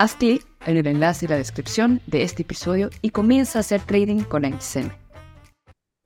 Haz 0.00 0.14
clic 0.14 0.46
en 0.64 0.78
el 0.78 0.86
enlace 0.86 1.26
en 1.26 1.30
la 1.32 1.36
descripción 1.36 2.00
de 2.06 2.22
este 2.22 2.40
episodio 2.40 2.88
y 3.02 3.10
comienza 3.10 3.58
a 3.58 3.60
hacer 3.60 3.82
trading 3.82 4.22
con 4.22 4.44
XM. 4.44 4.90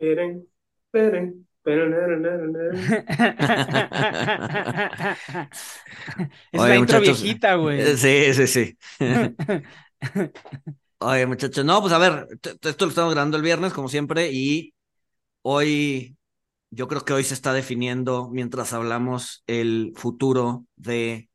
Esperen, 0.00 0.48
esperen, 0.86 1.46
Es 6.50 6.60
Oye, 6.60 6.68
la 6.70 6.76
intro 6.76 6.98
muchachos, 6.98 7.22
viejita, 7.22 7.54
güey. 7.54 7.82
Eh, 7.82 7.96
Sí, 7.96 8.34
sí, 8.34 8.46
sí. 8.48 8.76
Oye, 10.98 11.26
muchachos, 11.26 11.64
no, 11.64 11.80
pues 11.80 11.92
a 11.92 11.98
ver, 11.98 12.26
esto 12.42 12.86
lo 12.86 12.88
estamos 12.88 13.14
grabando 13.14 13.36
el 13.36 13.44
viernes, 13.44 13.72
como 13.72 13.88
siempre, 13.88 14.32
y 14.32 14.74
hoy, 15.42 16.16
yo 16.72 16.88
creo 16.88 17.04
que 17.04 17.12
hoy 17.12 17.22
se 17.22 17.34
está 17.34 17.52
definiendo, 17.52 18.28
mientras 18.28 18.72
hablamos, 18.72 19.44
el 19.46 19.92
futuro 19.94 20.66
de 20.74 21.28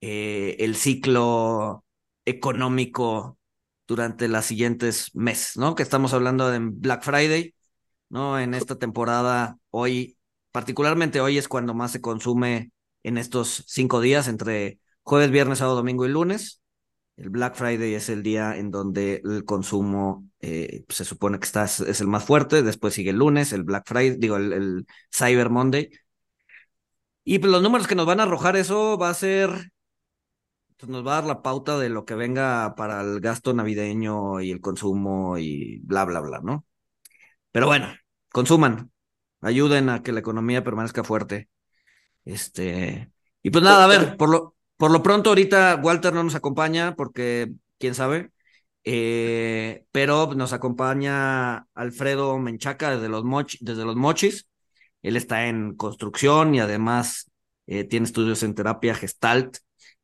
eh, 0.00 0.56
el 0.58 0.74
ciclo 0.74 1.81
económico 2.24 3.38
durante 3.86 4.28
las 4.28 4.46
siguientes 4.46 5.14
meses, 5.14 5.56
¿no? 5.56 5.74
Que 5.74 5.82
estamos 5.82 6.14
hablando 6.14 6.50
de 6.50 6.58
Black 6.60 7.02
Friday, 7.02 7.54
¿no? 8.08 8.38
En 8.38 8.54
esta 8.54 8.76
temporada, 8.78 9.58
hoy, 9.70 10.16
particularmente 10.52 11.20
hoy 11.20 11.38
es 11.38 11.48
cuando 11.48 11.74
más 11.74 11.92
se 11.92 12.00
consume 12.00 12.72
en 13.02 13.18
estos 13.18 13.64
cinco 13.66 14.00
días, 14.00 14.28
entre 14.28 14.78
jueves, 15.02 15.30
viernes, 15.30 15.58
sábado, 15.58 15.76
domingo 15.76 16.06
y 16.06 16.10
lunes. 16.10 16.60
El 17.16 17.30
Black 17.30 17.54
Friday 17.56 17.94
es 17.94 18.08
el 18.08 18.22
día 18.22 18.56
en 18.56 18.70
donde 18.70 19.20
el 19.24 19.44
consumo 19.44 20.26
eh, 20.40 20.84
se 20.88 21.04
supone 21.04 21.38
que 21.38 21.44
está, 21.44 21.64
es 21.64 22.00
el 22.00 22.06
más 22.08 22.24
fuerte. 22.24 22.62
Después 22.62 22.94
sigue 22.94 23.10
el 23.10 23.16
lunes, 23.18 23.52
el 23.52 23.64
Black 23.64 23.84
Friday, 23.86 24.16
digo, 24.18 24.36
el, 24.36 24.52
el 24.52 24.86
Cyber 25.10 25.50
Monday. 25.50 25.90
Y 27.24 27.38
pues 27.38 27.52
los 27.52 27.62
números 27.62 27.86
que 27.86 27.94
nos 27.94 28.06
van 28.06 28.20
a 28.20 28.24
arrojar 28.24 28.56
eso 28.56 28.98
va 28.98 29.10
a 29.10 29.14
ser, 29.14 29.71
pues 30.82 30.90
nos 30.90 31.06
va 31.06 31.12
a 31.12 31.20
dar 31.20 31.26
la 31.26 31.42
pauta 31.42 31.78
de 31.78 31.88
lo 31.88 32.04
que 32.04 32.16
venga 32.16 32.74
para 32.74 33.02
el 33.02 33.20
gasto 33.20 33.54
navideño 33.54 34.40
y 34.40 34.50
el 34.50 34.60
consumo 34.60 35.38
y 35.38 35.78
bla, 35.84 36.04
bla, 36.04 36.18
bla, 36.18 36.40
¿no? 36.42 36.66
Pero 37.52 37.68
bueno, 37.68 37.94
consuman, 38.32 38.90
ayuden 39.42 39.88
a 39.90 40.02
que 40.02 40.10
la 40.10 40.18
economía 40.18 40.64
permanezca 40.64 41.04
fuerte. 41.04 41.48
Este, 42.24 43.12
y 43.44 43.50
pues 43.50 43.62
nada, 43.62 43.84
a 43.84 43.86
ver, 43.86 44.16
por 44.16 44.28
lo, 44.28 44.56
por 44.76 44.90
lo 44.90 45.04
pronto 45.04 45.30
ahorita 45.30 45.80
Walter 45.80 46.12
no 46.12 46.24
nos 46.24 46.34
acompaña 46.34 46.96
porque 46.96 47.52
quién 47.78 47.94
sabe, 47.94 48.32
eh, 48.82 49.84
pero 49.92 50.34
nos 50.34 50.52
acompaña 50.52 51.68
Alfredo 51.74 52.36
Menchaca 52.40 52.90
desde 52.96 53.08
los, 53.08 53.22
moch, 53.22 53.54
desde 53.60 53.84
los 53.84 53.94
Mochis. 53.94 54.48
Él 55.02 55.16
está 55.16 55.46
en 55.46 55.76
construcción 55.76 56.56
y 56.56 56.60
además 56.60 57.30
eh, 57.68 57.84
tiene 57.84 58.06
estudios 58.06 58.42
en 58.42 58.56
terapia 58.56 58.96
gestalt. 58.96 59.58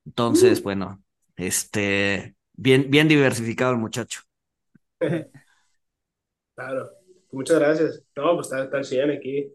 Entonces, 0.09 0.63
bueno, 0.63 1.03
este, 1.37 2.35
bien, 2.55 2.91
bien 2.91 3.09
diversificado 3.09 3.73
el 3.73 3.79
muchacho. 3.79 4.23
Claro, 6.55 6.91
muchas 7.31 7.61
gracias. 7.61 8.03
No, 8.17 8.35
pues 8.35 8.47
está, 8.49 8.65
está 8.65 8.79
al 8.79 8.85
100 8.85 9.11
aquí. 9.13 9.53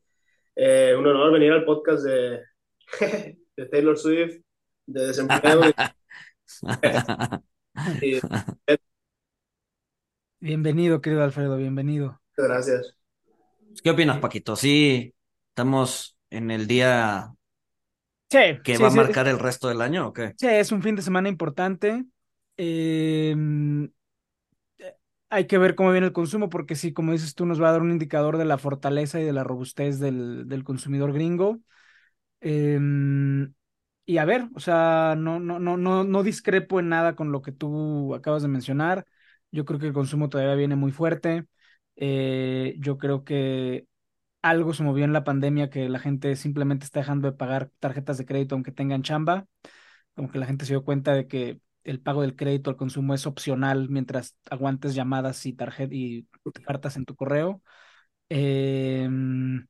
Eh, 0.56 0.96
un 0.98 1.06
honor 1.06 1.34
venir 1.34 1.52
al 1.52 1.66
podcast 1.66 2.02
de, 2.06 2.40
de 3.58 3.66
Taylor 3.66 3.98
Swift, 3.98 4.38
de 4.86 5.08
desempleo. 5.08 5.64
y- 8.02 8.22
Bienvenido, 10.40 11.02
querido 11.02 11.24
Alfredo, 11.24 11.58
bienvenido. 11.58 12.22
muchas 12.38 12.50
gracias. 12.50 12.96
¿Qué 13.84 13.90
opinas, 13.90 14.20
Paquito? 14.20 14.56
Sí, 14.56 15.14
estamos 15.50 16.18
en 16.30 16.52
el 16.52 16.68
día 16.68 17.34
Sí, 18.34 18.40
que 18.64 18.78
sí, 18.78 18.84
va 18.84 18.88
a 18.90 18.92
marcar 18.92 19.28
el 19.28 19.40
resto 19.40 19.70
del 19.70 19.82
año, 19.82 20.08
¿o 20.08 20.14
qué? 20.14 20.36
sí, 20.36 20.48
es 20.48 20.72
un 20.72 20.82
fin 20.82 20.96
de 20.96 21.02
semana 21.02 21.30
importante. 21.30 22.06
Eh, 22.58 23.36
hay 25.30 25.48
que 25.48 25.58
ver 25.58 25.76
cómo 25.76 25.92
viene 25.92 26.08
el 26.08 26.14
consumo, 26.14 26.50
porque 26.50 26.76
sí, 26.76 26.94
como 26.94 27.12
dices 27.12 27.34
tú, 27.36 27.46
nos 27.46 27.62
va 27.62 27.70
a 27.70 27.72
dar 27.72 27.82
un 27.82 27.92
indicador 27.92 28.38
de 28.38 28.46
la 28.46 28.58
fortaleza 28.60 29.20
y 29.20 29.24
de 29.24 29.34
la 29.34 29.44
robustez 29.44 30.00
del, 30.00 30.48
del 30.48 30.64
consumidor 30.64 31.12
gringo. 31.14 31.60
Eh, 32.42 32.80
y 34.06 34.18
a 34.18 34.26
ver, 34.26 34.50
o 34.56 34.60
sea, 34.60 35.16
no, 35.18 35.40
no, 35.40 35.60
no, 35.60 35.78
no, 35.78 36.04
no 36.04 36.24
discrepo 36.24 36.80
en 36.80 36.90
nada 36.90 37.16
con 37.16 37.32
lo 37.32 37.42
que 37.42 37.52
tú 37.52 38.14
acabas 38.16 38.42
de 38.42 38.50
mencionar. 38.50 39.06
Yo 39.52 39.66
creo 39.66 39.80
que 39.80 39.88
el 39.88 39.94
consumo 39.94 40.30
todavía 40.30 40.56
viene 40.56 40.76
muy 40.76 40.92
fuerte. 40.92 41.46
Eh, 41.96 42.76
yo 42.80 42.98
creo 42.98 43.24
que 43.24 43.88
algo 44.44 44.74
se 44.76 44.84
movió 44.84 45.06
en 45.06 45.14
la 45.14 45.24
pandemia 45.26 45.72
que 45.72 45.90
la 45.90 46.00
gente 46.00 46.36
simplemente 46.36 46.86
está 46.86 47.00
dejando 47.02 47.32
de 47.32 47.38
pagar 47.38 47.72
tarjetas 47.80 48.18
de 48.20 48.26
crédito 48.28 48.56
aunque 48.56 48.72
tengan 48.72 49.04
chamba. 49.04 49.48
Como 50.16 50.32
que 50.32 50.40
la 50.40 50.46
gente 50.46 50.66
se 50.66 50.74
dio 50.74 50.84
cuenta 50.86 51.14
de 51.16 51.28
que 51.28 51.60
el 51.84 52.02
pago 52.02 52.22
del 52.22 52.36
crédito 52.36 52.70
al 52.70 52.78
consumo 52.78 53.14
es 53.16 53.26
opcional 53.28 53.90
mientras 53.90 54.38
aguantes 54.50 54.96
llamadas 54.96 55.46
y 55.46 55.54
tarjetas 55.54 56.00
cartas 56.66 56.98
en 56.98 57.06
tu 57.06 57.16
correo. 57.16 57.62
Em, 58.30 59.68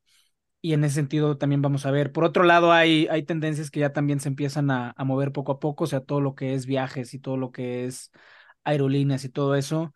y 0.61 0.73
en 0.73 0.83
ese 0.85 0.95
sentido 0.95 1.37
también 1.37 1.61
vamos 1.61 1.85
a 1.85 1.91
ver. 1.91 2.11
Por 2.11 2.23
otro 2.23 2.43
lado, 2.43 2.71
hay, 2.71 3.07
hay 3.11 3.23
tendencias 3.23 3.71
que 3.71 3.81
ya 3.81 3.93
también 3.93 4.19
se 4.19 4.29
empiezan 4.29 4.71
a, 4.71 4.93
a 4.97 5.03
mover 5.05 5.31
poco 5.33 5.53
a 5.53 5.59
poco, 5.59 5.85
o 5.85 5.87
sea, 5.87 6.01
todo 6.01 6.21
lo 6.21 6.35
que 6.35 6.53
es 6.53 6.65
viajes 6.65 7.13
y 7.13 7.19
todo 7.19 7.37
lo 7.37 7.51
que 7.51 7.85
es 7.85 8.11
aerolíneas 8.63 9.25
y 9.25 9.29
todo 9.29 9.55
eso. 9.55 9.93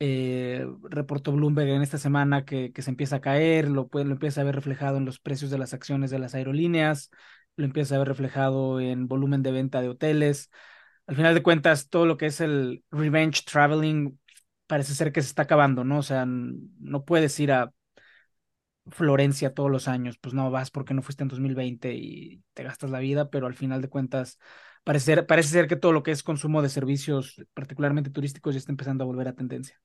Eh, 0.00 0.66
reportó 0.82 1.32
Bloomberg 1.32 1.68
en 1.70 1.82
esta 1.82 1.98
semana 1.98 2.44
que, 2.44 2.72
se 2.76 2.90
empieza 2.90 3.16
a 3.16 3.20
caer, 3.20 3.68
lo, 3.68 3.88
lo 3.92 4.00
empieza 4.00 4.40
a 4.40 4.44
ver 4.44 4.54
reflejado 4.54 4.96
en 4.98 5.04
los 5.04 5.20
precios 5.20 5.50
de 5.50 5.58
las 5.58 5.72
acciones 5.72 6.10
de 6.10 6.18
las 6.18 6.34
aerolíneas, 6.34 7.10
lo 7.56 7.64
empieza 7.64 7.94
a 7.94 7.98
ver 7.98 8.08
reflejado 8.08 8.80
en 8.80 9.06
volumen 9.06 9.42
de 9.42 9.52
venta 9.52 9.80
de 9.80 9.88
hoteles. 9.88 10.50
Al 11.06 11.16
final 11.16 11.34
de 11.34 11.42
cuentas, 11.42 11.88
todo 11.88 12.06
lo 12.06 12.16
que 12.16 12.26
es 12.26 12.40
el 12.40 12.84
revenge 12.90 13.42
traveling 13.44 14.18
parece 14.66 14.94
ser 14.94 15.12
que 15.12 15.22
se 15.22 15.28
está 15.28 15.42
acabando, 15.42 15.84
¿no? 15.84 15.98
O 15.98 16.02
sea, 16.02 16.24
no 16.26 17.04
puedes 17.04 17.38
ir 17.40 17.52
a 17.52 17.72
Florencia 18.90 19.54
todos 19.54 19.70
los 19.70 19.88
años, 19.88 20.18
pues 20.18 20.34
no 20.34 20.50
vas 20.50 20.70
porque 20.70 20.92
no 20.92 21.00
fuiste 21.00 21.22
en 21.22 21.28
2020 21.28 21.94
y 21.94 22.42
te 22.52 22.64
gastas 22.64 22.90
la 22.90 22.98
vida, 22.98 23.30
pero 23.30 23.46
al 23.46 23.54
final 23.54 23.80
de 23.80 23.88
cuentas 23.88 24.38
parece 24.84 25.06
ser, 25.06 25.26
parece 25.26 25.48
ser 25.48 25.66
que 25.66 25.76
todo 25.76 25.92
lo 25.92 26.02
que 26.02 26.10
es 26.12 26.22
consumo 26.22 26.62
de 26.62 26.68
servicios, 26.68 27.42
particularmente 27.54 28.10
turísticos, 28.10 28.54
ya 28.54 28.58
está 28.58 28.72
empezando 28.72 29.02
a 29.04 29.06
volver 29.06 29.28
a 29.28 29.34
tendencia. 29.34 29.80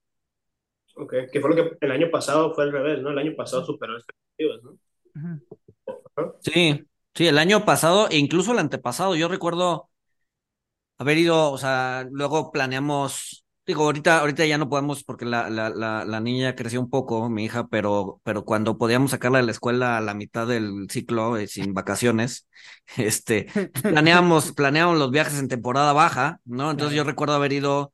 Ok, 0.95 1.13
que 1.31 1.39
fue 1.39 1.49
lo 1.49 1.55
que 1.55 1.77
el 1.79 1.91
año 1.91 2.11
pasado 2.11 2.53
fue 2.53 2.65
al 2.65 2.71
revés, 2.71 3.01
¿no? 3.01 3.11
El 3.11 3.17
año 3.17 3.33
pasado 3.35 3.65
superó 3.65 3.95
expectativas, 3.95 4.61
¿no? 4.63 4.77
Ajá. 5.15 5.39
Sí, 6.41 6.85
sí, 7.15 7.27
el 7.27 7.37
año 7.37 7.63
pasado 7.65 8.09
e 8.09 8.17
incluso 8.17 8.51
el 8.51 8.59
antepasado, 8.59 9.15
yo 9.15 9.27
recuerdo 9.27 9.89
haber 10.97 11.17
ido, 11.17 11.51
o 11.51 11.57
sea, 11.57 12.05
luego 12.11 12.51
planeamos, 12.51 13.45
digo, 13.69 13.83
ahorita, 13.83 14.19
ahorita 14.19 14.45
ya 14.45 14.57
no 14.57 14.67
podemos 14.69 15.03
porque 15.03 15.25
la, 15.25 15.49
la, 15.49 15.69
la, 15.69 16.03
la 16.03 16.19
niña 16.19 16.55
creció 16.55 16.79
un 16.81 16.89
poco, 16.89 17.29
mi 17.29 17.45
hija, 17.45 17.67
pero, 17.67 18.19
pero 18.23 18.43
cuando 18.43 18.77
podíamos 18.77 19.11
sacarla 19.11 19.37
de 19.39 19.45
la 19.45 19.51
escuela 19.51 19.97
a 19.97 20.01
la 20.01 20.13
mitad 20.15 20.47
del 20.47 20.87
ciclo, 20.89 21.37
eh, 21.37 21.47
sin 21.47 21.73
vacaciones, 21.75 22.47
este, 22.97 23.47
planeamos, 23.83 24.51
planeamos 24.55 24.97
los 24.97 25.11
viajes 25.11 25.39
en 25.39 25.47
temporada 25.47 25.93
baja, 25.93 26.39
¿no? 26.45 26.71
Entonces 26.71 26.95
yo 26.97 27.03
recuerdo 27.03 27.35
haber 27.35 27.53
ido 27.53 27.93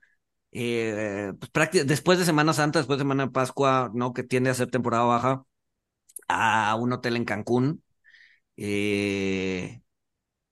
eh, 0.53 1.33
pues, 1.53 1.69
después 1.87 2.19
de 2.19 2.25
Semana 2.25 2.53
Santa, 2.53 2.79
después 2.79 2.97
de 2.99 3.03
Semana 3.03 3.25
de 3.27 3.31
Pascua, 3.33 3.91
¿no? 3.93 4.13
Que 4.13 4.23
tiende 4.23 4.51
a 4.51 4.55
ser 4.55 4.69
temporada 4.71 5.03
baja, 5.05 5.45
a 6.27 6.75
un 6.75 6.93
hotel 6.93 7.15
en 7.15 7.25
Cancún, 7.25 7.83
eh, 8.57 9.81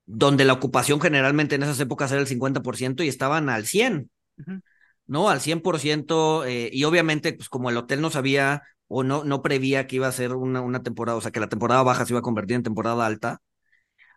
donde 0.06 0.46
la 0.46 0.54
ocupación 0.54 1.02
generalmente 1.02 1.56
en 1.56 1.64
esas 1.64 1.80
épocas 1.80 2.12
era 2.12 2.22
el 2.22 2.28
50% 2.28 3.04
y 3.04 3.08
estaban 3.10 3.50
al 3.50 3.66
100, 3.68 4.12
Ujú. 4.40 4.62
¿No? 5.08 5.30
Al 5.30 5.42
100%, 5.42 6.46
eh, 6.46 6.70
y 6.72 6.84
obviamente, 6.86 7.34
pues 7.34 7.50
como 7.50 7.70
el 7.70 7.78
hotel 7.78 8.02
no 8.02 8.10
sabía 8.10 8.64
o 8.88 9.04
no, 9.04 9.24
no 9.24 9.42
prevía 9.42 9.88
que 9.88 9.98
iba 9.98 10.08
a 10.08 10.12
ser 10.12 10.34
una, 10.36 10.62
una 10.62 10.84
temporada, 10.84 11.18
o 11.18 11.22
sea, 11.22 11.32
que 11.32 11.40
la 11.40 11.50
temporada 11.50 11.84
baja 11.84 12.06
se 12.06 12.14
iba 12.14 12.20
a 12.20 12.22
convertir 12.24 12.56
en 12.56 12.64
temporada 12.64 13.06
alta, 13.06 13.42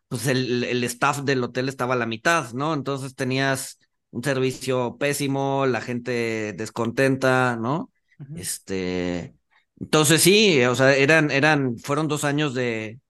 pues 0.08 0.26
el, 0.26 0.64
el 0.64 0.84
staff 0.84 1.22
del 1.22 1.42
hotel 1.44 1.68
estaba 1.68 1.94
a 1.94 1.96
la 1.96 2.06
mitad, 2.06 2.52
¿no? 2.52 2.74
Entonces 2.74 3.14
tenías 3.14 3.78
un 4.10 4.22
servicio 4.24 4.96
pésimo, 4.98 5.66
la 5.66 5.80
gente 5.80 6.52
descontenta, 6.56 7.56
¿no? 7.56 7.90
Este, 8.34 9.34
entonces 9.80 10.22
sí, 10.22 10.62
o 10.64 10.74
sea, 10.74 10.94
eran, 10.96 11.30
eran, 11.30 11.78
fueron 11.78 12.08
dos 12.08 12.24
años 12.24 12.54
de, 12.54 13.00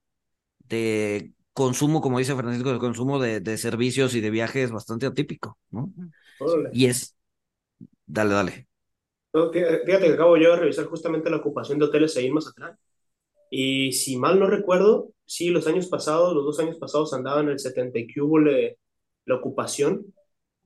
de 0.68 1.32
consumo, 1.52 2.00
como 2.00 2.18
dice 2.18 2.34
Francisco, 2.36 2.72
de 2.72 2.78
consumo 2.78 3.18
de, 3.20 3.40
de 3.40 3.58
servicios 3.58 4.14
y 4.14 4.20
de 4.20 4.30
viajes 4.30 4.70
bastante 4.70 5.06
atípico, 5.06 5.58
¿no? 5.70 5.92
Y 6.70 6.86
es, 6.86 7.16
dale, 8.06 8.34
dale. 8.34 8.68
Fíjate 9.32 10.06
que 10.06 10.14
acabo 10.14 10.36
yo 10.36 10.52
de 10.52 10.60
revisar 10.60 10.86
justamente 10.86 11.28
la 11.28 11.36
ocupación 11.36 11.78
de 11.78 11.84
hoteles 11.84 12.16
ahí 12.16 12.26
en 12.26 12.34
Mazatlán. 12.34 12.78
Y 13.50 13.92
si 13.92 14.16
mal 14.16 14.38
no 14.38 14.46
recuerdo, 14.46 15.10
sí, 15.26 15.50
los 15.50 15.66
años 15.66 15.88
pasados, 15.88 16.34
los 16.34 16.44
dos 16.44 16.58
años 16.58 16.78
pasados 16.78 17.12
andaban 17.12 17.46
en 17.46 17.52
el 17.52 17.58
70 17.58 17.98
y 17.98 18.20
hubo 18.20 18.38
la 18.38 19.34
ocupación. 19.34 20.14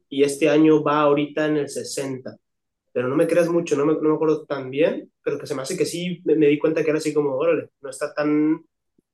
Y 0.08 0.22
este 0.22 0.48
año 0.48 0.82
va 0.82 1.00
ahorita 1.02 1.46
en 1.46 1.56
el 1.58 1.68
60. 1.68 2.36
Pero 2.92 3.08
no 3.08 3.16
me 3.16 3.26
creas 3.26 3.48
mucho, 3.48 3.76
no 3.76 3.86
me, 3.86 3.94
no 3.94 4.08
me 4.08 4.14
acuerdo 4.14 4.44
tan 4.44 4.70
bien, 4.70 5.12
pero 5.22 5.38
que 5.38 5.46
se 5.46 5.54
me 5.54 5.62
hace 5.62 5.76
que 5.76 5.86
sí 5.86 6.20
me, 6.24 6.34
di 6.46 6.58
cuenta 6.58 6.82
que 6.82 6.90
era 6.90 6.98
así 6.98 7.14
como, 7.14 7.36
órale, 7.36 7.70
no 7.80 7.90
está 7.90 8.12
tan 8.12 8.64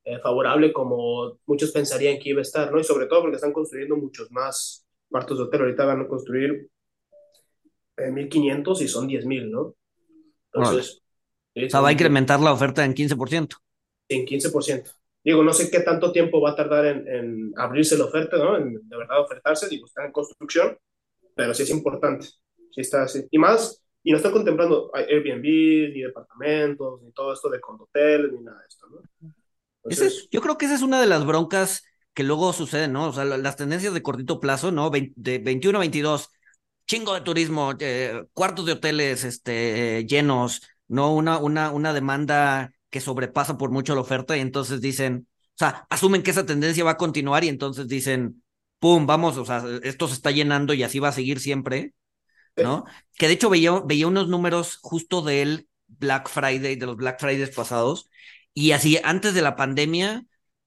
eh, 0.04 0.18
favorable 0.20 0.72
como 0.72 1.38
muchos 1.46 1.72
pensarían 1.72 2.18
que 2.18 2.30
iba 2.30 2.38
a 2.40 2.42
estar, 2.42 2.72
¿no? 2.72 2.80
Y 2.80 2.84
sobre 2.84 3.06
todo 3.06 3.22
porque 3.22 3.36
están 3.36 3.52
construyendo 3.52 3.96
muchos 3.96 4.30
más 4.30 4.86
cuartos 5.10 5.38
de 5.38 5.44
hotel. 5.44 5.60
Ahorita 5.62 5.84
van 5.84 6.00
a 6.02 6.08
construir 6.08 6.68
1.500 7.96 8.82
y 8.82 8.88
son 8.88 9.08
10.000, 9.08 9.50
¿no? 9.50 9.74
Entonces... 10.52 11.02
o 11.54 11.70
sea, 11.70 11.80
va 11.80 11.88
a 11.88 11.92
incrementar 11.92 12.40
la 12.40 12.52
oferta 12.52 12.84
en 12.84 12.94
15%. 12.94 13.56
En 14.08 14.26
15%. 14.26 14.92
Digo, 15.24 15.42
no 15.42 15.52
sé 15.52 15.70
qué 15.70 15.80
tanto 15.80 16.12
tiempo 16.12 16.40
va 16.40 16.50
a 16.50 16.56
tardar 16.56 16.86
en, 16.86 17.52
abrirse 17.56 17.98
la 17.98 18.04
oferta, 18.04 18.36
¿no? 18.36 18.56
En 18.56 18.74
de 18.88 18.96
verdad 18.96 19.20
ofertarse, 19.20 19.68
digo, 19.68 19.86
está 19.86 20.04
en 20.04 20.12
construcción, 20.12 20.78
pero 21.34 21.52
sí 21.52 21.64
es 21.64 21.70
importante. 21.70 22.28
Sí 22.70 22.80
está 22.80 23.02
así. 23.02 23.26
Y 23.30 23.38
más, 23.38 23.82
y 24.04 24.12
no 24.12 24.18
están 24.18 24.30
contemplando 24.30 24.90
Airbnb, 24.94 25.42
ni 25.92 26.02
departamentos, 26.02 27.02
ni 27.02 27.10
todo 27.10 27.32
esto 27.32 27.50
de 27.50 27.58
condotel, 27.58 28.32
ni 28.34 28.44
nada 28.44 28.60
de 28.60 28.66
esto, 28.68 28.86
¿no? 28.88 29.32
yo 30.30 30.40
creo 30.40 30.58
que 30.58 30.66
esa 30.66 30.74
es 30.74 30.82
una 30.82 31.00
de 31.00 31.06
las 31.06 31.24
broncas 31.24 31.84
que 32.12 32.24
luego 32.24 32.52
suceden, 32.52 32.92
¿no? 32.92 33.08
O 33.08 33.12
sea, 33.12 33.24
las 33.24 33.56
tendencias 33.56 33.94
de 33.94 34.02
cortito 34.02 34.40
plazo, 34.40 34.72
¿no? 34.72 34.90
de 34.90 35.38
21 35.38 35.78
a 35.78 35.80
22, 35.80 36.30
chingo 36.86 37.14
de 37.14 37.20
turismo, 37.20 37.74
eh, 37.78 38.24
cuartos 38.32 38.66
de 38.66 38.72
hoteles 38.72 39.24
este, 39.24 40.06
llenos, 40.06 40.62
¿no? 40.88 41.14
Una, 41.14 41.38
una, 41.38 41.70
una 41.70 41.92
demanda 41.92 42.72
que 42.90 43.00
sobrepasa 43.00 43.58
por 43.58 43.70
mucho 43.70 43.94
la 43.94 44.00
oferta 44.00 44.36
y 44.36 44.40
entonces 44.40 44.80
dicen, 44.80 45.28
o 45.30 45.58
sea, 45.58 45.86
asumen 45.90 46.22
que 46.22 46.30
esa 46.30 46.46
tendencia 46.46 46.84
va 46.84 46.92
a 46.92 46.96
continuar 46.96 47.44
y 47.44 47.48
entonces 47.48 47.88
dicen, 47.88 48.42
pum, 48.78 49.06
vamos, 49.06 49.36
o 49.36 49.44
sea, 49.44 49.64
esto 49.82 50.08
se 50.08 50.14
está 50.14 50.30
llenando 50.30 50.74
y 50.74 50.82
así 50.82 50.98
va 50.98 51.08
a 51.08 51.12
seguir 51.12 51.40
siempre, 51.40 51.94
¿no? 52.56 52.84
Que 53.14 53.28
de 53.28 53.34
hecho 53.34 53.50
veía, 53.50 53.80
veía 53.80 54.06
unos 54.06 54.28
números 54.28 54.78
justo 54.80 55.22
del 55.22 55.68
Black 55.88 56.28
Friday, 56.28 56.76
de 56.76 56.86
los 56.86 56.96
Black 56.96 57.20
Fridays 57.20 57.54
pasados, 57.54 58.08
y 58.54 58.72
así 58.72 58.98
antes 59.04 59.34
de 59.34 59.42
la 59.42 59.56
pandemia, 59.56 60.24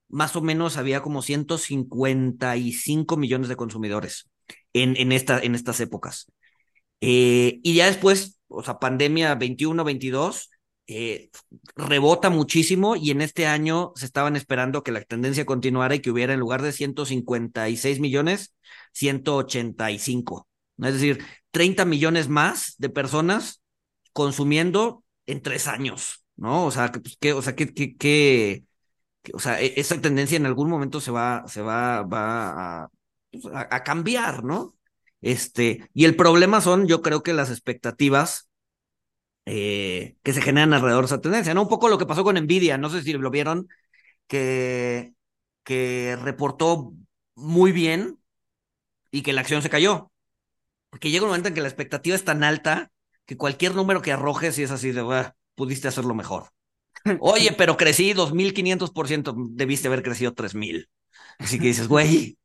más 0.08 0.36
o 0.36 0.42
menos 0.42 0.76
había 0.76 1.02
como 1.02 1.22
155 1.22 3.16
millones 3.16 3.48
de 3.48 3.56
consumidores 3.56 4.29
en, 4.72 4.96
en, 4.96 5.12
esta, 5.12 5.40
en 5.40 5.54
estas 5.54 5.80
épocas. 5.80 6.26
Eh, 7.00 7.60
y 7.62 7.74
ya 7.74 7.86
después, 7.86 8.38
o 8.48 8.62
sea, 8.62 8.78
pandemia 8.78 9.34
21, 9.34 9.84
22, 9.84 10.50
eh, 10.86 11.30
rebota 11.76 12.30
muchísimo 12.30 12.96
y 12.96 13.10
en 13.12 13.20
este 13.20 13.46
año 13.46 13.92
se 13.94 14.06
estaban 14.06 14.34
esperando 14.36 14.82
que 14.82 14.92
la 14.92 15.00
tendencia 15.02 15.46
continuara 15.46 15.94
y 15.94 16.00
que 16.00 16.10
hubiera 16.10 16.34
en 16.34 16.40
lugar 16.40 16.62
de 16.62 16.72
156 16.72 18.00
millones, 18.00 18.54
185. 18.92 20.48
Es 20.78 20.94
decir, 20.94 21.24
30 21.52 21.84
millones 21.84 22.28
más 22.28 22.74
de 22.78 22.88
personas 22.88 23.62
consumiendo 24.12 25.04
en 25.26 25.42
tres 25.42 25.68
años, 25.68 26.24
¿no? 26.36 26.66
O 26.66 26.70
sea, 26.70 26.90
pues, 26.92 27.16
que, 27.18 27.32
o 27.34 27.42
sea, 27.42 27.54
que, 27.54 27.72
que, 27.72 27.96
que, 27.96 28.64
o 29.34 29.38
sea, 29.40 29.60
e, 29.60 29.74
esa 29.76 30.00
tendencia 30.00 30.36
en 30.36 30.46
algún 30.46 30.68
momento 30.68 31.00
se 31.00 31.10
va, 31.10 31.44
se 31.48 31.62
va, 31.62 32.02
va 32.02 32.82
a, 32.84 32.90
pues, 33.30 33.44
a, 33.54 33.82
cambiar, 33.84 34.44
¿no? 34.44 34.76
Este, 35.20 35.88
y 35.94 36.04
el 36.04 36.16
problema 36.16 36.60
son, 36.60 36.86
yo 36.86 37.02
creo 37.02 37.22
que 37.22 37.32
las 37.32 37.50
expectativas 37.50 38.48
eh, 39.46 40.16
que 40.22 40.32
se 40.32 40.42
generan 40.42 40.72
alrededor 40.72 41.04
de 41.04 41.06
esa 41.06 41.20
tendencia, 41.20 41.54
¿no? 41.54 41.62
Un 41.62 41.68
poco 41.68 41.88
lo 41.88 41.98
que 41.98 42.06
pasó 42.06 42.24
con 42.24 42.36
Nvidia, 42.36 42.78
no 42.78 42.90
sé 42.90 43.02
si 43.02 43.12
lo 43.12 43.30
vieron, 43.30 43.68
que, 44.26 45.12
que 45.64 46.16
reportó 46.20 46.94
muy 47.34 47.72
bien 47.72 48.18
y 49.10 49.22
que 49.22 49.32
la 49.32 49.40
acción 49.40 49.62
se 49.62 49.70
cayó. 49.70 50.12
Porque 50.90 51.10
llega 51.10 51.24
un 51.24 51.30
momento 51.30 51.48
en 51.48 51.54
que 51.54 51.60
la 51.60 51.68
expectativa 51.68 52.16
es 52.16 52.24
tan 52.24 52.42
alta 52.44 52.90
que 53.26 53.36
cualquier 53.36 53.74
número 53.74 54.02
que 54.02 54.12
arrojes 54.12 54.58
y 54.58 54.64
es 54.64 54.70
así 54.70 54.92
de, 54.92 55.32
pudiste 55.54 55.88
hacerlo 55.88 56.14
mejor. 56.14 56.50
Oye, 57.20 57.52
pero 57.56 57.76
crecí 57.76 58.12
2.500%, 58.12 59.34
debiste 59.50 59.88
haber 59.88 60.02
crecido 60.02 60.34
3.000. 60.34 60.88
Así 61.38 61.58
que 61.58 61.68
dices, 61.68 61.88
güey, 61.88 62.38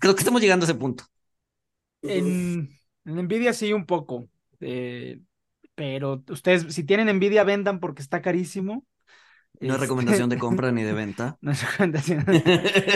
creo 0.00 0.14
que 0.14 0.20
estamos 0.20 0.40
llegando 0.40 0.64
a 0.64 0.68
ese 0.68 0.78
punto. 0.78 1.04
En, 2.02 2.68
Nvidia 3.04 3.52
sí 3.52 3.72
un 3.72 3.86
poco, 3.86 4.28
eh, 4.60 5.20
pero 5.74 6.22
ustedes 6.28 6.74
si 6.74 6.84
tienen 6.84 7.14
Nvidia 7.16 7.44
vendan 7.44 7.80
porque 7.80 8.02
está 8.02 8.22
carísimo. 8.22 8.86
No 9.60 9.74
es 9.74 9.80
recomendación 9.80 10.28
de 10.28 10.38
compra 10.38 10.70
ni 10.72 10.82
de 10.82 10.92
venta. 10.92 11.38
No 11.42 11.52
es 11.52 11.62
recomendación. 11.62 12.24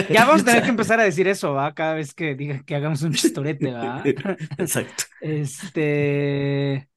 ya 0.09 0.25
vamos 0.25 0.41
a 0.41 0.45
tener 0.45 0.63
que 0.63 0.69
empezar 0.69 0.99
a 0.99 1.03
decir 1.03 1.27
eso, 1.27 1.53
¿va? 1.53 1.73
Cada 1.73 1.95
vez 1.95 2.13
que 2.13 2.35
diga 2.35 2.63
que 2.63 2.75
hagamos 2.75 3.01
un 3.01 3.13
chistorete, 3.13 3.71
¿va? 3.71 4.03
Exacto. 4.57 5.03
Este. 5.21 6.89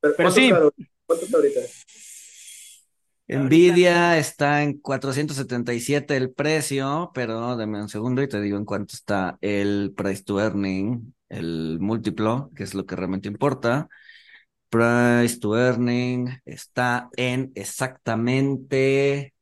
Pero, 0.00 0.30
sí. 0.30 0.50
¿Cuánto 1.06 1.24
está 1.24 1.36
ahorita? 1.36 1.60
Nvidia 3.28 4.18
está 4.18 4.62
en 4.62 4.78
477 4.78 6.16
el 6.16 6.32
precio, 6.32 7.10
pero 7.12 7.56
dame 7.56 7.82
un 7.82 7.88
segundo 7.88 8.22
y 8.22 8.28
te 8.28 8.40
digo 8.40 8.56
en 8.56 8.64
cuánto 8.64 8.94
está 8.94 9.36
el 9.40 9.92
price 9.96 10.22
to 10.22 10.40
earning, 10.40 11.12
el 11.28 11.78
múltiplo, 11.80 12.50
que 12.54 12.62
es 12.62 12.74
lo 12.74 12.86
que 12.86 12.94
realmente 12.94 13.26
importa. 13.26 13.88
Price 14.68 15.40
to 15.40 15.58
earning 15.58 16.28
está 16.44 17.08
en 17.16 17.50
exactamente 17.56 19.34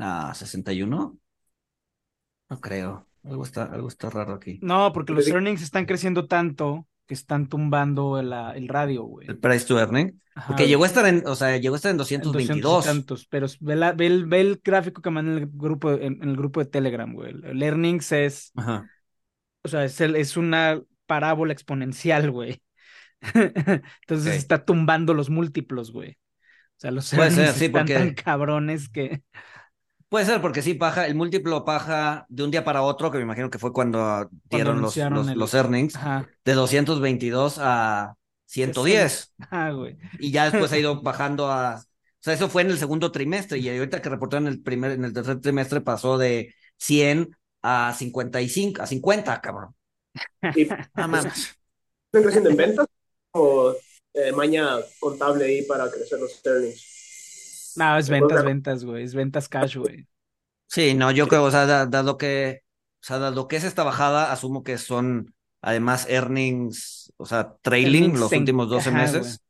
ah, 0.00 0.32
61. 0.34 1.18
No 2.50 2.60
creo. 2.60 3.06
Algo 3.22 3.44
está, 3.44 3.64
algo 3.64 3.88
está 3.88 4.10
raro 4.10 4.34
aquí. 4.34 4.58
No, 4.62 4.92
porque 4.92 5.12
los 5.12 5.28
earnings 5.28 5.62
están 5.62 5.86
creciendo 5.86 6.26
tanto 6.26 6.86
que 7.08 7.14
están 7.14 7.48
tumbando 7.48 8.18
el, 8.18 8.32
el 8.32 8.68
radio, 8.68 9.02
güey. 9.04 9.26
El 9.26 9.38
price 9.38 9.66
to 9.66 9.78
earning. 9.78 10.20
Porque 10.46 10.68
llegó 10.68 10.84
a 10.84 10.86
estar 10.86 11.04
en, 11.06 11.26
o 11.26 11.34
sea, 11.34 11.56
llegó 11.56 11.74
a 11.74 11.78
estar 11.78 11.90
en 11.90 11.96
222. 11.96 12.84
tantos, 12.84 13.26
pero 13.26 13.46
ve, 13.60 13.92
ve, 13.96 14.06
el, 14.06 14.26
ve, 14.26 14.40
el, 14.42 14.60
gráfico 14.62 15.02
que 15.02 15.10
manda 15.10 15.32
en 15.32 15.38
el 15.38 15.48
grupo, 15.50 15.90
en, 15.90 16.22
el 16.22 16.36
grupo 16.36 16.60
de 16.60 16.66
Telegram, 16.66 17.12
güey. 17.12 17.30
El 17.30 17.60
earnings 17.62 18.12
es, 18.12 18.52
Ajá. 18.54 18.88
o 19.62 19.68
sea, 19.68 19.84
es, 19.84 20.00
es 20.00 20.36
una 20.36 20.80
parábola 21.06 21.52
exponencial, 21.52 22.30
güey. 22.30 22.62
Entonces 23.34 24.36
está 24.36 24.64
tumbando 24.64 25.14
los 25.14 25.30
múltiplos, 25.30 25.90
güey. 25.90 26.12
O 26.12 26.80
sea, 26.80 26.90
los 26.92 27.12
earnings 27.12 27.60
están 27.60 27.86
tan 27.86 28.14
cabrones 28.14 28.88
que... 28.88 29.22
Puede 30.08 30.24
ser, 30.24 30.40
porque 30.40 30.62
sí, 30.62 30.72
paja, 30.74 31.06
el 31.06 31.14
múltiplo 31.14 31.64
paja 31.64 32.24
de 32.30 32.42
un 32.42 32.50
día 32.50 32.64
para 32.64 32.82
otro, 32.82 33.10
que 33.10 33.18
me 33.18 33.24
imagino 33.24 33.50
que 33.50 33.58
fue 33.58 33.74
cuando 33.74 34.30
dieron 34.44 34.80
los, 34.80 34.96
los, 34.96 35.54
earnings, 35.54 35.98
de 36.44 36.52
222 36.54 37.58
a 37.60 38.14
110. 38.46 39.34
Ah, 39.50 39.70
güey. 39.70 39.98
Y 40.18 40.30
ya 40.30 40.50
después 40.50 40.72
ha 40.72 40.78
ido 40.78 41.02
bajando 41.02 41.50
a. 41.50 41.76
O 41.76 42.20
sea, 42.20 42.32
eso 42.32 42.48
fue 42.48 42.62
en 42.62 42.70
el 42.70 42.78
segundo 42.78 43.12
trimestre, 43.12 43.58
y 43.58 43.68
ahorita 43.68 44.00
que 44.00 44.08
reportó 44.08 44.38
en 44.38 44.46
el 44.46 44.62
primer, 44.62 44.92
en 44.92 45.04
el 45.04 45.12
tercer 45.12 45.40
trimestre 45.40 45.80
pasó 45.82 46.16
de 46.16 46.54
100 46.78 47.36
a 47.62 47.94
55, 47.94 48.82
a 48.82 48.86
50, 48.86 49.40
cabrón. 49.40 49.74
Nada 50.42 51.08
más. 51.08 51.26
¿Están 52.06 52.22
creciendo 52.22 52.50
en 52.50 52.56
ventas 52.56 52.86
o 53.32 53.74
eh, 54.14 54.32
maña 54.32 54.78
contable 54.98 55.44
ahí 55.44 55.62
para 55.62 55.90
crecer 55.90 56.18
los 56.18 56.40
earnings? 56.44 56.97
No, 57.78 57.96
es 57.96 58.08
ventas, 58.08 58.44
ventas, 58.44 58.84
güey. 58.84 59.04
Es 59.04 59.14
ventas 59.14 59.48
cash, 59.48 59.76
güey. 59.76 60.06
Sí, 60.66 60.94
no, 60.94 61.10
yo 61.10 61.28
creo, 61.28 61.44
o 61.44 61.50
sea, 61.50 61.86
dado 61.86 62.18
que, 62.18 62.62
o 63.00 63.06
sea, 63.06 63.18
dado 63.18 63.48
que 63.48 63.56
es 63.56 63.64
esta 63.64 63.84
bajada, 63.84 64.32
asumo 64.32 64.62
que 64.62 64.76
son 64.76 65.34
además 65.62 66.06
earnings, 66.08 67.12
o 67.16 67.26
sea, 67.26 67.56
trailing 67.62 68.18
los 68.18 68.30
últimos 68.32 68.68
12 68.68 68.90
meses. 68.90 69.40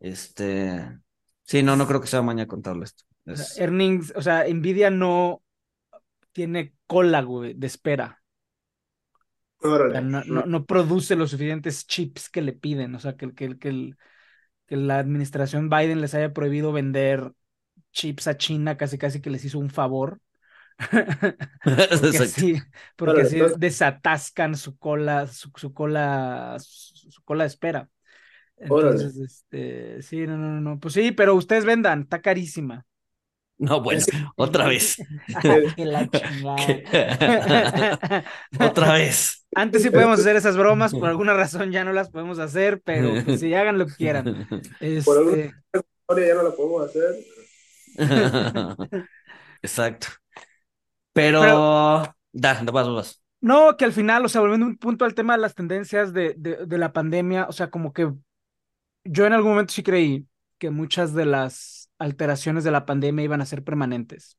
Este, 0.00 0.98
sí, 1.44 1.62
no, 1.62 1.76
no 1.76 1.86
creo 1.86 2.00
que 2.00 2.06
sea 2.06 2.22
mañana 2.22 2.48
contable 2.48 2.84
esto. 2.84 3.04
earnings, 3.58 4.12
o 4.16 4.22
sea, 4.22 4.44
Nvidia 4.48 4.90
no 4.90 5.42
tiene 6.32 6.74
cola, 6.86 7.22
güey, 7.22 7.54
de 7.54 7.66
espera. 7.66 8.22
no, 9.62 10.24
no, 10.24 10.64
produce 10.64 11.14
los 11.14 11.30
suficientes 11.30 11.86
chips 11.86 12.30
que 12.30 12.40
le 12.40 12.52
piden, 12.52 12.94
o 12.94 12.98
sea, 12.98 13.16
que, 13.16 13.34
que, 13.34 13.58
que 13.58 13.68
el, 13.68 13.96
que 14.72 14.78
la 14.78 14.98
administración 14.98 15.68
Biden 15.68 16.00
les 16.00 16.14
haya 16.14 16.32
prohibido 16.32 16.72
vender 16.72 17.34
chips 17.92 18.26
a 18.26 18.38
China, 18.38 18.78
casi 18.78 18.96
casi 18.96 19.20
que 19.20 19.28
les 19.28 19.44
hizo 19.44 19.58
un 19.58 19.68
favor. 19.68 20.18
porque 21.62 22.18
así, 22.18 22.56
porque 22.96 23.10
Órale, 23.12 23.26
así 23.26 23.36
entonces- 23.36 23.60
desatascan 23.60 24.56
su 24.56 24.78
cola, 24.78 25.26
su, 25.26 25.50
su 25.56 25.74
cola, 25.74 26.56
su, 26.58 27.10
su 27.10 27.22
cola 27.22 27.44
de 27.44 27.48
espera. 27.48 27.90
Órale. 28.66 28.92
Entonces, 28.92 29.18
este, 29.18 30.00
sí, 30.00 30.26
no, 30.26 30.38
no, 30.38 30.58
no, 30.62 30.80
pues 30.80 30.94
sí, 30.94 31.12
pero 31.12 31.34
ustedes 31.34 31.66
vendan, 31.66 32.00
está 32.04 32.22
carísima. 32.22 32.86
No, 33.62 33.80
bueno, 33.80 34.02
otra 34.36 34.66
vez. 34.66 34.96
Otra 38.60 38.92
vez. 38.94 39.46
Antes 39.54 39.82
sí 39.82 39.90
podemos 39.90 40.20
hacer 40.20 40.36
esas 40.36 40.56
bromas, 40.56 40.92
por 40.92 41.08
alguna 41.08 41.34
razón 41.34 41.70
ya 41.70 41.84
no 41.84 41.92
las 41.92 42.10
podemos 42.10 42.38
hacer, 42.38 42.80
pero 42.84 43.12
pues 43.24 43.40
sí, 43.40 43.52
hagan 43.54 43.78
lo 43.78 43.86
que 43.86 43.94
quieran. 43.94 44.48
Por 45.04 45.18
alguna- 45.18 45.42
Este, 45.44 45.54
Ahora 46.08 46.26
ya 46.26 46.34
no 46.34 46.42
la 46.42 46.50
podemos 46.50 46.90
hacer. 46.90 47.14
Exacto. 49.62 50.08
Pero, 51.12 51.40
Pero- 51.40 52.14
da, 52.32 52.54
da, 52.64 52.72
vas, 52.72 52.88
vas. 52.88 53.22
no, 53.40 53.76
que 53.76 53.84
al 53.84 53.92
final, 53.92 54.24
o 54.24 54.28
sea, 54.28 54.40
volviendo 54.40 54.66
un 54.66 54.76
punto 54.78 55.04
al 55.04 55.14
tema 55.14 55.34
de 55.34 55.40
las 55.42 55.54
tendencias 55.54 56.12
de, 56.12 56.34
de, 56.38 56.66
de 56.66 56.78
la 56.78 56.92
pandemia, 56.92 57.46
o 57.48 57.52
sea, 57.52 57.70
como 57.70 57.92
que 57.92 58.10
yo 59.04 59.26
en 59.26 59.32
algún 59.34 59.50
momento 59.52 59.72
sí 59.74 59.82
creí 59.82 60.26
que 60.58 60.70
muchas 60.70 61.12
de 61.14 61.26
las 61.26 61.81
alteraciones 62.02 62.64
de 62.64 62.70
la 62.72 62.86
pandemia 62.86 63.24
iban 63.24 63.40
a 63.42 63.46
ser 63.46 63.62
permanentes. 63.64 64.38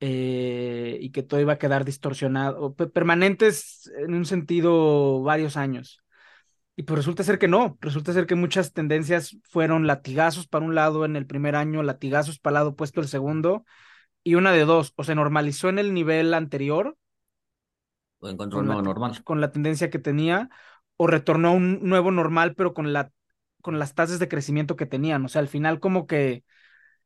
eh, 0.00 0.98
y 1.00 1.10
que 1.10 1.22
todo 1.22 1.40
iba 1.40 1.54
a 1.54 1.58
quedar 1.58 1.84
distorsionado, 1.84 2.74
permanentes 2.74 3.90
en 3.98 4.14
un 4.14 4.26
sentido 4.26 5.22
varios 5.22 5.56
años. 5.56 6.02
Y 6.76 6.84
pues 6.84 6.98
resulta 6.98 7.24
ser 7.24 7.38
que 7.38 7.48
no, 7.48 7.78
resulta 7.80 8.12
ser 8.12 8.26
que 8.26 8.34
muchas 8.36 8.72
tendencias 8.72 9.36
fueron 9.44 9.86
latigazos 9.86 10.46
para 10.48 10.64
un 10.64 10.74
lado 10.74 11.04
en 11.06 11.16
el 11.16 11.26
primer 11.26 11.56
año, 11.56 11.82
latigazos 11.82 12.38
para 12.40 12.52
el 12.52 12.54
lado 12.56 12.70
opuesto 12.70 13.00
el 13.00 13.08
segundo, 13.08 13.64
y 14.24 14.36
una 14.36 14.52
de 14.52 14.64
dos, 14.66 14.92
o 14.96 15.04
se 15.04 15.14
normalizó 15.16 15.68
en 15.70 15.78
el 15.80 15.94
nivel 15.94 16.34
anterior 16.34 16.96
O 18.20 18.28
encontró 18.28 18.58
con 18.58 18.64
un 18.64 18.66
la, 18.68 18.74
nuevo 18.74 18.82
normal. 18.82 19.14
con 19.24 19.40
la 19.40 19.50
tendencia 19.52 19.90
que 19.90 19.98
tenía, 19.98 20.50
o 20.96 21.06
retornó 21.06 21.48
a 21.48 21.52
un 21.52 21.80
nuevo 21.82 22.10
normal, 22.12 22.54
pero 22.54 22.74
con 22.74 22.92
la, 22.92 23.12
con 23.62 23.78
las 23.78 23.94
tasas 23.94 24.18
de 24.18 24.28
crecimiento 24.28 24.76
que 24.76 24.86
tenían. 24.86 25.24
O 25.24 25.28
sea, 25.28 25.40
al 25.40 25.48
final 25.48 25.80
como 25.80 26.06
que 26.06 26.44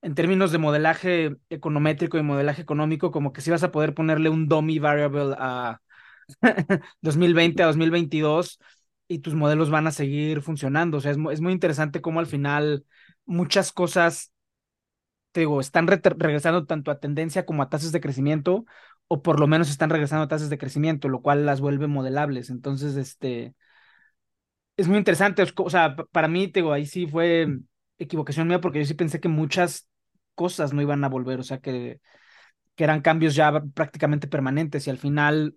en 0.02 0.14
términos 0.14 0.52
de 0.52 0.58
modelaje 0.58 1.36
econométrico 1.50 2.18
y 2.18 2.22
modelaje 2.22 2.62
económico, 2.62 3.10
como 3.10 3.32
que 3.32 3.40
si 3.42 3.50
vas 3.50 3.62
a 3.62 3.72
poder 3.72 3.94
ponerle 3.94 4.30
un 4.30 4.48
dummy 4.48 4.78
variable 4.78 5.34
a 5.38 5.80
2020 7.02 7.62
a 7.62 7.66
2022 7.66 8.60
y 9.08 9.20
tus 9.20 9.34
modelos 9.34 9.70
van 9.70 9.86
a 9.86 9.92
seguir 9.92 10.42
funcionando. 10.42 10.98
O 10.98 11.00
sea, 11.00 11.12
es, 11.12 11.18
es 11.32 11.40
muy 11.40 11.52
interesante 11.52 12.00
cómo 12.00 12.20
al 12.20 12.26
final 12.26 12.84
muchas 13.26 13.72
cosas, 13.72 14.32
te 15.32 15.40
digo, 15.40 15.60
están 15.60 15.86
re- 15.86 16.00
regresando 16.04 16.66
tanto 16.66 16.90
a 16.90 17.00
tendencia 17.00 17.46
como 17.46 17.62
a 17.62 17.68
tasas 17.68 17.92
de 17.92 18.00
crecimiento, 18.00 18.64
o 19.08 19.22
por 19.22 19.40
lo 19.40 19.46
menos 19.46 19.70
están 19.70 19.90
regresando 19.90 20.24
a 20.24 20.28
tasas 20.28 20.50
de 20.50 20.58
crecimiento, 20.58 21.08
lo 21.08 21.22
cual 21.22 21.46
las 21.46 21.60
vuelve 21.60 21.86
modelables. 21.86 22.50
Entonces, 22.50 22.96
este, 22.96 23.54
es 24.76 24.88
muy 24.88 24.98
interesante. 24.98 25.44
O 25.56 25.70
sea, 25.70 25.96
pa- 25.96 26.06
para 26.06 26.28
mí, 26.28 26.48
te 26.48 26.60
digo, 26.60 26.72
ahí 26.72 26.86
sí 26.86 27.06
fue 27.06 27.58
equivocación 27.98 28.48
mía 28.48 28.60
porque 28.60 28.78
yo 28.80 28.84
sí 28.86 28.94
pensé 28.94 29.20
que 29.20 29.28
muchas 29.28 29.88
cosas 30.42 30.72
no 30.74 30.82
iban 30.82 31.04
a 31.04 31.08
volver, 31.16 31.40
o 31.40 31.44
sea, 31.44 31.58
que, 31.60 32.00
que 32.76 32.84
eran 32.84 33.02
cambios 33.02 33.34
ya 33.36 33.48
prácticamente 33.74 34.28
permanentes 34.28 34.86
y 34.86 34.90
al 34.90 34.98
final, 34.98 35.56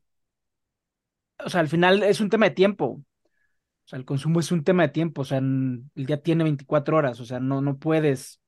o 1.46 1.50
sea, 1.50 1.60
al 1.62 1.68
final 1.70 2.04
es 2.04 2.20
un 2.22 2.30
tema 2.30 2.46
de 2.48 2.52
tiempo. 2.56 2.86
O 2.86 3.90
sea, 3.90 4.00
el 4.00 4.06
consumo 4.06 4.40
es 4.42 4.52
un 4.52 4.64
tema 4.64 4.84
de 4.84 4.90
tiempo, 4.90 5.24
o 5.24 5.26
sea, 5.26 5.40
el 5.40 5.84
día 5.96 6.22
tiene 6.24 6.44
24 6.46 6.98
horas, 6.98 7.20
o 7.22 7.26
sea, 7.26 7.40
no, 7.42 7.62
no 7.62 7.78
puedes 7.80 8.42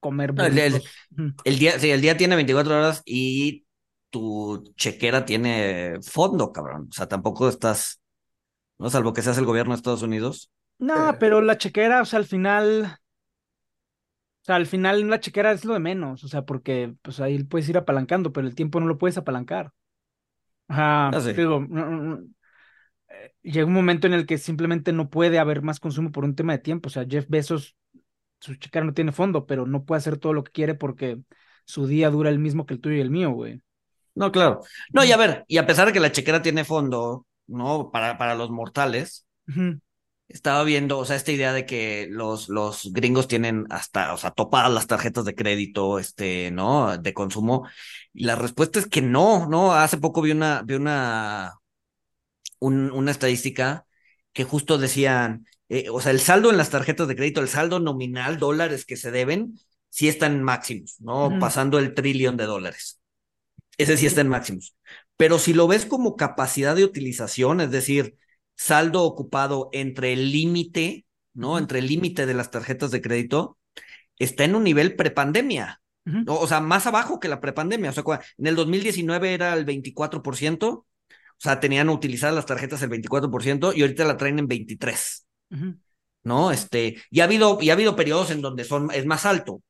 comer 0.00 0.34
No, 0.34 0.44
el- 0.44 0.54
día, 0.54 0.70
sí, 1.80 1.90
el 1.90 2.00
día 2.02 2.16
tiene 2.16 2.36
24 2.36 2.76
horas 2.76 3.02
y 3.04 3.66
tu 4.10 4.64
chequera 4.76 5.24
tiene 5.24 5.98
fondo, 6.02 6.52
cabrón. 6.52 6.88
O 6.90 6.94
sea, 6.94 7.08
tampoco 7.08 7.48
estás, 7.48 8.00
¿no? 8.78 8.90
Salvo 8.90 9.12
que 9.14 9.22
seas 9.22 9.38
el 9.38 9.46
gobierno 9.46 9.72
de 9.74 9.78
Estados 9.78 10.02
Unidos. 10.02 10.50
No, 10.78 11.16
pero 11.18 11.40
la 11.40 11.56
chequera, 11.58 12.02
o 12.02 12.04
sea, 12.04 12.18
al 12.18 12.26
final, 12.26 12.98
sea, 14.46 14.56
al 14.56 14.66
final 14.66 15.08
la 15.10 15.20
chequera 15.20 15.52
es 15.52 15.64
lo 15.64 15.74
de 15.74 15.80
menos, 15.80 16.24
o 16.24 16.28
sea, 16.28 16.44
porque 16.46 16.94
pues 17.02 17.20
ahí 17.20 17.42
puedes 17.44 17.68
ir 17.68 17.78
apalancando, 17.78 18.32
pero 18.32 18.46
el 18.46 18.54
tiempo 18.54 18.80
no 18.80 18.86
lo 18.86 18.98
puedes 18.98 19.18
apalancar. 19.18 19.72
Ajá, 20.68 21.12
Ah, 21.12 21.20
sí. 21.20 21.32
digo, 21.32 21.60
no, 21.68 21.86
no, 21.90 22.02
no. 22.02 22.28
Eh, 23.10 23.34
llega 23.42 23.66
un 23.66 23.72
momento 23.74 24.06
en 24.06 24.14
el 24.14 24.26
que 24.26 24.38
simplemente 24.38 24.92
no 24.92 25.10
puede 25.10 25.38
haber 25.38 25.62
más 25.62 25.80
consumo 25.80 26.12
por 26.12 26.24
un 26.24 26.36
tema 26.36 26.52
de 26.54 26.60
tiempo, 26.60 26.88
o 26.88 26.90
sea, 26.90 27.06
Jeff 27.08 27.26
Bezos, 27.28 27.76
su 28.40 28.56
chequera 28.56 28.86
no 28.86 28.94
tiene 28.94 29.12
fondo, 29.12 29.46
pero 29.46 29.66
no 29.66 29.84
puede 29.86 29.98
hacer 30.00 30.18
todo 30.18 30.32
lo 30.34 30.44
que 30.44 30.52
quiere 30.52 30.74
porque 30.76 31.20
su 31.66 31.86
día 31.88 32.10
dura 32.10 32.30
el 32.30 32.38
mismo 32.40 32.66
que 32.66 32.74
el 32.74 32.80
tuyo 32.82 32.96
y 32.98 33.00
el 33.00 33.10
mío, 33.10 33.30
güey. 33.32 33.62
No, 34.14 34.32
claro. 34.32 34.60
No, 34.92 35.04
y 35.04 35.12
a 35.12 35.16
ver, 35.16 35.44
y 35.46 35.58
a 35.58 35.66
pesar 35.66 35.86
de 35.86 35.92
que 35.92 36.00
la 36.00 36.10
chequera 36.12 36.40
tiene 36.42 36.64
fondo, 36.64 37.26
¿no? 37.46 37.90
Para, 37.90 38.16
para 38.18 38.34
los 38.34 38.50
mortales, 38.50 39.26
estaba 40.28 40.64
viendo, 40.64 40.98
o 40.98 41.04
sea, 41.04 41.16
esta 41.16 41.32
idea 41.32 41.52
de 41.52 41.66
que 41.66 42.08
los, 42.10 42.48
los 42.48 42.92
gringos 42.92 43.28
tienen 43.28 43.66
hasta, 43.70 44.12
o 44.14 44.18
sea, 44.18 44.30
topadas 44.32 44.72
las 44.72 44.86
tarjetas 44.86 45.24
de 45.24 45.34
crédito, 45.34 45.98
este, 45.98 46.50
¿no? 46.50 46.98
De 46.98 47.14
consumo. 47.14 47.68
Y 48.12 48.24
la 48.24 48.36
respuesta 48.36 48.78
es 48.78 48.86
que 48.88 49.02
no, 49.02 49.46
¿no? 49.48 49.72
Hace 49.74 49.98
poco 49.98 50.22
vi 50.22 50.32
una, 50.32 50.62
vi 50.62 50.74
una, 50.74 51.54
un- 52.58 52.90
una 52.92 53.10
estadística 53.10 53.86
que 54.32 54.44
justo 54.44 54.78
decían, 54.78 55.46
eh, 55.68 55.88
o 55.90 56.00
sea, 56.00 56.12
el 56.12 56.20
saldo 56.20 56.50
en 56.50 56.56
las 56.56 56.70
tarjetas 56.70 57.08
de 57.08 57.16
crédito, 57.16 57.40
el 57.40 57.48
saldo 57.48 57.80
nominal, 57.80 58.38
dólares 58.38 58.84
que 58.84 58.96
se 58.96 59.10
deben, 59.10 59.58
sí 59.88 60.08
está 60.08 60.26
en 60.26 60.42
máximos, 60.42 60.96
¿no? 61.00 61.36
Pasando 61.38 61.78
el 61.78 61.94
trillón 61.94 62.36
de 62.36 62.44
dólares. 62.44 63.00
Ese 63.78 63.96
sí 63.96 64.06
está 64.06 64.22
en 64.22 64.28
máximos. 64.28 64.76
Pero 65.16 65.38
si 65.38 65.54
lo 65.54 65.68
ves 65.68 65.86
como 65.86 66.16
capacidad 66.16 66.76
de 66.76 66.84
utilización, 66.84 67.60
es 67.60 67.70
decir, 67.70 68.16
saldo 68.56 69.04
ocupado 69.04 69.68
entre 69.72 70.12
el 70.12 70.32
límite, 70.32 71.06
¿no? 71.34 71.58
Entre 71.58 71.78
el 71.78 71.86
límite 71.86 72.26
de 72.26 72.34
las 72.34 72.50
tarjetas 72.50 72.90
de 72.90 73.02
crédito, 73.02 73.58
está 74.18 74.44
en 74.44 74.54
un 74.54 74.64
nivel 74.64 74.96
prepandemia. 74.96 75.80
¿no? 76.04 76.38
O 76.38 76.46
sea, 76.46 76.60
más 76.60 76.86
abajo 76.86 77.18
que 77.18 77.28
la 77.28 77.40
prepandemia. 77.40 77.90
O 77.90 77.92
sea, 77.92 78.04
en 78.38 78.46
el 78.46 78.54
2019 78.54 79.34
era 79.34 79.52
el 79.54 79.66
24%, 79.66 80.68
o 80.68 80.86
sea, 81.38 81.60
tenían 81.60 81.88
utilizadas 81.88 82.34
las 82.34 82.46
tarjetas 82.46 82.80
el 82.82 82.90
24% 82.90 83.72
y 83.74 83.82
ahorita 83.82 84.04
la 84.04 84.16
traen 84.16 84.38
en 84.38 84.46
23, 84.46 85.26
Ujú. 85.50 85.74
¿no? 86.22 86.50
Este, 86.52 87.02
y 87.10 87.20
ha 87.20 87.24
habido, 87.24 87.58
y 87.60 87.70
ha 87.70 87.74
habido 87.74 87.96
periodos 87.96 88.30
en 88.30 88.40
donde 88.40 88.64
son, 88.64 88.90
es 88.92 89.04
más 89.04 89.26
alto, 89.26 89.62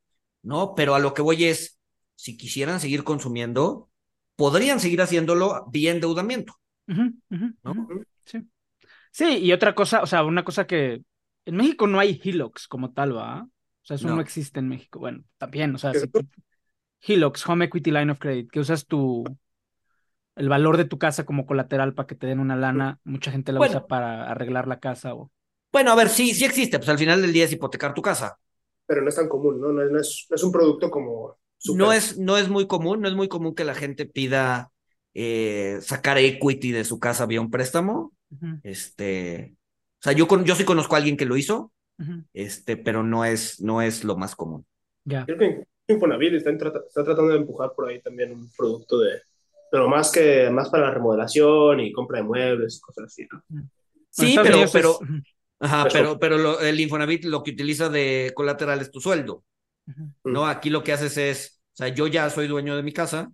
¿no? 0.43 0.75
Pero 0.75 0.95
a 0.95 0.99
lo 0.99 1.15
que 1.15 1.23
voy 1.23 1.47
es, 1.47 1.79
si 2.15 2.37
quisieran 2.37 2.81
seguir 2.81 3.03
consumiendo, 3.03 3.89
podrían 4.37 4.79
seguir 4.79 5.01
haciéndolo 5.01 5.67
vía 5.71 5.91
endeudamiento. 5.91 6.55
Sí. 8.25 8.47
Sí, 9.17 9.39
y 9.39 9.53
otra 9.53 9.75
cosa, 9.75 10.03
o 10.03 10.07
sea, 10.07 10.25
una 10.25 10.45
cosa 10.45 10.67
que 10.67 11.03
en 11.47 11.57
México 11.57 11.87
no 11.87 11.99
hay 11.99 12.21
HELOCs 12.23 12.69
como 12.69 12.93
tal, 12.93 13.17
¿va? 13.17 13.45
O 13.45 13.51
sea, 13.83 13.95
eso 13.97 14.11
no, 14.11 14.17
No. 14.17 14.21
existe 14.21 14.59
en 14.61 14.69
México. 14.69 14.99
Bueno, 14.99 15.25
también, 15.39 15.75
o 15.75 15.79
sea, 15.79 15.93
¿Qué 15.93 16.01
si? 16.01 16.07
HELOCs, 17.03 17.49
Home 17.49 17.65
Equity 17.67 17.91
Line 17.93 18.13
of 18.13 18.19
Credit, 18.19 18.51
que 18.51 18.61
usas 18.61 18.87
tu 18.87 19.25
el 20.37 20.49
valor 20.49 20.77
de 20.77 20.85
tu 20.85 20.99
casa 20.99 21.25
como 21.25 21.47
colateral 21.47 21.95
para 21.95 22.07
que 22.07 22.15
te 22.15 22.27
den 22.27 22.41
una 22.41 22.57
lana, 22.57 23.01
mucha 23.05 23.31
gente 23.33 23.53
la 23.53 23.59
Bueno. 23.59 23.73
usa 23.73 23.87
para 23.87 24.31
arreglar 24.31 24.69
la 24.69 24.81
casa 24.81 25.15
o 25.15 25.31
Bueno, 25.73 25.93
a 25.93 25.95
ver, 25.95 26.09
sí, 26.09 26.35
sí 26.35 26.45
existe, 26.45 26.79
pues 26.79 26.89
al 26.89 26.99
final 26.99 27.21
del 27.23 27.33
día 27.33 27.45
es 27.45 27.53
hipotecar 27.53 27.95
tu 27.95 28.03
casa. 28.03 28.39
Pero 28.87 29.03
no 29.03 29.09
es 29.09 29.15
tan 29.17 29.29
común, 29.29 29.61
¿no? 29.61 29.73
No 29.73 29.83
es, 29.83 29.91
no 29.93 30.01
es, 30.01 30.27
no 30.31 30.37
es 30.37 30.43
un 30.45 30.53
producto 30.53 30.91
como 30.91 31.37
No 31.65 31.93
es, 31.93 32.19
no 32.19 32.37
es 32.39 32.49
muy 32.49 32.67
común, 32.67 33.01
no 33.01 33.09
es 33.09 33.15
muy 33.15 33.29
común 33.29 33.55
que 33.55 33.65
la 33.65 33.75
gente 33.75 34.07
pida 34.07 34.71
eh, 35.15 35.79
sacar 35.83 36.17
equity 36.19 36.71
de 36.73 36.85
su 36.85 37.01
casa 37.01 37.27
vía 37.27 37.41
un 37.41 37.51
préstamo. 37.51 38.13
Ujú, 38.43 38.61
Este, 38.63 39.57
o 40.01 40.03
sea, 40.03 40.13
yo, 40.13 40.27
con, 40.29 40.45
yo 40.45 40.55
sí 40.55 40.65
conozco 40.65 40.95
a 40.95 40.99
alguien 40.99 41.17
que 41.17 41.27
lo 41.27 41.37
hizo, 41.37 41.73
ujú. 41.99 42.25
este, 42.35 42.77
pero 42.77 43.03
no 43.03 43.25
es, 43.25 43.61
no 43.61 43.83
es 43.83 44.05
lo 44.05 44.17
más 44.17 44.37
común. 44.37 44.67
Ya. 45.05 45.25
Creo 45.25 45.39
que 45.39 45.67
Infonavit 45.89 46.35
está, 46.35 46.51
está 46.51 47.05
tratando 47.05 47.29
de 47.33 47.39
empujar 47.39 47.73
por 47.75 47.89
ahí 47.89 48.01
también 48.01 48.33
un 48.33 48.51
producto 48.57 48.99
de... 49.01 49.21
Pero 49.71 49.89
más 49.89 50.13
que 50.13 50.49
más 50.51 50.69
para 50.71 50.85
la 50.89 50.95
remodelación 50.95 51.81
y 51.81 51.93
compra 51.93 52.19
de 52.19 52.25
muebles 52.25 52.77
y 52.79 52.81
cosas 52.81 53.07
así, 53.07 53.27
¿no? 53.33 53.43
Sí, 54.11 54.39
pero, 54.43 54.71
pero, 54.73 55.09
ajá, 55.61 55.91
pero, 55.93 56.19
pero 56.19 56.39
lo- 56.39 56.61
el 56.61 56.81
Infonavit 56.81 57.25
lo 57.25 57.43
que 57.43 57.51
utiliza 57.53 57.89
de 57.89 58.33
colateral 58.35 58.81
es 58.81 58.91
tu 58.91 59.01
sueldo. 59.01 59.45
¿no? 60.25 60.47
Aquí 60.47 60.71
lo 60.71 60.83
que 60.83 60.93
haces 60.93 61.17
es, 61.19 61.61
o 61.75 61.77
sea, 61.77 61.89
yo 61.89 62.07
ya 62.07 62.31
soy 62.31 62.49
dueño 62.49 62.77
de 62.77 62.83
mi 62.83 62.93
casa, 62.93 63.31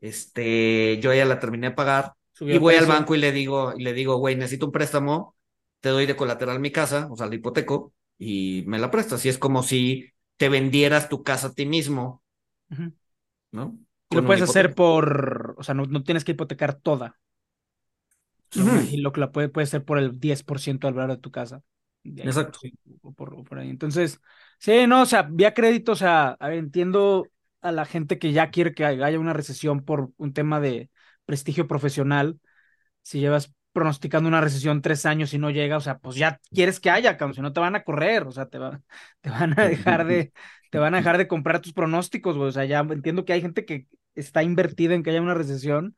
este, 0.00 0.98
yo 1.00 1.14
ya 1.14 1.24
la 1.24 1.40
terminé 1.40 1.70
de 1.70 1.76
pagar, 1.76 2.14
Subió 2.34 2.56
y 2.56 2.58
voy 2.58 2.74
al 2.74 2.86
banco 2.86 3.14
y 3.14 3.18
le 3.18 3.32
digo, 3.32 3.72
y 3.76 3.82
le 3.82 3.92
digo, 3.92 4.16
güey, 4.16 4.36
necesito 4.36 4.66
un 4.66 4.72
préstamo, 4.72 5.36
te 5.80 5.88
doy 5.88 6.06
de 6.06 6.16
colateral 6.16 6.60
mi 6.60 6.70
casa, 6.70 7.08
o 7.10 7.16
sea, 7.16 7.26
la 7.26 7.34
hipoteco, 7.34 7.94
y 8.18 8.64
me 8.66 8.78
la 8.78 8.90
prestas. 8.90 9.24
Y 9.24 9.28
es 9.28 9.38
como 9.38 9.62
si 9.62 10.10
te 10.36 10.48
vendieras 10.48 11.08
tu 11.08 11.22
casa 11.22 11.48
a 11.48 11.54
ti 11.54 11.64
mismo. 11.66 12.22
¿no? 13.52 13.78
Con 14.08 14.22
lo 14.22 14.26
puedes 14.26 14.42
hacer 14.42 14.74
por, 14.74 15.54
o 15.58 15.62
sea, 15.62 15.74
no, 15.74 15.84
no 15.86 16.02
tienes 16.02 16.24
que 16.24 16.32
hipotecar 16.32 16.74
toda. 16.74 17.18
Y 18.90 18.98
lo 18.98 19.12
que 19.12 19.20
la 19.20 19.32
puede, 19.32 19.48
puede 19.48 19.66
ser 19.66 19.84
por 19.84 19.98
el 19.98 20.20
10% 20.20 20.86
del 20.86 20.94
valor 20.94 21.16
de 21.16 21.22
tu 21.22 21.30
casa. 21.30 21.62
De 22.04 22.22
ahí, 22.22 22.28
Exacto. 22.28 22.58
o 23.02 23.12
por, 23.12 23.34
o 23.34 23.42
por 23.42 23.58
ahí. 23.58 23.70
Entonces, 23.70 24.20
sí, 24.58 24.86
no, 24.86 25.02
o 25.02 25.06
sea, 25.06 25.22
vía 25.22 25.54
crédito, 25.54 25.92
o 25.92 25.96
sea, 25.96 26.36
a 26.38 26.48
ver, 26.48 26.58
entiendo, 26.58 27.26
a 27.62 27.72
la 27.72 27.84
gente 27.84 28.18
que 28.18 28.32
ya 28.32 28.50
quiere 28.50 28.74
que 28.74 28.84
haya 28.84 29.18
una 29.18 29.32
recesión 29.32 29.84
por 29.84 30.10
un 30.18 30.32
tema 30.32 30.60
de 30.60 30.90
prestigio 31.26 31.66
profesional, 31.66 32.38
si 33.02 33.20
llevas 33.20 33.52
pronosticando 33.72 34.28
una 34.28 34.40
recesión 34.40 34.82
tres 34.82 35.04
años 35.06 35.34
y 35.34 35.38
no 35.38 35.50
llega, 35.50 35.76
o 35.76 35.80
sea, 35.80 35.98
pues 35.98 36.16
ya 36.16 36.40
quieres 36.52 36.80
que 36.80 36.90
haya, 36.90 37.18
si 37.34 37.40
no 37.40 37.52
te 37.52 37.60
van 37.60 37.74
a 37.76 37.82
correr, 37.84 38.24
o 38.24 38.32
sea, 38.32 38.46
te, 38.46 38.58
te 39.20 39.30
van 39.30 39.58
a 39.58 39.64
dejar 39.66 40.06
de, 40.06 40.32
te 40.70 40.78
van 40.78 40.94
a 40.94 40.98
dejar 40.98 41.18
de 41.18 41.28
comprar 41.28 41.60
tus 41.60 41.72
pronósticos. 41.72 42.36
O 42.36 42.50
sea, 42.52 42.64
ya 42.64 42.80
entiendo 42.80 43.24
que 43.24 43.32
hay 43.32 43.40
gente 43.42 43.64
que 43.64 43.86
está 44.14 44.42
invertida 44.42 44.94
en 44.94 45.02
que 45.02 45.10
haya 45.10 45.22
una 45.22 45.34
recesión, 45.34 45.96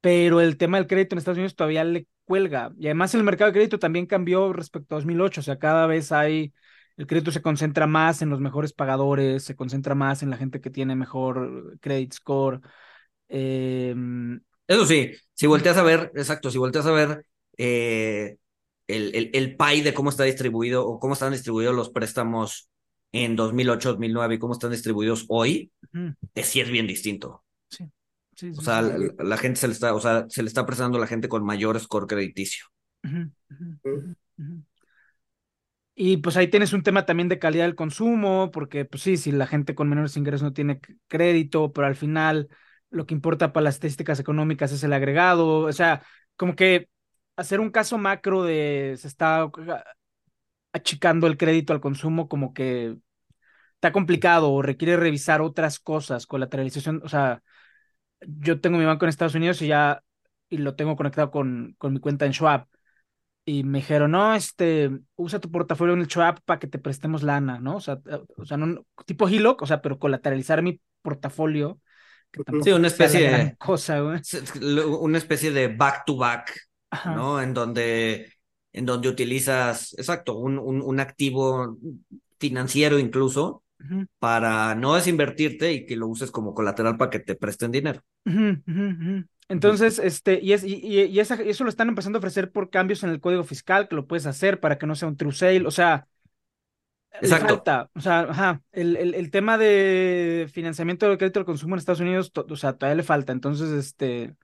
pero 0.00 0.40
el 0.40 0.56
tema 0.56 0.78
del 0.78 0.86
crédito 0.86 1.14
en 1.14 1.18
Estados 1.18 1.38
Unidos 1.38 1.56
todavía 1.56 1.84
le 1.84 2.06
cuelga. 2.24 2.72
Y 2.78 2.86
además 2.86 3.14
el 3.14 3.24
mercado 3.24 3.50
de 3.50 3.54
crédito 3.54 3.78
también 3.78 4.06
cambió 4.06 4.52
respecto 4.52 4.94
a 4.94 4.98
2008, 4.98 5.40
o 5.40 5.44
sea, 5.44 5.58
cada 5.58 5.86
vez 5.86 6.12
hay, 6.12 6.52
el 6.96 7.06
crédito 7.06 7.30
se 7.30 7.42
concentra 7.42 7.86
más 7.86 8.22
en 8.22 8.30
los 8.30 8.40
mejores 8.40 8.72
pagadores, 8.72 9.44
se 9.44 9.56
concentra 9.56 9.94
más 9.94 10.22
en 10.22 10.30
la 10.30 10.36
gente 10.36 10.60
que 10.60 10.70
tiene 10.70 10.96
mejor 10.96 11.78
credit 11.80 12.12
score. 12.14 12.60
Em, 13.28 14.40
Eso 14.66 14.86
sí, 14.86 15.12
si 15.34 15.46
volteas 15.46 15.76
a 15.76 15.82
ver, 15.82 16.12
exacto, 16.14 16.50
si 16.50 16.58
volteas 16.58 16.86
a 16.86 16.92
ver 16.92 17.26
eh, 17.56 18.36
el, 18.86 19.14
el, 19.14 19.30
el 19.32 19.56
pie 19.56 19.82
de 19.82 19.94
cómo 19.94 20.10
está 20.10 20.24
distribuido 20.24 20.86
o 20.86 20.98
cómo 20.98 21.14
están 21.14 21.32
distribuidos 21.32 21.74
los 21.74 21.90
préstamos 21.90 22.68
en 23.12 23.36
2008, 23.36 23.90
2009 23.90 24.34
y 24.34 24.38
cómo 24.38 24.54
están 24.54 24.72
distribuidos 24.72 25.24
hoy, 25.28 25.72
es 26.34 26.46
sí 26.46 26.60
es 26.60 26.70
bien 26.70 26.86
distinto. 26.86 27.44
Sí 27.68 27.88
o 28.56 28.60
sea, 28.60 28.82
la, 28.82 29.36
gente 29.36 29.60
se 29.60 29.68
le 29.68 29.72
está, 29.72 29.94
o 29.94 30.00
sea, 30.00 30.26
se 30.28 30.42
le 30.42 30.48
está 30.48 30.66
prestando 30.66 30.98
a 30.98 31.00
la 31.00 31.06
gente 31.06 31.28
con 31.28 31.44
mayor 31.44 31.78
score 31.78 32.06
crediticio. 32.06 32.66
Y 35.94 36.16
pues 36.16 36.36
ahí 36.36 36.48
tienes 36.48 36.72
un 36.72 36.82
tema 36.82 37.06
también 37.06 37.28
de 37.28 37.38
calidad 37.38 37.64
del 37.64 37.76
consumo, 37.76 38.50
porque 38.50 38.84
pues 38.84 39.02
sí, 39.02 39.16
si 39.16 39.30
la 39.30 39.46
gente 39.46 39.76
con 39.76 39.88
menores 39.88 40.16
ingresos 40.16 40.42
no 40.42 40.52
tiene 40.52 40.80
crédito, 41.06 41.72
pero 41.72 41.86
al 41.86 41.94
final 41.94 42.48
lo 42.94 43.06
que 43.06 43.14
importa 43.14 43.52
para 43.52 43.64
las 43.64 43.74
estadísticas 43.76 44.20
económicas 44.20 44.72
es 44.72 44.84
el 44.84 44.92
agregado, 44.92 45.60
o 45.60 45.72
sea, 45.72 46.02
como 46.36 46.56
que 46.56 46.88
hacer 47.36 47.60
un 47.60 47.70
caso 47.70 47.98
macro 47.98 48.44
de 48.44 48.94
se 48.98 49.08
está 49.08 49.50
achicando 50.72 51.26
el 51.26 51.36
crédito 51.36 51.72
al 51.72 51.80
consumo 51.80 52.28
como 52.28 52.52
que 52.54 52.96
está 53.74 53.92
complicado 53.92 54.52
o 54.52 54.62
requiere 54.62 54.96
revisar 54.96 55.42
otras 55.42 55.78
cosas, 55.78 56.26
colateralización, 56.26 57.02
o 57.04 57.08
sea, 57.08 57.42
yo 58.22 58.60
tengo 58.60 58.78
mi 58.78 58.84
banco 58.84 59.04
en 59.04 59.10
Estados 59.10 59.34
Unidos 59.34 59.62
y 59.62 59.68
ya 59.68 60.02
y 60.48 60.58
lo 60.58 60.74
tengo 60.76 60.96
conectado 60.96 61.30
con, 61.30 61.74
con 61.78 61.92
mi 61.92 62.00
cuenta 62.00 62.26
en 62.26 62.32
Schwab. 62.32 62.66
Y 63.46 63.64
me 63.64 63.78
dijeron, 63.80 64.12
no, 64.12 64.34
este, 64.34 64.90
usa 65.16 65.40
tu 65.40 65.50
portafolio 65.50 65.94
en 65.94 66.00
el 66.00 66.08
Schwab 66.08 66.42
para 66.44 66.58
que 66.58 66.66
te 66.66 66.78
prestemos 66.78 67.22
lana, 67.22 67.60
¿no? 67.60 67.76
O 67.76 67.80
sea, 67.80 68.00
eh, 68.06 68.20
o 68.36 68.44
sea 68.46 68.56
no, 68.56 68.86
tipo 69.06 69.28
HELOC, 69.28 69.62
o 69.62 69.66
sea, 69.66 69.82
pero 69.82 69.98
colateralizar 69.98 70.62
mi 70.62 70.80
portafolio. 71.02 71.80
Sí, 72.62 72.70
una 72.72 72.88
especie 72.88 73.30
de 73.30 73.56
cosa, 73.56 74.02
Una 74.02 75.18
especie 75.18 75.50
de 75.50 75.68
back 75.68 76.04
to 76.06 76.16
back, 76.16 76.58
¿no? 77.06 77.40
En 77.40 77.54
donde, 77.54 78.32
en 78.72 78.86
donde 78.86 79.08
utilizas, 79.08 79.94
exacto, 79.98 80.36
un, 80.36 80.58
un, 80.58 80.80
un 80.82 81.00
activo 81.00 81.76
financiero 82.38 82.98
incluso, 82.98 83.62
para 84.18 84.74
no 84.74 84.94
desinvertirte 84.94 85.72
y 85.72 85.86
que 85.86 85.96
lo 85.96 86.08
uses 86.08 86.30
como 86.30 86.54
colateral 86.54 86.96
para 86.96 87.10
que 87.10 87.18
te 87.20 87.34
presten 87.34 87.70
dinero. 87.70 88.00
Entonces, 89.48 89.98
este, 89.98 90.40
y, 90.42 90.54
es, 90.54 90.64
y, 90.64 90.76
y 90.76 91.20
eso 91.20 91.64
lo 91.64 91.70
están 91.70 91.88
empezando 91.88 92.16
a 92.16 92.20
ofrecer 92.20 92.50
por 92.50 92.70
cambios 92.70 93.02
en 93.02 93.10
el 93.10 93.20
código 93.20 93.44
fiscal, 93.44 93.88
que 93.88 93.96
lo 93.96 94.06
puedes 94.06 94.26
hacer 94.26 94.58
para 94.58 94.78
que 94.78 94.86
no 94.86 94.94
sea 94.94 95.08
un 95.08 95.16
true 95.16 95.32
sale, 95.32 95.66
o 95.66 95.70
sea, 95.70 96.06
Exacto. 97.20 97.90
o 97.94 98.00
sea, 98.00 98.20
ajá, 98.20 98.62
el, 98.72 98.96
el, 98.96 99.14
el, 99.14 99.30
tema 99.30 99.56
de 99.56 100.48
financiamiento 100.52 101.08
del 101.08 101.16
crédito 101.16 101.38
al 101.38 101.46
consumo 101.46 101.74
en 101.74 101.78
Estados 101.78 102.00
Unidos, 102.00 102.32
o 102.34 102.56
sea, 102.56 102.72
todavía 102.72 102.96
le 102.96 103.02
falta, 103.02 103.32
entonces, 103.32 103.70
este, 103.70 104.34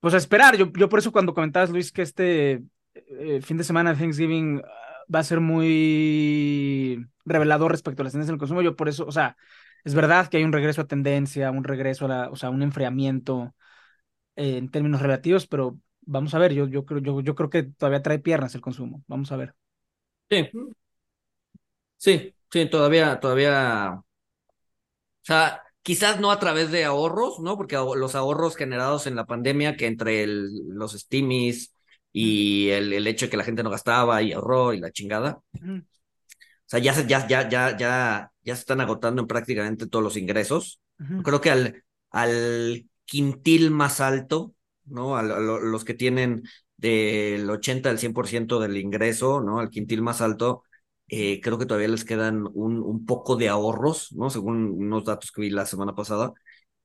pues 0.00 0.14
a 0.14 0.18
esperar, 0.18 0.56
yo, 0.56 0.72
yo 0.72 0.88
por 0.88 1.00
eso 1.00 1.12
cuando 1.12 1.34
comentabas, 1.34 1.70
Luis, 1.70 1.90
que 1.90 2.02
este 2.02 2.62
eh, 2.94 3.40
fin 3.42 3.56
de 3.56 3.64
semana 3.64 3.92
de 3.92 3.98
Thanksgiving 3.98 4.62
va 5.12 5.20
a 5.20 5.24
ser 5.24 5.40
muy 5.40 7.06
revelador 7.24 7.72
respecto 7.72 8.02
a 8.02 8.04
las 8.04 8.12
tendencias 8.12 8.32
del 8.32 8.38
consumo. 8.38 8.62
Yo 8.62 8.76
por 8.76 8.88
eso, 8.88 9.06
o 9.06 9.12
sea, 9.12 9.36
es 9.84 9.94
verdad 9.94 10.28
que 10.28 10.36
hay 10.36 10.44
un 10.44 10.52
regreso 10.52 10.82
a 10.82 10.86
tendencia, 10.86 11.50
un 11.50 11.64
regreso 11.64 12.06
a 12.06 12.08
la, 12.08 12.30
o 12.30 12.36
sea, 12.36 12.50
un 12.50 12.62
enfriamiento 12.62 13.54
eh, 14.36 14.58
en 14.58 14.70
términos 14.70 15.02
relativos, 15.02 15.46
pero 15.46 15.78
vamos 16.02 16.34
a 16.34 16.38
ver, 16.38 16.52
yo, 16.52 16.68
yo, 16.68 16.84
creo, 16.84 17.00
yo, 17.00 17.20
yo 17.20 17.34
creo 17.34 17.50
que 17.50 17.64
todavía 17.64 18.02
trae 18.02 18.18
piernas 18.18 18.54
el 18.54 18.60
consumo. 18.60 19.02
Vamos 19.06 19.32
a 19.32 19.36
ver. 19.36 19.54
Sí. 20.30 20.50
Sí, 21.96 22.34
sí, 22.50 22.66
todavía, 22.68 23.18
todavía. 23.20 23.94
O 23.98 24.04
sea, 25.22 25.62
quizás 25.82 26.20
no 26.20 26.30
a 26.30 26.38
través 26.38 26.70
de 26.70 26.84
ahorros, 26.84 27.40
¿no? 27.40 27.56
Porque 27.56 27.76
los 27.76 28.14
ahorros 28.14 28.56
generados 28.56 29.06
en 29.06 29.16
la 29.16 29.26
pandemia, 29.26 29.76
que 29.76 29.86
entre 29.86 30.22
el, 30.22 30.68
los 30.68 30.92
stimis, 30.92 31.74
y 32.12 32.70
el, 32.70 32.92
el, 32.92 33.06
hecho 33.06 33.26
de 33.26 33.30
que 33.30 33.36
la 33.36 33.44
gente 33.44 33.62
no 33.62 33.70
gastaba 33.70 34.22
y 34.22 34.32
ahorró 34.32 34.72
y 34.72 34.80
la 34.80 34.90
chingada. 34.90 35.42
O 35.54 36.68
sea, 36.68 36.80
ya, 36.80 36.94
se, 36.94 37.06
ya, 37.06 37.26
ya, 37.28 37.48
ya, 37.48 37.76
ya, 37.76 38.32
ya 38.42 38.54
se 38.54 38.60
están 38.60 38.80
agotando 38.80 39.22
en 39.22 39.28
prácticamente 39.28 39.86
todos 39.86 40.02
los 40.02 40.16
ingresos. 40.16 40.80
Creo 41.22 41.40
que 41.40 41.50
al, 41.50 41.84
al 42.10 42.86
quintil 43.04 43.70
más 43.70 44.00
alto, 44.00 44.54
¿no? 44.86 45.16
A, 45.16 45.22
los 45.22 45.84
que 45.84 45.94
tienen 45.94 46.42
del 46.76 47.48
80 47.50 47.90
al 47.90 47.98
100% 47.98 48.60
del 48.60 48.76
ingreso, 48.76 49.40
¿no? 49.40 49.60
Al 49.60 49.70
quintil 49.70 50.02
más 50.02 50.20
alto, 50.20 50.64
eh, 51.08 51.40
creo 51.40 51.58
que 51.58 51.66
todavía 51.66 51.88
les 51.88 52.04
quedan 52.04 52.46
un, 52.54 52.80
un 52.82 53.06
poco 53.06 53.36
de 53.36 53.48
ahorros, 53.48 54.12
¿no? 54.12 54.30
Según 54.30 54.66
unos 54.78 55.04
datos 55.04 55.32
que 55.32 55.42
vi 55.42 55.50
la 55.50 55.66
semana 55.66 55.94
pasada. 55.94 56.32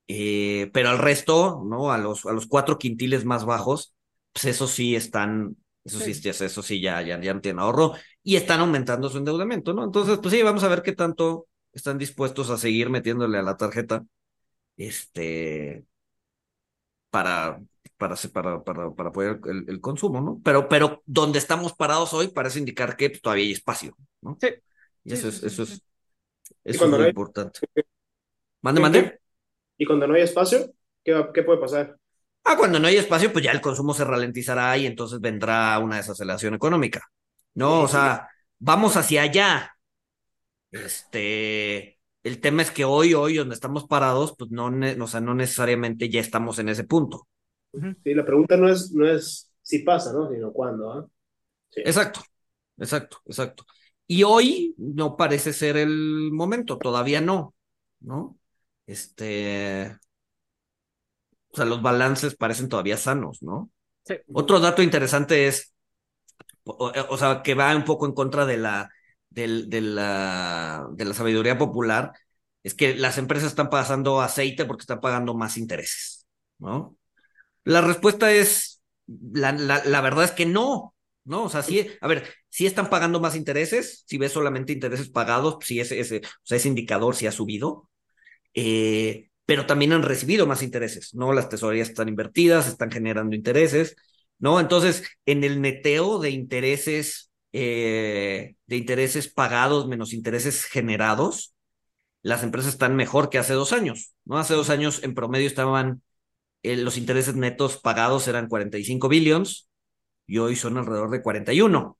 Eh, 0.07 0.69
pero 0.73 0.89
al 0.89 0.97
resto, 0.99 1.63
¿no? 1.65 1.91
A 1.91 1.97
los, 1.97 2.25
a 2.25 2.33
los 2.33 2.47
cuatro 2.47 2.77
quintiles 2.77 3.25
más 3.25 3.45
bajos, 3.45 3.95
pues 4.33 4.45
eso 4.45 4.67
sí 4.67 4.95
están, 4.95 5.55
eso 5.85 5.99
sí, 5.99 6.11
eso 6.29 6.61
sí 6.63 6.81
ya, 6.81 7.01
ya, 7.01 7.19
ya 7.21 7.33
no 7.33 7.41
tienen 7.41 7.59
ahorro 7.59 7.93
y 8.23 8.35
están 8.35 8.59
aumentando 8.61 9.09
su 9.09 9.17
endeudamiento, 9.19 9.73
¿no? 9.73 9.83
Entonces, 9.85 10.19
pues 10.21 10.33
sí, 10.33 10.43
vamos 10.43 10.63
a 10.63 10.67
ver 10.69 10.81
qué 10.83 10.93
tanto 10.93 11.47
están 11.73 11.97
dispuestos 11.97 12.49
a 12.49 12.57
seguir 12.57 12.89
metiéndole 12.89 13.37
a 13.37 13.41
la 13.43 13.57
tarjeta, 13.57 14.05
este, 14.77 15.85
para, 17.09 17.61
para, 18.01 18.15
para, 18.15 18.63
para, 18.63 18.91
para 18.95 19.09
apoyar 19.09 19.39
el, 19.45 19.79
consumo, 19.79 20.19
¿no? 20.21 20.41
Pero, 20.43 20.67
pero 20.67 21.03
donde 21.05 21.37
estamos 21.37 21.73
parados 21.73 22.11
hoy 22.15 22.29
parece 22.29 22.57
indicar 22.57 22.97
que 22.97 23.11
todavía 23.11 23.45
hay 23.45 23.51
espacio, 23.51 23.95
¿no? 24.21 24.39
Sí. 24.41 24.47
Y 25.03 25.13
eso 25.13 25.27
es, 25.27 25.43
eso 25.43 25.61
es, 25.61 25.83
eso 26.63 26.85
es 26.85 26.89
muy 26.89 27.05
importante. 27.05 27.59
Mande, 28.61 28.81
mande. 28.81 29.19
¿Y 29.77 29.85
cuando 29.85 30.07
no 30.07 30.15
hay 30.15 30.23
espacio? 30.23 30.73
¿Qué, 31.03 31.27
qué 31.31 31.43
puede 31.43 31.59
pasar? 31.59 31.95
Ah, 32.43 32.57
cuando 32.57 32.79
no 32.79 32.87
hay 32.87 32.97
espacio, 32.97 33.31
pues 33.31 33.45
ya 33.45 33.51
el 33.51 33.61
consumo 33.61 33.93
se 33.93 34.03
ralentizará 34.03 34.75
y 34.77 34.87
entonces 34.87 35.19
vendrá 35.21 35.77
una 35.77 35.97
desaceleración 35.97 36.55
económica. 36.55 37.03
No, 37.53 37.81
o 37.81 37.87
sea, 37.87 38.29
vamos 38.57 38.97
hacia 38.97 39.21
allá. 39.21 39.75
Este, 40.71 41.99
el 42.23 42.41
tema 42.41 42.63
es 42.63 42.71
que 42.71 42.83
hoy, 42.83 43.13
hoy, 43.13 43.35
donde 43.35 43.53
estamos 43.53 43.85
parados, 43.85 44.33
pues 44.35 44.49
no, 44.49 44.71
o 45.03 45.07
sea, 45.07 45.21
no 45.21 45.35
necesariamente 45.35 46.09
ya 46.09 46.19
estamos 46.19 46.57
en 46.57 46.69
ese 46.69 46.83
punto. 46.83 47.27
Sí, 47.73 48.13
la 48.13 48.25
pregunta 48.25 48.57
no 48.57 48.69
es, 48.69 48.91
no 48.91 49.07
es 49.07 49.51
si 49.61 49.79
pasa, 49.79 50.11
¿no? 50.13 50.29
Sino 50.29 50.51
cuándo, 50.51 50.91
¿ah? 50.91 51.07
Exacto, 51.75 52.21
exacto, 52.77 53.21
exacto. 53.25 53.65
Y 54.07 54.23
hoy 54.23 54.75
no 54.77 55.15
parece 55.15 55.53
ser 55.53 55.77
el 55.77 56.31
momento, 56.33 56.77
todavía 56.77 57.21
no, 57.21 57.55
¿no? 58.01 58.37
Este, 58.85 59.97
o 61.51 61.55
sea, 61.55 61.65
los 61.65 61.81
balances 61.81 62.35
parecen 62.35 62.67
todavía 62.67 62.97
sanos, 62.97 63.41
¿no? 63.41 63.69
Sí. 64.05 64.15
Otro 64.33 64.59
dato 64.59 64.81
interesante 64.81 65.47
es, 65.47 65.73
o, 66.63 67.17
sea, 67.17 67.41
que 67.43 67.53
va 67.53 67.75
un 67.75 67.85
poco 67.85 68.05
en 68.05 68.13
contra 68.13 68.45
de 68.45 68.57
la, 68.57 68.89
de, 69.29 69.65
de, 69.67 69.81
la, 69.81 70.87
de 70.91 71.05
la 71.05 71.13
sabiduría 71.13 71.57
popular, 71.57 72.11
es 72.63 72.73
que 72.73 72.95
las 72.95 73.17
empresas 73.17 73.49
están 73.49 73.69
pasando 73.69 74.21
aceite 74.21 74.65
porque 74.65 74.81
están 74.81 75.01
pagando 75.01 75.33
más 75.33 75.57
intereses, 75.57 76.27
¿no? 76.59 76.97
La 77.63 77.81
respuesta 77.81 78.31
es, 78.31 78.81
la, 79.07 79.51
la, 79.51 79.83
la 79.85 80.01
verdad 80.01 80.25
es 80.25 80.31
que 80.31 80.45
no, 80.45 80.95
¿no? 81.25 81.43
O 81.43 81.49
sea, 81.49 81.61
sí, 81.63 81.87
a 82.01 82.07
ver, 82.07 82.27
sí 82.49 82.65
están 82.65 82.89
pagando 82.89 83.19
más 83.19 83.35
intereses, 83.35 84.03
si 84.07 84.17
ves 84.17 84.31
solamente 84.31 84.73
intereses 84.73 85.09
pagados, 85.09 85.57
si 85.61 85.79
ese, 85.79 85.99
ese, 85.99 86.17
o 86.19 86.21
sea, 86.43 86.57
ese 86.57 86.67
indicador 86.69 87.15
sí 87.15 87.27
ha 87.27 87.31
subido, 87.31 87.89
eh, 88.53 89.29
pero 89.45 89.65
también 89.65 89.93
han 89.93 90.03
recibido 90.03 90.47
más 90.47 90.63
intereses, 90.63 91.13
¿no? 91.13 91.33
Las 91.33 91.49
tesorerías 91.49 91.89
están 91.89 92.09
invertidas, 92.09 92.67
están 92.67 92.91
generando 92.91 93.35
intereses, 93.35 93.95
¿no? 94.39 94.59
Entonces, 94.59 95.03
en 95.25 95.43
el 95.43 95.61
neteo 95.61 96.19
de 96.19 96.31
intereses, 96.31 97.31
eh, 97.53 98.55
de 98.65 98.75
intereses 98.77 99.27
pagados 99.31 99.87
menos 99.87 100.13
intereses 100.13 100.65
generados, 100.65 101.53
las 102.23 102.43
empresas 102.43 102.73
están 102.73 102.95
mejor 102.95 103.29
que 103.29 103.37
hace 103.39 103.53
dos 103.53 103.73
años, 103.73 104.13
¿no? 104.25 104.37
Hace 104.37 104.53
dos 104.53 104.69
años 104.69 105.03
en 105.03 105.15
promedio 105.15 105.47
estaban, 105.47 106.01
eh, 106.63 106.77
los 106.77 106.97
intereses 106.97 107.35
netos 107.35 107.77
pagados 107.77 108.27
eran 108.27 108.47
45 108.47 109.07
billions 109.07 109.69
y 110.27 110.37
hoy 110.37 110.55
son 110.55 110.77
alrededor 110.77 111.09
de 111.09 111.21
41, 111.21 111.97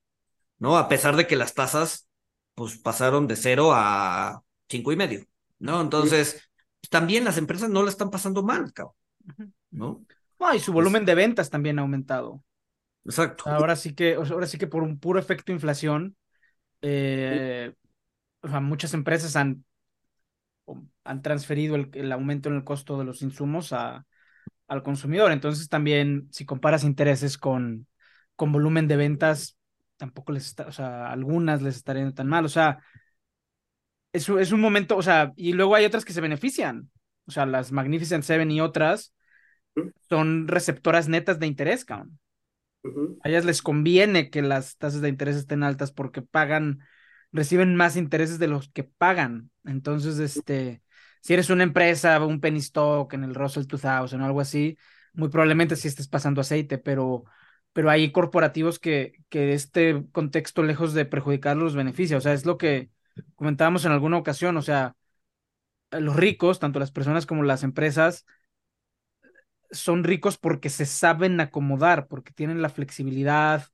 ¿no? 0.58 0.78
A 0.78 0.88
pesar 0.88 1.16
de 1.16 1.26
que 1.26 1.36
las 1.36 1.54
tasas, 1.54 2.08
pues 2.54 2.78
pasaron 2.78 3.26
de 3.26 3.36
cero 3.36 3.72
a 3.72 4.42
cinco 4.68 4.92
y 4.92 4.96
medio. 4.96 5.26
¿no? 5.62 5.80
Entonces, 5.80 6.50
también 6.90 7.24
las 7.24 7.38
empresas 7.38 7.70
no 7.70 7.82
la 7.82 7.90
están 7.90 8.10
pasando 8.10 8.42
mal, 8.42 8.72
cabrón, 8.72 8.96
¿no? 9.70 10.04
No, 10.40 10.54
y 10.54 10.58
su 10.58 10.72
volumen 10.72 11.04
de 11.04 11.14
ventas 11.14 11.50
también 11.50 11.78
ha 11.78 11.82
aumentado. 11.82 12.42
Exacto. 13.04 13.44
Ahora 13.48 13.76
sí 13.76 13.94
que, 13.94 14.14
ahora 14.14 14.46
sí 14.46 14.58
que 14.58 14.66
por 14.66 14.82
un 14.82 14.98
puro 14.98 15.20
efecto 15.20 15.52
inflación, 15.52 16.16
eh, 16.82 17.72
o 18.40 18.48
sea, 18.48 18.60
muchas 18.60 18.92
empresas 18.92 19.36
han, 19.36 19.64
han 21.04 21.22
transferido 21.22 21.76
el, 21.76 21.90
el 21.94 22.10
aumento 22.10 22.48
en 22.48 22.56
el 22.56 22.64
costo 22.64 22.98
de 22.98 23.04
los 23.04 23.22
insumos 23.22 23.72
a, 23.72 24.04
al 24.72 24.82
consumidor. 24.82 25.32
Entonces 25.32 25.68
también, 25.68 26.28
si 26.32 26.46
comparas 26.46 26.82
intereses 26.82 27.36
con, 27.36 27.86
con 28.36 28.52
volumen 28.52 28.88
de 28.88 28.96
ventas, 28.96 29.58
tampoco 29.98 30.32
les 30.32 30.46
está, 30.46 30.66
o 30.66 30.72
sea, 30.72 31.12
algunas 31.12 31.60
les 31.60 31.76
estarían 31.76 32.14
tan 32.14 32.26
mal. 32.26 32.46
O 32.46 32.48
sea, 32.48 32.78
es, 34.12 34.28
es 34.28 34.50
un 34.52 34.60
momento, 34.60 34.96
o 34.96 35.02
sea, 35.02 35.32
y 35.36 35.52
luego 35.52 35.74
hay 35.74 35.84
otras 35.84 36.04
que 36.06 36.14
se 36.14 36.22
benefician. 36.22 36.90
O 37.26 37.30
sea, 37.30 37.44
las 37.44 37.70
Magnificent 37.70 38.24
Seven 38.24 38.50
y 38.50 38.62
otras 38.62 39.14
son 40.08 40.48
receptoras 40.48 41.06
netas 41.08 41.38
de 41.38 41.46
interés, 41.46 41.84
cabrón. 41.84 42.18
A 43.22 43.28
ellas 43.28 43.44
les 43.44 43.60
conviene 43.60 44.30
que 44.30 44.40
las 44.40 44.78
tasas 44.78 45.02
de 45.02 45.08
interés 45.10 45.36
estén 45.36 45.62
altas 45.62 45.92
porque 45.92 46.22
pagan, 46.22 46.80
reciben 47.30 47.76
más 47.76 47.96
intereses 47.96 48.38
de 48.38 48.48
los 48.48 48.70
que 48.70 48.84
pagan. 48.84 49.50
Entonces, 49.64 50.18
este, 50.18 50.82
si 51.22 51.34
eres 51.34 51.50
una 51.50 51.62
empresa, 51.64 52.24
un 52.24 52.40
penny 52.40 52.58
stock 52.58 53.12
en 53.14 53.24
el 53.24 53.34
Russell 53.34 53.64
2000 53.66 54.20
o 54.20 54.24
algo 54.24 54.40
así, 54.40 54.76
muy 55.14 55.28
probablemente 55.28 55.76
sí 55.76 55.88
estés 55.88 56.08
pasando 56.08 56.40
aceite, 56.40 56.78
pero, 56.78 57.24
pero 57.72 57.90
hay 57.90 58.12
corporativos 58.12 58.78
que, 58.78 59.14
que 59.28 59.54
este 59.54 60.04
contexto, 60.12 60.62
lejos 60.62 60.94
de 60.94 61.04
perjudicarlos, 61.06 61.64
los 61.64 61.76
beneficia. 61.76 62.16
O 62.16 62.20
sea, 62.20 62.32
es 62.34 62.46
lo 62.46 62.58
que 62.58 62.90
comentábamos 63.36 63.84
en 63.84 63.92
alguna 63.92 64.18
ocasión. 64.18 64.56
O 64.56 64.62
sea, 64.62 64.96
los 65.92 66.16
ricos, 66.16 66.58
tanto 66.58 66.78
las 66.80 66.90
personas 66.92 67.26
como 67.26 67.42
las 67.44 67.62
empresas, 67.62 68.26
son 69.70 70.04
ricos 70.04 70.38
porque 70.38 70.68
se 70.70 70.86
saben 70.86 71.40
acomodar, 71.40 72.06
porque 72.08 72.32
tienen 72.32 72.62
la 72.62 72.68
flexibilidad, 72.68 73.64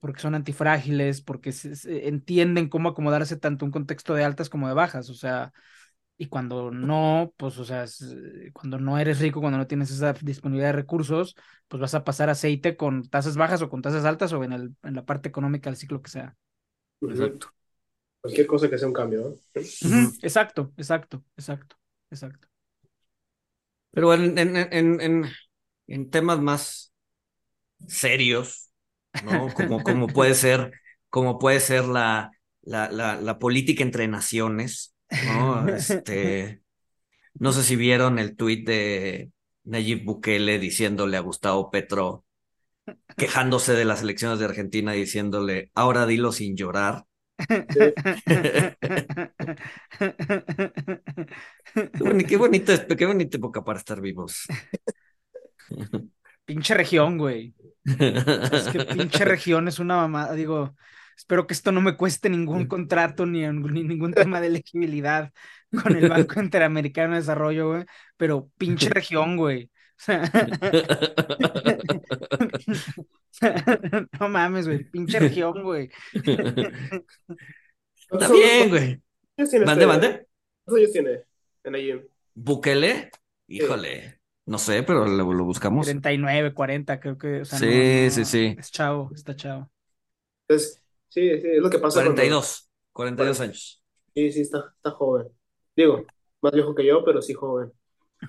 porque 0.00 0.20
son 0.20 0.34
antifrágiles, 0.34 1.22
porque 1.22 1.52
se, 1.52 2.08
entienden 2.08 2.68
cómo 2.68 2.90
acomodarse 2.90 3.36
tanto 3.36 3.64
un 3.64 3.70
contexto 3.70 4.14
de 4.14 4.24
altas 4.24 4.50
como 4.50 4.68
de 4.68 4.74
bajas, 4.74 5.10
o 5.10 5.14
sea, 5.14 5.52
y 6.16 6.26
cuando 6.26 6.70
no, 6.70 7.32
pues, 7.36 7.58
o 7.58 7.64
sea, 7.64 7.84
cuando 8.52 8.78
no 8.78 8.98
eres 8.98 9.18
rico, 9.18 9.40
cuando 9.40 9.58
no 9.58 9.66
tienes 9.66 9.90
esa 9.90 10.12
disponibilidad 10.12 10.68
de 10.68 10.80
recursos, 10.80 11.34
pues 11.66 11.80
vas 11.80 11.94
a 11.94 12.04
pasar 12.04 12.30
aceite 12.30 12.76
con 12.76 13.08
tasas 13.08 13.36
bajas 13.36 13.62
o 13.62 13.68
con 13.68 13.82
tasas 13.82 14.04
altas 14.04 14.32
o 14.32 14.44
en, 14.44 14.52
el, 14.52 14.76
en 14.84 14.94
la 14.94 15.04
parte 15.04 15.28
económica 15.28 15.70
del 15.70 15.76
ciclo 15.76 16.02
que 16.02 16.10
sea. 16.10 16.36
Exacto. 17.00 17.50
Cualquier 18.20 18.46
cosa 18.46 18.70
que 18.70 18.78
sea 18.78 18.88
un 18.88 18.94
cambio, 18.94 19.36
¿no? 19.54 19.60
Exacto, 20.22 20.72
exacto, 20.76 21.24
exacto, 21.36 21.76
exacto. 22.10 22.48
Pero 23.90 24.14
en, 24.14 24.38
en, 24.38 24.56
en, 24.56 25.26
en, 25.86 26.10
temas 26.10 26.40
más 26.40 26.92
serios, 27.86 28.70
¿no? 29.24 29.52
Como, 29.52 29.82
como 29.82 30.06
puede 30.06 30.34
ser, 30.34 30.72
como 31.10 31.38
puede 31.38 31.60
ser 31.60 31.84
la, 31.84 32.30
la, 32.62 32.90
la, 32.90 33.20
la 33.20 33.38
política 33.38 33.82
entre 33.82 34.08
naciones, 34.08 34.93
¿no? 35.10 35.68
Este, 35.68 36.62
no 37.34 37.52
sé 37.52 37.62
si 37.62 37.76
vieron 37.76 38.18
el 38.18 38.36
tuit 38.36 38.66
de 38.66 39.30
Nayib 39.64 40.04
Bukele 40.04 40.58
diciéndole 40.58 41.16
a 41.16 41.20
Gustavo 41.20 41.70
Petro, 41.70 42.24
quejándose 43.16 43.72
de 43.74 43.84
las 43.84 44.02
elecciones 44.02 44.38
de 44.38 44.44
Argentina, 44.44 44.92
diciéndole, 44.92 45.70
ahora 45.74 46.06
dilo 46.06 46.32
sin 46.32 46.56
llorar. 46.56 47.04
qué, 52.28 52.36
bonito, 52.36 52.72
qué 52.96 53.06
bonita 53.06 53.36
época 53.36 53.64
para 53.64 53.78
estar 53.78 54.00
vivos. 54.00 54.46
Pinche 56.44 56.74
región, 56.74 57.18
güey. 57.18 57.54
Es 57.84 58.68
que 58.68 58.84
pinche 58.84 59.24
región 59.24 59.66
es 59.68 59.78
una 59.78 59.96
mamada. 59.96 60.34
Digo, 60.34 60.76
espero 61.16 61.46
que 61.46 61.54
esto 61.54 61.72
no 61.72 61.80
me 61.80 61.96
cueste 61.96 62.28
ningún 62.30 62.66
contrato 62.66 63.26
ni, 63.26 63.46
ningún 63.46 64.12
tema 64.12 64.40
de 64.40 64.48
elegibilidad 64.48 65.32
con 65.82 65.96
el 65.96 66.08
Banco 66.10 66.40
Interamericano 66.40 67.14
de 67.14 67.20
Desarrollo, 67.20 67.68
güey. 67.68 67.84
Pero 68.16 68.50
pinche 68.58 68.88
región, 68.90 69.36
güey. 69.36 69.70
no 74.20 74.28
mames, 74.28 74.66
güey. 74.66 74.82
Pinche 74.84 75.20
región, 75.20 75.62
güey. 75.62 75.88
Está 78.10 78.32
bien, 78.32 78.70
güey. 78.70 79.00
Mande, 79.64 79.86
mande. 79.86 80.26
¿Cuántos 80.64 80.78
años 80.78 80.92
tiene 80.92 81.20
en 81.64 81.74
allí? 81.74 82.00
¿Bukele? 82.34 83.10
Híjole. 83.46 84.18
No 84.46 84.58
sé, 84.58 84.82
pero 84.82 85.06
lo, 85.06 85.44
buscamos. 85.44 85.86
39, 85.86 86.52
40, 86.52 87.00
creo 87.00 87.16
que. 87.16 87.44
sí, 87.44 88.10
sí, 88.10 88.24
sí. 88.24 88.56
Es 88.58 88.70
chavo, 88.70 89.10
está 89.14 89.34
chavo. 89.34 89.70
Entonces, 90.46 90.83
sí, 91.14 91.40
sí, 91.40 91.48
es 91.48 91.62
lo 91.62 91.70
que 91.70 91.78
pasa. 91.78 92.00
42, 92.00 92.68
42 92.92 93.40
años. 93.40 93.82
Sí, 94.14 94.32
sí, 94.32 94.40
está, 94.42 94.72
está 94.76 94.90
joven. 94.90 95.28
Digo, 95.76 96.04
más 96.40 96.52
viejo 96.52 96.74
que 96.74 96.84
yo, 96.84 97.04
pero 97.04 97.22
sí 97.22 97.32
joven. 97.32 97.72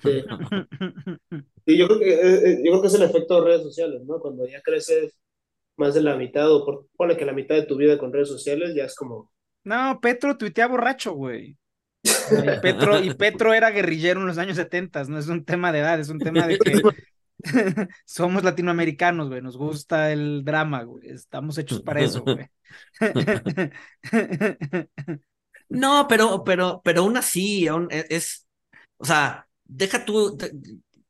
Sí. 0.02 0.24
y 1.66 1.76
yo 1.76 1.86
creo 1.86 1.98
que, 1.98 2.14
eh, 2.14 2.50
eh, 2.50 2.62
yo 2.64 2.72
creo 2.72 2.82
que 2.82 2.88
es 2.88 2.94
el 2.94 3.02
efecto 3.02 3.40
de 3.40 3.46
redes 3.46 3.62
sociales, 3.62 4.02
¿no? 4.04 4.18
Cuando 4.20 4.46
ya 4.46 4.60
creces 4.62 5.16
más 5.76 5.94
de 5.94 6.02
la 6.02 6.16
mitad, 6.16 6.50
o 6.50 6.64
por, 6.64 6.86
pone 6.96 7.16
que 7.16 7.24
la 7.24 7.32
mitad 7.32 7.54
de 7.54 7.66
tu 7.66 7.76
vida 7.76 7.98
con 7.98 8.12
redes 8.12 8.28
sociales, 8.28 8.74
ya 8.74 8.84
es 8.84 8.94
como. 8.94 9.30
No, 9.64 9.98
Petro 10.00 10.36
tuitea 10.36 10.68
borracho, 10.68 11.12
güey. 11.12 11.56
Y 12.02 12.08
Petro, 12.62 13.02
y 13.02 13.14
Petro 13.14 13.52
era 13.52 13.70
guerrillero 13.70 14.20
en 14.20 14.26
los 14.26 14.38
años 14.38 14.56
70, 14.56 15.04
no 15.04 15.18
es 15.18 15.28
un 15.28 15.44
tema 15.44 15.72
de 15.72 15.80
edad, 15.80 15.98
es 15.98 16.08
un 16.08 16.18
tema 16.18 16.46
de 16.46 16.58
que 16.58 16.72
somos 18.04 18.44
latinoamericanos, 18.44 19.28
güey, 19.28 19.42
nos 19.42 19.56
gusta 19.56 20.12
el 20.12 20.44
drama, 20.44 20.82
güey, 20.82 21.10
estamos 21.10 21.58
hechos 21.58 21.82
para 21.82 22.00
eso, 22.00 22.22
güey. 22.22 22.48
No, 25.68 26.06
pero, 26.08 26.44
pero, 26.44 26.80
pero 26.84 27.02
aún 27.02 27.16
así, 27.16 27.66
aún 27.66 27.88
e, 27.90 28.06
es, 28.10 28.46
o 28.98 29.04
sea, 29.04 29.48
deja 29.64 30.04
tú, 30.04 30.38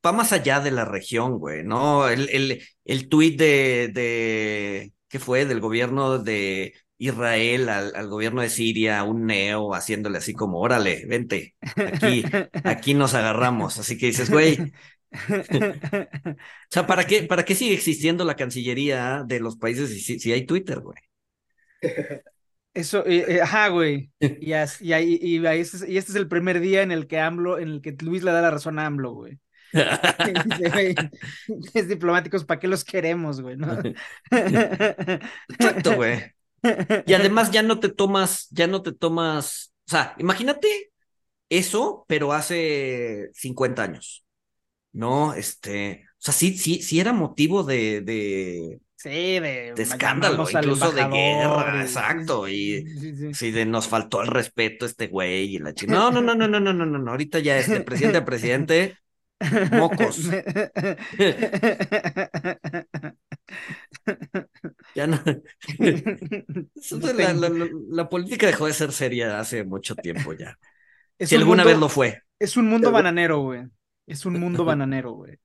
va 0.05 0.13
más 0.13 0.33
allá 0.33 0.61
de 0.61 0.71
la 0.71 0.85
región, 0.85 1.39
güey, 1.39 1.65
¿no? 1.65 2.09
El, 2.09 2.29
el, 2.31 2.63
el 2.85 3.09
tuit 3.09 3.39
de, 3.39 3.91
de, 3.93 4.93
¿qué 5.09 5.19
fue? 5.19 5.45
Del 5.45 5.61
gobierno 5.61 6.19
de 6.19 6.75
Israel 6.99 7.69
al, 7.69 7.95
al, 7.95 8.09
gobierno 8.09 8.41
de 8.41 8.49
Siria, 8.49 9.05
un 9.05 9.27
neo, 9.27 9.75
haciéndole 9.75 10.19
así 10.19 10.33
como, 10.33 10.61
órale, 10.61 11.05
vente, 11.07 11.55
aquí, 11.61 12.25
aquí 12.65 12.95
nos 12.95 13.15
agarramos. 13.15 13.79
Así 13.79 13.99
que 13.99 14.07
dices, 14.07 14.31
güey. 14.31 14.73
O 15.29 16.37
sea, 16.71 16.87
¿para 16.87 17.07
qué, 17.07 17.23
¿para 17.25 17.45
qué 17.45 17.55
sigue 17.55 17.75
existiendo 17.75 18.25
la 18.25 18.37
Cancillería 18.37 19.25
de 19.27 19.41
los 19.41 19.57
países 19.57 19.91
si, 19.91 20.19
si 20.19 20.33
hay 20.33 20.47
Twitter, 20.47 20.81
güey? 20.81 20.99
Eso, 22.75 23.05
eh, 23.07 23.41
ajá, 23.41 23.69
güey. 23.69 24.11
Y, 24.21 24.53
y, 24.53 24.55
y, 24.93 25.37
y, 25.39 25.47
este 25.47 25.79
es, 25.79 25.89
y 25.89 25.97
este 25.97 26.13
es 26.13 26.17
el 26.17 26.29
primer 26.29 26.61
día 26.61 26.83
en 26.83 26.93
el 26.93 27.07
que 27.07 27.19
AMLO, 27.19 27.59
en 27.59 27.69
el 27.69 27.81
que 27.81 27.97
Luis 28.01 28.23
le 28.23 28.33
da 28.33 28.43
la 28.43 28.51
razón 28.51 28.79
a 28.79 28.85
AMLO, 28.85 29.13
güey. 29.15 29.41
es 31.73 31.89
diplomáticos, 31.89 32.45
¿para 32.45 32.61
qué 32.61 32.69
los 32.69 32.85
queremos, 32.85 33.41
güey? 33.41 33.57
¿no? 33.57 33.79
Exacto, 34.31 35.95
güey. 35.95 36.23
Y 37.07 37.15
además 37.15 37.51
ya 37.51 37.63
no 37.63 37.81
te 37.81 37.89
tomas, 37.89 38.49
ya 38.51 38.67
no 38.67 38.83
te 38.83 38.93
tomas, 38.93 39.73
o 39.87 39.91
sea, 39.91 40.15
imagínate 40.19 40.93
eso, 41.49 42.05
pero 42.09 42.35
hace 42.35 43.31
50 43.33 43.85
años, 43.85 44.26
¿no? 44.97 45.35
Este, 45.35 46.07
o 46.13 46.17
sea, 46.19 46.33
sí, 46.33 46.57
sí, 46.57 46.83
sí 46.83 46.99
era 46.99 47.13
motivo 47.13 47.63
de, 47.63 48.01
de, 48.01 48.81
Sí, 48.97 49.11
de, 49.11 49.75
de 49.77 49.83
escándalo, 49.83 50.47
incluso 50.51 50.91
de 50.91 51.07
guerra, 51.07 51.83
exacto. 51.83 52.49
Y 52.49 52.87
sí, 53.35 53.51
de 53.51 53.67
nos 53.67 53.89
faltó 53.89 54.23
el 54.23 54.29
respeto 54.29 54.87
este 54.87 55.09
güey 55.09 55.57
y 55.57 55.59
la 55.59 55.75
chica. 55.75 55.93
No, 55.93 56.11
no, 56.11 56.23
no, 56.23 56.35
no, 56.35 56.49
no, 56.49 56.59
no, 56.59 56.73
no, 56.73 56.87
no, 56.87 57.11
ahorita 57.11 57.41
ya 57.41 57.59
este 57.59 57.83
presidente 57.83 58.19
a 58.19 58.25
presidente, 58.25 58.97
mocos. 59.73 60.19
ya 64.95 65.07
no. 65.07 65.21
la, 67.15 67.35
la, 67.35 67.51
la, 67.91 68.09
política 68.09 68.47
dejó 68.47 68.67
de 68.67 68.73
ser 68.73 68.93
seria 68.93 69.39
hace 69.39 69.63
mucho 69.63 69.95
tiempo 69.95 70.33
ya. 70.33 70.59
si 71.21 71.37
alguna 71.37 71.65
vez 71.65 71.77
lo 71.79 71.91
fue. 71.91 72.23
Es 72.39 72.57
un 72.57 72.67
mundo 72.67 72.91
bananero, 72.91 73.41
güey. 73.41 73.67
Es 74.07 74.25
un 74.25 74.39
mundo 74.39 74.65
bananero, 74.65 75.13
güey. 75.13 75.39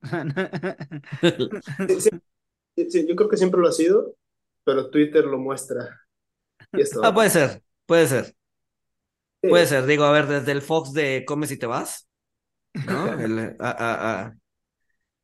Sí, 2.89 3.05
yo 3.07 3.15
creo 3.15 3.29
que 3.29 3.37
siempre 3.37 3.59
lo 3.59 3.67
ha 3.67 3.71
sido, 3.73 4.15
pero 4.63 4.89
Twitter 4.89 5.25
lo 5.25 5.37
muestra. 5.37 6.01
ah, 7.03 7.13
puede 7.13 7.29
ser, 7.29 7.61
puede 7.85 8.07
ser. 8.07 8.33
Puede 9.41 9.65
ser, 9.65 9.85
digo, 9.85 10.03
a 10.03 10.11
ver, 10.11 10.27
desde 10.27 10.51
el 10.51 10.61
Fox 10.61 10.93
de 10.93 11.25
Comes 11.25 11.51
y 11.51 11.57
te 11.57 11.65
vas, 11.65 12.07
¿no? 12.85 13.11
El, 13.19 13.57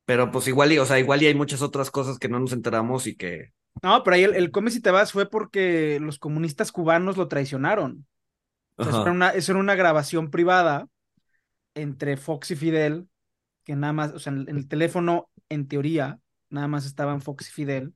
Pero 0.04 0.30
pues 0.30 0.48
igual, 0.48 0.72
y, 0.72 0.78
o 0.78 0.86
sea, 0.86 0.98
igual 0.98 1.22
y 1.22 1.26
hay 1.26 1.34
muchas 1.34 1.62
otras 1.62 1.90
cosas 1.90 2.18
que 2.18 2.28
no 2.28 2.40
nos 2.40 2.52
enteramos 2.52 3.06
y 3.06 3.16
que... 3.16 3.52
No, 3.82 4.02
pero 4.02 4.16
ahí 4.16 4.24
el, 4.24 4.34
el 4.34 4.50
Comes 4.50 4.74
y 4.74 4.82
te 4.82 4.90
vas 4.90 5.12
fue 5.12 5.30
porque 5.30 6.00
los 6.00 6.18
comunistas 6.18 6.72
cubanos 6.72 7.16
lo 7.16 7.28
traicionaron. 7.28 8.06
O 8.76 8.82
sea, 8.82 8.90
eso, 8.90 9.02
era 9.02 9.12
una, 9.12 9.30
eso 9.30 9.52
era 9.52 9.60
una 9.60 9.76
grabación 9.76 10.30
privada 10.30 10.88
entre 11.74 12.16
Fox 12.16 12.50
y 12.50 12.56
Fidel, 12.56 13.08
que 13.68 13.76
nada 13.76 13.92
más, 13.92 14.14
o 14.14 14.18
sea, 14.18 14.32
en 14.32 14.48
el 14.48 14.66
teléfono, 14.66 15.28
en 15.50 15.68
teoría, 15.68 16.20
nada 16.48 16.68
más 16.68 16.86
estaban 16.86 17.20
Fox 17.20 17.50
y 17.50 17.52
Fidel, 17.52 17.94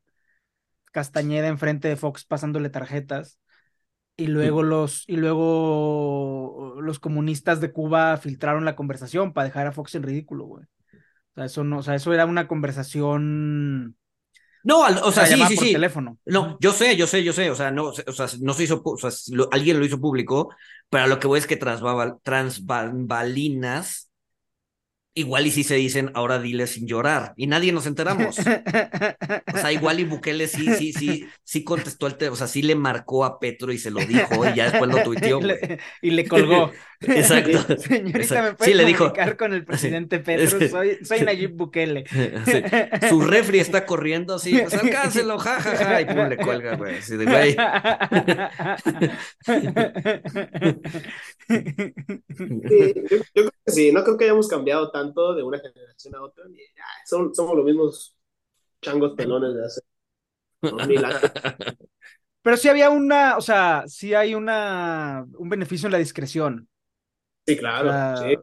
Castañeda 0.93 1.49
enfrente 1.49 1.89
de 1.89 1.97
Fox 1.97 2.27
pasándole 2.27 2.69
tarjetas, 2.69 3.39
y 4.19 4.27
luego 4.27 4.63
los, 4.63 5.05
y 5.07 5.17
luego 5.17 6.77
los 6.83 6.99
comunistas 6.99 7.63
de 7.63 7.73
Cuba 7.73 8.19
filtraron 8.19 8.67
la 8.67 8.77
conversación 8.77 9.33
para 9.33 9.47
dejar 9.47 9.67
a 9.67 9.73
Fox 9.73 9.95
en 9.95 10.03
ridículo, 10.03 10.45
güey. 10.45 10.65
O 10.65 11.35
sea, 11.37 11.47
eso 11.47 11.65
no, 11.65 11.79
o 11.79 11.83
sea, 11.83 11.95
eso 11.95 12.13
era 12.13 12.27
una 12.27 12.47
conversación. 12.47 13.97
No, 14.63 14.81
o 14.81 15.11
sea, 15.11 15.25
sí, 15.25 15.43
sí, 15.49 15.57
sí. 15.57 15.73
Teléfono. 15.73 16.19
No, 16.27 16.59
yo 16.61 16.75
sé, 16.75 16.99
yo 16.99 17.07
sé, 17.07 17.25
yo 17.25 17.33
sé. 17.33 17.51
O 17.51 17.55
sea, 17.55 17.71
no, 17.71 17.87
o 17.87 17.93
sea, 17.95 18.27
no 18.43 18.53
se 18.53 18.65
hizo, 18.65 18.83
o 18.85 18.99
sea, 18.99 19.11
alguien 19.51 19.79
lo 19.79 19.87
hizo 19.87 19.99
público, 19.99 20.55
pero 20.91 21.07
lo 21.07 21.19
que 21.19 21.29
voy 21.29 21.39
es 21.39 21.47
que 21.47 21.57
tras, 21.57 21.81
tras 22.23 22.67
balinas 22.67 24.12
Igual 25.15 25.47
y 25.47 25.51
si 25.51 25.63
se 25.63 25.75
dicen, 25.75 26.11
ahora 26.15 26.39
dile 26.39 26.67
sin 26.67 26.87
llorar, 26.87 27.35
y 27.37 27.47
nadie 27.47 27.71
nos 27.71 27.87
enteramos. 27.87 28.39
O 28.39 29.59
sea, 29.59 29.71
igual 29.71 30.01
y 30.01 30.05
Bukele 30.05 30.49
sí, 30.49 30.67
sí, 30.75 30.95
sí, 30.95 31.29
sí 31.45 31.65
contestó 31.65 32.07
el 32.07 32.17
tema, 32.17 32.33
o 32.33 32.37
sea, 32.37 32.47
sí 32.47 32.63
le 32.63 32.75
marcó 32.75 33.27
a 33.27 33.39
Petro 33.39 33.73
y 33.73 33.79
se 33.79 33.91
lo 33.91 34.01
dijo, 34.01 34.47
y 34.49 34.55
ya 34.55 34.71
después 34.71 34.91
lo 34.91 35.03
tuiteó. 35.05 35.41
y 36.01 36.11
le 36.13 36.27
colgó. 36.27 36.73
Exacto. 37.01 37.77
Señorita, 37.79 38.43
¿me 38.43 38.55
puede 38.55 38.71
sí, 38.71 38.77
le 38.77 38.85
dijo, 38.87 39.13
con 39.37 39.53
el 39.53 39.67
presidente 39.67 40.19
Petro? 40.19 40.67
Soy, 40.69 40.99
soy 41.05 41.21
Nayib 41.21 41.57
Bukele. 41.57 42.05
Su 43.11 43.21
refri 43.21 43.59
está 43.59 43.85
corriendo 43.85 44.37
así, 44.37 44.57
pues 44.57 44.73
alcáncelo, 44.73 45.39
jajaja, 45.39 46.01
y 46.01 46.05
pum, 46.07 46.29
le 46.29 46.37
cuelga, 46.39 46.77
güey. 46.77 46.99
Así 46.99 47.17
de, 47.19 47.25
güey. 47.27 47.57
Sí, 52.69 52.95
yo, 53.11 53.17
yo, 53.17 53.23
creo 53.35 53.51
que 53.67 53.73
sí, 53.73 53.93
no 53.93 54.05
creo 54.05 54.17
que 54.17 54.25
hayamos 54.25 54.49
cambiado 54.49 54.91
tanto 54.91 55.02
de 55.03 55.43
una 55.43 55.59
generación 55.59 56.15
a 56.15 56.23
otra. 56.23 56.45
Son, 57.07 57.35
somos 57.35 57.57
los 57.57 57.65
mismos 57.65 58.17
changos 58.81 59.13
pelones 59.17 59.55
de 59.55 59.65
hace 59.65 59.81
mil 60.87 61.05
años. 61.05 61.21
Pero 62.43 62.57
sí 62.57 62.69
había 62.69 62.91
una, 62.91 63.37
o 63.37 63.41
sea, 63.41 63.85
sí 63.87 64.15
hay 64.15 64.35
una, 64.35 65.25
un 65.37 65.49
beneficio 65.49 65.87
en 65.87 65.93
la 65.93 65.99
discreción. 65.99 66.69
Sí, 67.47 67.57
claro. 67.57 67.87
La, 67.87 68.17
sí. 68.17 68.37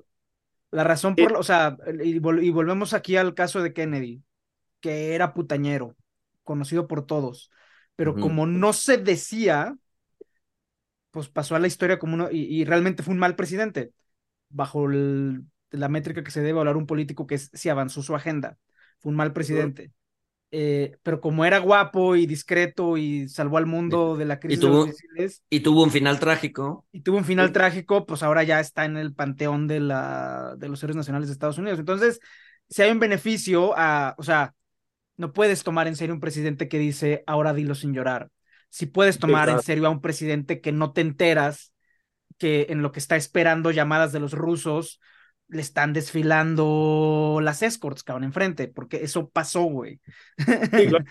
la 0.71 0.83
razón 0.85 1.15
por, 1.15 1.35
o 1.35 1.43
sea, 1.43 1.77
y, 2.01 2.15
y, 2.15 2.19
volvemos 2.19 2.93
aquí 2.93 3.17
al 3.17 3.33
caso 3.33 3.61
de 3.61 3.73
Kennedy, 3.73 4.23
que 4.79 5.15
era 5.15 5.33
putañero, 5.33 5.95
conocido 6.43 6.87
por 6.87 7.05
todos, 7.05 7.51
pero 7.97 8.11
uh 8.11 8.15
-huh. 8.15 8.21
como 8.21 8.47
no 8.47 8.71
se 8.71 8.97
decía, 8.97 9.75
pues 11.11 11.27
pasó 11.27 11.55
a 11.55 11.59
la 11.59 11.67
historia 11.67 11.99
como 11.99 12.13
uno, 12.13 12.29
y, 12.31 12.43
y 12.43 12.63
realmente 12.63 13.03
fue 13.03 13.13
un 13.13 13.19
mal 13.19 13.35
presidente, 13.35 13.91
bajo 14.49 14.89
el, 14.89 15.43
la 15.71 15.89
métrica 15.89 16.23
que 16.23 16.31
se 16.31 16.41
debe 16.41 16.59
hablar 16.59 16.77
un 16.77 16.87
político 16.87 17.27
que 17.27 17.35
es 17.35 17.49
si 17.53 17.69
avanzó 17.69 18.01
su 18.01 18.15
agenda, 18.15 18.57
fue 18.99 19.11
un 19.11 19.15
mal 19.15 19.33
presidente. 19.33 19.91
Eh, 20.51 20.97
pero 21.03 21.21
como 21.21 21.45
era 21.45 21.59
guapo 21.59 22.15
y 22.15 22.25
discreto 22.25 22.97
y 22.97 23.29
salvó 23.29 23.59
al 23.59 23.67
mundo 23.67 24.17
de 24.17 24.25
la 24.25 24.39
crisis 24.39 24.57
y 24.57 24.61
tuvo, 24.61 24.71
de 24.71 24.77
los 24.77 24.87
misiles, 24.87 25.43
y 25.47 25.59
tuvo 25.59 25.83
un 25.83 25.91
final 25.91 26.19
trágico. 26.19 26.85
Y 26.91 27.01
tuvo 27.01 27.17
un 27.17 27.25
final 27.25 27.47
sí. 27.47 27.53
trágico, 27.53 28.07
pues 28.07 28.23
ahora 28.23 28.41
ya 28.43 28.59
está 28.59 28.85
en 28.85 28.97
el 28.97 29.13
panteón 29.13 29.67
de, 29.67 29.79
la, 29.79 30.55
de 30.57 30.69
los 30.69 30.81
héroes 30.81 30.95
nacionales 30.95 31.27
de 31.27 31.33
Estados 31.33 31.59
Unidos. 31.59 31.77
Entonces, 31.77 32.19
si 32.67 32.81
hay 32.81 32.91
un 32.91 32.99
beneficio 32.99 33.73
a, 33.77 34.15
o 34.17 34.23
sea, 34.23 34.55
no 35.17 35.33
puedes 35.33 35.63
tomar 35.63 35.87
en 35.87 35.95
serio 35.95 36.15
un 36.15 36.21
presidente 36.21 36.67
que 36.67 36.79
dice, 36.79 37.23
ahora 37.27 37.53
dilo 37.53 37.75
sin 37.75 37.93
llorar. 37.93 38.29
Si 38.69 38.85
puedes 38.85 39.19
tomar 39.19 39.45
claro. 39.45 39.59
en 39.59 39.63
serio 39.65 39.85
a 39.85 39.89
un 39.89 40.01
presidente 40.01 40.61
que 40.61 40.71
no 40.71 40.93
te 40.93 41.01
enteras 41.01 41.73
que 42.37 42.67
en 42.69 42.81
lo 42.81 42.91
que 42.91 42.99
está 42.99 43.17
esperando 43.17 43.69
llamadas 43.69 44.11
de 44.11 44.19
los 44.19 44.33
rusos 44.33 44.99
le 45.49 45.61
están 45.61 45.93
desfilando 45.93 47.39
las 47.41 47.63
escorts, 47.63 48.03
cabrón, 48.03 48.23
enfrente, 48.23 48.67
porque 48.67 48.97
eso 48.97 49.29
pasó, 49.29 49.63
güey. 49.63 49.99
Sí, 50.37 50.87
claro. 50.87 51.05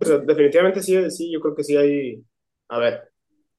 sí, 0.00 0.12
definitivamente 0.26 0.82
sí, 0.82 1.10
sí, 1.10 1.32
yo 1.32 1.40
creo 1.40 1.54
que 1.54 1.64
sí 1.64 1.76
hay, 1.76 2.22
a 2.68 2.78
ver, 2.78 3.10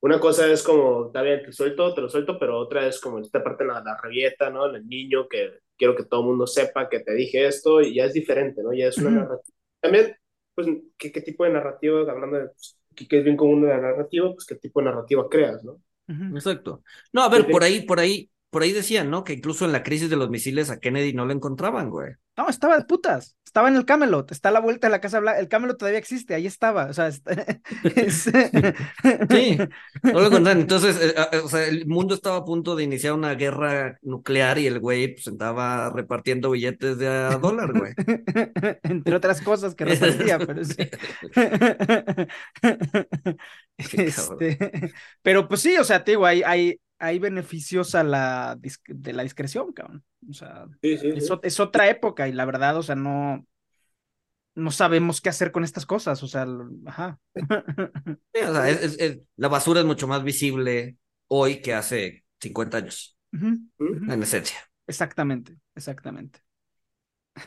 una 0.02 0.20
cosa 0.20 0.50
es 0.52 0.64
como, 0.64 1.08
está 1.08 1.22
bien, 1.22 1.44
te 1.44 1.52
suelto, 1.52 1.94
te 1.94 2.02
lo 2.02 2.10
suelto, 2.10 2.38
pero 2.40 2.58
otra 2.58 2.88
es 2.88 3.00
como 3.02 3.20
esta 3.20 3.44
parte 3.44 3.66
la, 3.66 3.82
la 3.82 3.98
rabieta, 4.02 4.50
¿no? 4.50 4.66
El 4.68 4.88
niño 4.88 5.28
que 5.28 5.60
quiero 5.78 5.96
que 5.96 6.06
todo 6.06 6.22
el 6.22 6.28
mundo 6.28 6.48
sepa 6.48 6.88
que 6.88 7.02
te 7.02 7.14
dije 7.14 7.48
esto 7.48 7.82
y 7.82 7.96
ya 7.96 8.06
es 8.06 8.14
diferente, 8.14 8.64
¿no? 8.64 8.72
Ya 8.74 8.88
es 8.88 8.98
una 8.98 9.10
uh 9.10 9.14
-huh. 9.14 9.16
narrativa. 9.16 9.58
También, 9.82 10.16
pues, 10.56 10.68
¿qué, 10.98 11.12
¿qué, 11.12 11.22
tipo 11.22 11.44
de 11.44 11.52
narrativa, 11.52 12.00
hablando 12.00 12.38
de 12.38 12.48
pues, 12.48 12.78
que 13.10 13.18
es 13.18 13.24
bien 13.24 13.38
común 13.38 13.62
de 13.64 13.70
la 13.70 13.82
narrativa, 13.82 14.32
pues 14.34 14.46
qué 14.46 14.56
tipo 14.56 14.80
de 14.80 14.86
narrativa 14.86 15.28
creas, 15.30 15.64
¿no? 15.64 15.82
Exacto. 16.34 16.82
No, 17.14 17.22
a 17.22 17.30
ver, 17.30 17.48
por 17.48 17.64
ahí, 17.64 17.82
por 17.82 18.00
ahí, 18.00 18.30
por 18.50 18.64
ahí 18.64 18.72
decían, 18.72 19.10
¿no? 19.10 19.24
Que 19.24 19.34
incluso 19.34 19.66
en 19.66 19.72
la 19.72 19.84
crisis 19.84 20.10
de 20.10 20.16
los 20.16 20.30
misiles 20.30 20.70
a 20.70 20.80
Kennedy 20.80 21.14
no 21.14 21.26
lo 21.26 21.34
encontraban, 21.34 21.90
güey. 21.90 22.14
No, 22.36 22.48
estaba 22.48 22.78
de 22.78 22.86
putas. 22.86 23.36
Estaba 23.46 23.68
en 23.68 23.76
el 23.76 23.84
Camelot. 23.84 24.32
Está 24.32 24.50
a 24.50 24.52
la 24.54 24.62
vuelta 24.62 24.88
de 24.88 24.92
la 24.92 25.02
Casa 25.02 25.20
Blanca. 25.20 25.40
El 25.40 25.50
Camelot 25.50 25.78
todavía 25.78 26.00
existe. 26.00 26.36
Ahí 26.36 26.48
estaba. 26.48 26.86
O 26.86 26.94
sea, 26.94 27.10
está... 27.10 27.34
sí, 28.10 29.58
no 30.04 30.22
lo. 30.22 30.50
Entonces, 30.50 30.98
eh, 31.02 31.16
eh, 31.34 31.38
o 31.44 31.50
sea, 31.50 31.68
el 31.68 31.86
mundo 31.86 32.16
estaba 32.16 32.38
a 32.38 32.46
punto 32.46 32.78
de 32.78 32.86
iniciar 32.86 33.14
una 33.14 33.34
guerra 33.36 34.00
nuclear 34.02 34.58
y 34.58 34.68
el 34.68 34.80
güey 34.80 35.16
pues 35.16 35.28
andaba 35.28 35.90
repartiendo 35.90 36.52
billetes 36.52 36.98
de 36.98 37.08
a 37.08 37.38
dólar, 37.38 37.74
güey. 37.78 37.94
Entre 38.84 39.16
otras 39.16 39.42
cosas 39.42 39.76
que 39.76 39.86
repartía, 39.86 40.40
pero 40.40 40.64
sí. 40.64 40.76
este... 43.78 44.94
Pero 45.22 45.48
pues 45.48 45.62
sí, 45.62 45.78
o 45.78 45.84
sea, 45.84 46.04
te 46.06 46.12
digo, 46.12 46.26
hay, 46.26 46.42
hay, 46.44 46.80
hay 47.00 47.18
beneficios 47.18 47.96
a 47.96 48.04
la 48.04 48.60
de 48.88 49.14
la 49.14 49.24
discreción, 49.24 49.72
cabrón. 49.72 50.04
O 50.30 50.34
sea, 50.34 50.68
sí, 50.82 50.98
sí, 50.98 51.08
es, 51.16 51.28
sí. 51.28 51.34
es, 51.44 51.60
otra 51.60 51.90
época 51.90 52.28
y 52.28 52.34
la 52.34 52.46
verdad, 52.46 52.78
o 52.78 52.84
sea, 52.84 52.96
no, 52.96 53.48
no 54.54 54.72
sabemos 54.72 55.22
qué 55.22 55.30
hacer 55.30 55.52
con 55.52 55.64
estas 55.64 55.86
cosas, 55.86 56.22
o 56.22 56.28
sea, 56.28 56.46
ajá. 56.86 57.20
Sí, 58.34 58.42
o 58.44 58.54
sea, 58.54 58.70
es, 58.70 59.00
es, 59.00 59.20
la 59.38 59.48
basura 59.48 59.80
es 59.80 59.86
mucho 59.86 60.08
más 60.08 60.24
visible 60.24 60.98
hoy 61.28 61.62
que 61.62 61.74
hace 61.74 62.26
50 62.42 62.78
años, 62.78 63.18
uh 63.34 63.38
-huh. 63.38 64.14
en 64.14 64.24
esencia. 64.24 64.58
Exactamente, 64.86 65.56
exactamente. 65.76 66.40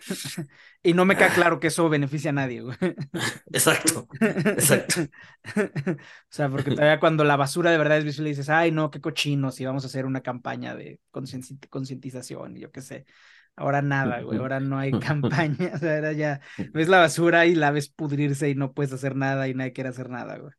y 0.83 0.95
no 0.95 1.05
me 1.05 1.17
queda 1.17 1.33
claro 1.35 1.61
que 1.61 1.69
eso 1.69 1.89
beneficia 1.89 2.31
a 2.31 2.35
nadie, 2.35 2.63
güey. 2.63 2.77
Exacto, 3.53 4.09
exacto. 4.21 5.03
o 5.57 5.97
sea, 6.29 6.49
porque 6.49 6.71
todavía 6.71 7.01
cuando 7.01 7.25
la 7.25 7.37
basura 7.37 7.71
de 7.71 7.79
verdad 7.79 7.99
es 7.99 8.05
visible 8.05 8.31
dices, 8.31 8.49
ay, 8.49 8.71
no, 8.71 8.91
qué 8.91 9.01
cochinos, 9.01 9.61
y 9.61 9.65
vamos 9.65 9.85
a 9.85 9.87
hacer 9.87 10.07
una 10.07 10.21
campaña 10.21 10.75
de 10.75 11.01
concientización, 11.11 12.57
y 12.57 12.61
yo 12.61 12.71
qué 12.71 12.81
sé. 12.81 13.07
Ahora 13.55 13.83
nada, 13.83 14.23
güey, 14.23 14.39
ahora 14.39 14.61
no 14.61 14.79
hay 14.79 14.93
campaña, 14.99 15.73
o 15.75 15.79
sea, 15.79 15.97
ahora 15.97 16.13
ya 16.13 16.41
ves 16.73 16.89
la 16.89 16.99
basura 16.99 17.45
y 17.47 17.55
la 17.55 17.71
ves 17.71 17.89
pudrirse 17.89 18.49
y 18.49 18.55
no 18.55 18.73
puedes 18.73 18.93
hacer 18.93 19.15
nada 19.15 19.47
y 19.49 19.55
nadie 19.55 19.73
quiere 19.73 19.91
hacer 19.91 20.09
nada, 20.09 20.39
güey. 20.39 20.53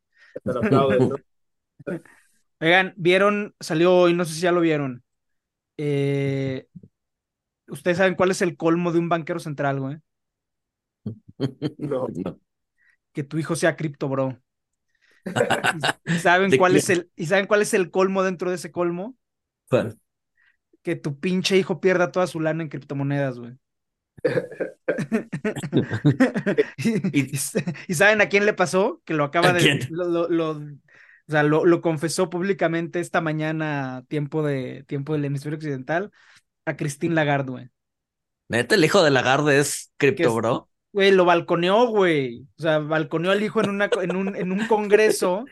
Oigan, 2.60 2.94
vieron, 2.96 3.54
salió 3.58 3.94
hoy, 3.96 4.14
no 4.14 4.24
sé 4.24 4.34
si 4.34 4.40
ya 4.40 4.52
lo 4.52 4.60
vieron, 4.60 5.02
eh, 5.76 6.68
¿Ustedes 7.68 7.98
saben 7.98 8.14
cuál 8.14 8.30
es 8.30 8.42
el 8.42 8.56
colmo 8.56 8.92
de 8.92 8.98
un 8.98 9.08
banquero 9.08 9.40
central, 9.40 9.80
güey? 9.80 9.98
No, 11.78 12.08
no. 12.14 12.40
Que 13.12 13.24
tu 13.24 13.38
hijo 13.38 13.56
sea 13.56 13.76
cripto, 13.76 14.08
bro. 14.08 14.38
¿Y 16.04 16.18
saben 16.18 16.50
cuál 16.58 16.76
es 16.76 16.90
el 16.90 17.10
y 17.16 17.26
saben 17.26 17.46
cuál 17.46 17.62
es 17.62 17.74
el 17.74 17.90
colmo 17.90 18.22
dentro 18.22 18.50
de 18.50 18.56
ese 18.56 18.70
colmo? 18.70 19.16
¿Cuál? 19.68 19.98
Que 20.82 20.96
tu 20.96 21.18
pinche 21.18 21.56
hijo 21.56 21.80
pierda 21.80 22.12
toda 22.12 22.26
su 22.26 22.40
lana 22.40 22.62
en 22.62 22.68
criptomonedas, 22.68 23.38
güey. 23.38 23.54
y, 26.78 27.20
y, 27.20 27.32
y, 27.88 27.94
saben 27.94 28.20
a 28.20 28.28
quién 28.28 28.46
le 28.46 28.54
pasó? 28.54 29.02
Que 29.04 29.14
lo 29.14 29.24
acaba 29.24 29.52
de 29.52 29.86
lo, 29.90 30.04
lo, 30.04 30.28
lo, 30.28 30.50
o 30.52 30.60
sea, 31.28 31.42
lo, 31.42 31.64
lo 31.64 31.80
confesó 31.80 32.30
públicamente 32.30 33.00
esta 33.00 33.20
mañana, 33.20 34.04
tiempo 34.08 34.42
de 34.42 34.84
tiempo 34.84 35.14
del 35.14 35.24
hemisferio 35.24 35.56
occidental 35.56 36.12
a 36.64 36.76
Christine 36.76 37.14
Lagarde, 37.14 37.50
güey. 37.50 37.70
Neta, 38.48 38.74
el 38.74 38.84
hijo 38.84 39.02
de 39.02 39.10
Lagarde 39.10 39.58
es 39.58 39.92
cripto, 39.96 40.34
bro. 40.34 40.68
Güey, 40.92 41.10
lo 41.10 41.24
balconeó, 41.24 41.86
güey. 41.88 42.46
O 42.58 42.62
sea, 42.62 42.78
balconeó 42.78 43.32
al 43.32 43.42
hijo 43.42 43.60
en, 43.60 43.70
una, 43.70 43.90
en, 44.00 44.16
un, 44.16 44.36
en 44.36 44.52
un 44.52 44.66
congreso 44.66 45.44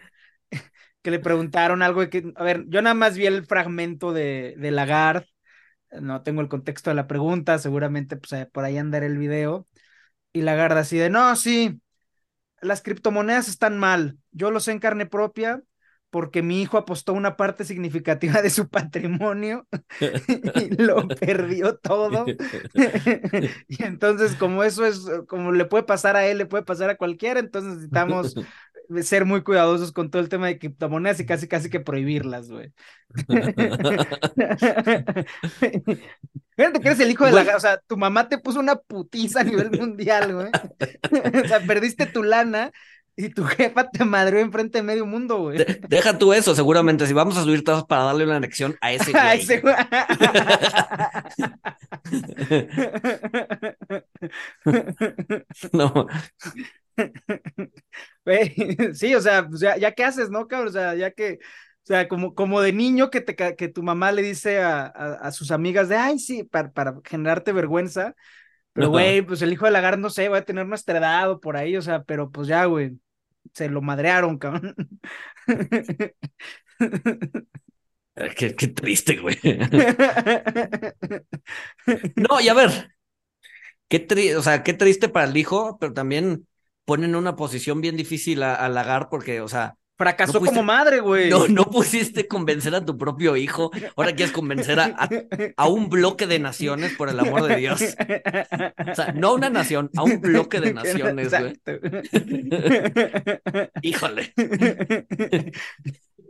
que 1.03 1.11
le 1.11 1.19
preguntaron 1.19 1.83
algo 1.83 2.01
de 2.01 2.11
que, 2.11 2.33
a 2.37 2.45
ver, 2.45 2.65
yo 2.69 2.81
nada 2.81 2.95
más 2.95 3.17
vi 3.17 3.27
el 3.27 3.45
fragmento 3.45 4.13
de, 4.13 4.55
de 4.57 4.71
Lagarde, 4.71 5.27
no 5.91 6.23
tengo 6.23 6.41
el 6.41 6.49
contexto 6.49 6.91
de 6.91 6.97
la 6.97 7.09
pregunta, 7.09 7.59
seguramente 7.59 8.17
pues, 8.17 8.47
por 8.47 8.65
ahí 8.65 8.79
andará 8.79 9.05
el 9.05 9.19
video, 9.19 9.67
y 10.33 10.43
Lagarde 10.43 10.81
así 10.81 10.97
de, 10.97 11.11
no, 11.11 11.35
sí, 11.37 11.81
las 12.61 12.83
criptomonedas 12.83 13.49
están 13.49 13.79
mal, 13.79 14.17
yo 14.31 14.51
lo 14.51 14.61
sé 14.61 14.71
en 14.71 14.79
carne 14.79 15.07
propia, 15.07 15.61
porque 16.13 16.43
mi 16.43 16.61
hijo 16.61 16.77
apostó 16.77 17.15
una 17.15 17.39
parte 17.39 17.65
significativa 17.65 18.43
de 18.43 18.51
su 18.51 18.69
patrimonio 18.69 19.67
y 20.57 20.77
lo 20.77 21.09
perdió 21.09 21.79
todo. 21.79 22.27
y 23.67 23.83
entonces, 23.83 24.35
como 24.35 24.63
eso 24.63 24.85
es, 24.85 25.09
como 25.27 25.53
le 25.53 25.65
puede 25.65 25.85
pasar 25.85 26.17
a 26.17 26.27
él, 26.27 26.37
le 26.37 26.45
puede 26.45 26.65
pasar 26.65 26.91
a 26.91 26.99
cualquiera, 26.99 27.41
entonces 27.41 27.77
necesitamos 27.77 28.35
ser 29.01 29.25
muy 29.25 29.43
cuidadosos 29.43 29.91
con 29.91 30.11
todo 30.11 30.21
el 30.21 30.29
tema 30.29 30.49
de 30.49 30.59
criptomonedas 30.59 31.19
y 31.21 31.25
casi 31.25 31.49
casi 31.49 31.71
que 31.71 31.81
prohibirlas, 31.81 32.51
güey. 32.51 32.75
Fíjate 36.55 36.81
que 36.81 36.89
eres 36.89 37.01
el 37.01 37.11
hijo 37.11 37.25
de 37.25 37.33
la... 37.33 37.57
O 37.57 37.61
sea, 37.61 37.79
tu 37.79 37.97
mamá 37.97 38.29
te 38.29 38.37
puso 38.37 38.61
una 38.61 38.77
putiza 38.77 39.41
a 39.41 39.45
nivel 39.45 39.71
mundial, 39.71 40.35
güey. 40.35 40.51
o 41.43 41.49
sea, 41.49 41.61
perdiste 41.61 42.05
tu 42.05 42.23
lana 42.23 42.71
y 43.17 43.29
tu 43.29 43.45
jefa 43.47 43.91
te 43.91 44.05
madrió 44.05 44.41
enfrente 44.41 44.79
de 44.79 44.83
medio 44.83 45.07
mundo, 45.07 45.39
güey. 45.39 45.65
deja 45.89 46.19
tú 46.19 46.33
eso, 46.33 46.55
seguramente. 46.55 47.07
Si 47.07 47.13
vamos 47.13 47.37
a 47.37 47.43
subir 47.43 47.65
todos 47.65 47.85
para 47.85 48.05
darle 48.05 48.25
una 48.25 48.37
anexión 48.37 48.77
a 48.81 48.93
ese 48.93 49.11
güey. 49.13 49.23
a 49.23 49.35
ese 49.35 49.61
güey. 49.61 49.75
no. 55.73 56.07
sí, 58.95 59.15
o 59.15 59.21
sea, 59.21 59.47
pues 59.49 59.61
ya, 59.61 59.77
ya 59.77 59.93
qué 59.93 60.05
haces, 60.05 60.31
¿no, 60.31 60.47
cabrón? 60.47 60.69
O 60.69 60.73
sea, 60.73 60.95
ya 60.95 61.11
que, 61.11 61.39
o 61.83 61.87
sea, 61.87 62.09
como, 62.09 62.35
como 62.35 62.61
de 62.61 62.73
niño 62.73 63.11
que, 63.11 63.21
te, 63.21 63.35
que 63.57 63.69
tu 63.69 63.83
mamá 63.83 64.13
le 64.13 64.23
dice 64.23 64.61
a, 64.61 64.87
a, 64.87 65.33
sus 65.33 65.51
amigas 65.51 65.89
de, 65.89 65.97
ay, 65.97 66.19
sí, 66.19 66.45
para, 66.45 66.73
para 66.73 66.95
generarte 67.05 67.53
vergüenza, 67.53 68.15
pero, 68.73 68.89
güey, 68.91 69.23
pues 69.23 69.43
el 69.43 69.53
hijo 69.53 69.67
de 69.67 69.71
lagar, 69.73 69.99
no 69.99 70.11
sé, 70.11 70.29
va 70.29 70.39
a 70.39 70.45
tener 70.45 70.67
nuestra 70.67 70.99
edad 70.99 71.31
o 71.31 71.41
por 71.41 71.57
ahí, 71.57 71.77
o 71.77 71.83
sea, 71.83 72.03
pero 72.05 72.31
pues 72.31 72.49
ya, 72.49 72.65
güey, 72.65 72.99
se 73.55 73.69
lo 73.69 73.83
madrearon, 73.83 74.39
cabrón. 74.39 74.75
Qué, 78.37 78.55
qué 78.55 78.69
triste, 78.69 79.17
güey. 79.17 79.39
no, 82.17 82.41
y 82.41 82.49
a 82.49 82.55
ver, 82.55 82.91
qué 83.89 83.99
triste, 84.01 84.37
o 84.37 84.43
sea, 84.43 84.63
qué 84.63 84.75
triste 84.75 85.09
para 85.09 85.29
el 85.29 85.37
hijo, 85.37 85.79
pero 85.79 85.93
también 85.93 86.47
ponen 86.85 87.11
en 87.11 87.17
una 87.17 87.37
posición 87.37 87.81
bien 87.81 87.97
difícil 87.97 88.43
a, 88.43 88.55
a 88.55 88.69
Lagar 88.69 89.09
porque, 89.09 89.41
o 89.41 89.49
sea, 89.49 89.77
Fracasó 90.03 90.41
como 90.41 90.65
madre, 90.65 90.99
güey. 90.99 91.31
No, 91.31 91.47
no 91.47 91.71
pusiste 91.71 92.27
convencer 92.27 92.75
a 92.75 92.85
tu 92.85 92.99
propio 92.99 93.37
hijo. 93.37 93.71
Ahora 93.95 94.13
quieres 94.17 94.33
convencer 94.33 94.81
a, 94.81 95.09
a, 95.57 95.69
un 95.69 95.89
bloque 95.89 96.27
de 96.27 96.41
naciones, 96.41 96.95
por 96.97 97.09
el 97.09 97.21
amor 97.21 97.45
de 97.45 97.57
Dios. 97.57 97.81
O 97.81 98.95
sea, 98.97 99.13
no 99.13 99.29
a 99.29 99.35
una 99.35 99.49
nación, 99.49 99.91
a 99.97 100.03
un 100.03 100.21
bloque 100.21 100.61
de 100.61 100.75
naciones, 100.75 101.31
güey. 101.31 101.61
Híjole. 103.83 104.33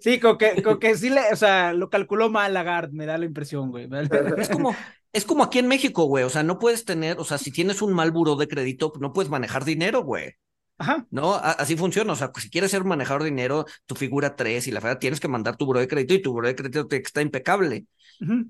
Sí, 0.00 0.20
como 0.20 0.36
que, 0.36 0.62
como 0.62 0.78
que 0.78 0.96
sí 0.96 1.08
le, 1.08 1.32
o 1.32 1.36
sea, 1.36 1.72
lo 1.72 1.88
calculó 1.88 2.28
mal 2.28 2.52
Lagarde, 2.52 2.92
me 2.92 3.06
da 3.06 3.16
la 3.16 3.24
impresión, 3.24 3.70
güey. 3.70 3.88
Es 4.36 4.48
como, 4.48 4.76
es 5.12 5.24
como 5.24 5.44
aquí 5.44 5.60
en 5.60 5.68
México, 5.68 6.04
güey. 6.04 6.24
O 6.24 6.30
sea, 6.30 6.42
no 6.42 6.58
puedes 6.58 6.84
tener, 6.84 7.18
o 7.18 7.24
sea, 7.24 7.38
si 7.38 7.50
tienes 7.52 7.80
un 7.80 7.94
mal 7.94 8.10
buró 8.10 8.36
de 8.36 8.48
crédito, 8.48 8.92
no 9.00 9.14
puedes 9.14 9.30
manejar 9.30 9.64
dinero, 9.64 10.02
güey. 10.02 10.34
Ajá. 10.82 11.06
No, 11.12 11.36
así 11.36 11.76
funciona. 11.76 12.12
O 12.12 12.16
sea, 12.16 12.32
si 12.36 12.50
quieres 12.50 12.72
ser 12.72 12.82
manejador 12.82 13.22
de 13.22 13.30
dinero, 13.30 13.66
tu 13.86 13.94
figura 13.94 14.34
3 14.34 14.66
y 14.66 14.72
la 14.72 14.80
verdad 14.80 14.98
tienes 14.98 15.20
que 15.20 15.28
mandar 15.28 15.56
tu 15.56 15.64
buro 15.64 15.78
de 15.78 15.86
crédito 15.86 16.14
y 16.14 16.22
tu 16.22 16.32
buro 16.32 16.48
de 16.48 16.56
crédito 16.56 16.88
está 16.90 17.22
impecable. 17.22 17.86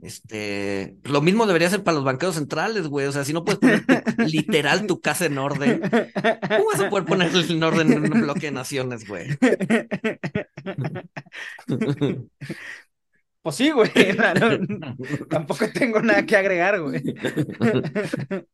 Este, 0.02 0.96
lo 1.04 1.20
mismo 1.20 1.46
debería 1.46 1.68
ser 1.68 1.82
para 1.82 1.96
los 1.96 2.04
banqueros 2.04 2.36
centrales, 2.36 2.86
güey. 2.86 3.06
O 3.06 3.12
sea, 3.12 3.24
si 3.24 3.34
no 3.34 3.44
puedes 3.44 3.60
poner 3.60 3.84
literal 4.26 4.86
tu 4.86 5.00
casa 5.00 5.26
en 5.26 5.36
orden, 5.36 5.80
¿cómo 5.80 6.66
vas 6.72 6.80
a 6.80 6.88
poder 6.88 7.04
poner 7.04 7.30
en 7.34 7.62
orden 7.62 7.92
en 7.92 8.12
un 8.12 8.22
bloque 8.22 8.46
de 8.46 8.52
naciones, 8.52 9.06
güey? 9.06 9.28
Pues 13.42 13.56
sí, 13.56 13.72
güey. 13.72 13.90
tampoco 15.28 15.66
tengo 15.74 16.00
nada 16.00 16.24
que 16.24 16.36
agregar, 16.36 16.80
güey. 16.80 17.02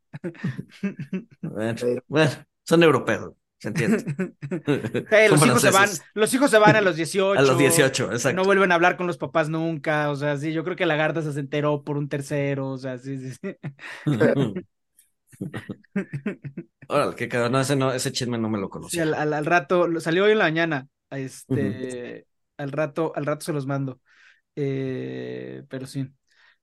bueno, 2.08 2.30
son 2.64 2.82
europeos. 2.82 3.34
¿Se 3.58 3.68
entiende? 3.68 4.04
los, 5.30 5.46
hijos 5.46 5.62
se 5.62 5.70
van, 5.70 5.88
los 6.14 6.34
hijos 6.34 6.50
se 6.50 6.58
van 6.58 6.76
a 6.76 6.80
los 6.80 6.96
18. 6.96 7.38
A 7.38 7.42
los 7.42 7.58
18, 7.58 8.12
exacto. 8.12 8.36
No 8.36 8.44
vuelven 8.44 8.72
a 8.72 8.76
hablar 8.76 8.96
con 8.96 9.06
los 9.06 9.18
papás 9.18 9.48
nunca. 9.48 10.10
O 10.10 10.16
sea, 10.16 10.36
sí, 10.36 10.52
yo 10.52 10.64
creo 10.64 10.76
que 10.76 10.86
Lagarda 10.86 11.22
se 11.22 11.40
enteró 11.40 11.82
por 11.82 11.96
un 11.96 12.08
tercero. 12.08 12.70
O 12.70 12.78
sea, 12.78 12.98
sí, 12.98 13.18
sí, 13.18 13.36
sí. 13.40 13.56
Órale, 16.88 17.16
qué 17.16 17.28
cagado. 17.28 17.50
No, 17.50 17.60
ese, 17.60 17.76
no, 17.76 17.92
ese 17.92 18.12
chisme 18.12 18.38
no 18.38 18.48
me 18.48 18.58
lo 18.58 18.68
conocía. 18.68 19.04
Sí, 19.04 19.12
al, 19.12 19.32
al, 19.32 19.44
rato, 19.44 19.88
salió 20.00 20.24
hoy 20.24 20.32
en 20.32 20.38
la 20.38 20.44
mañana. 20.44 20.88
Este, 21.10 22.26
al 22.56 22.72
rato, 22.72 23.12
al 23.16 23.26
rato 23.26 23.44
se 23.44 23.52
los 23.52 23.66
mando. 23.66 24.00
Eh, 24.54 25.64
pero 25.68 25.86
sí. 25.86 26.08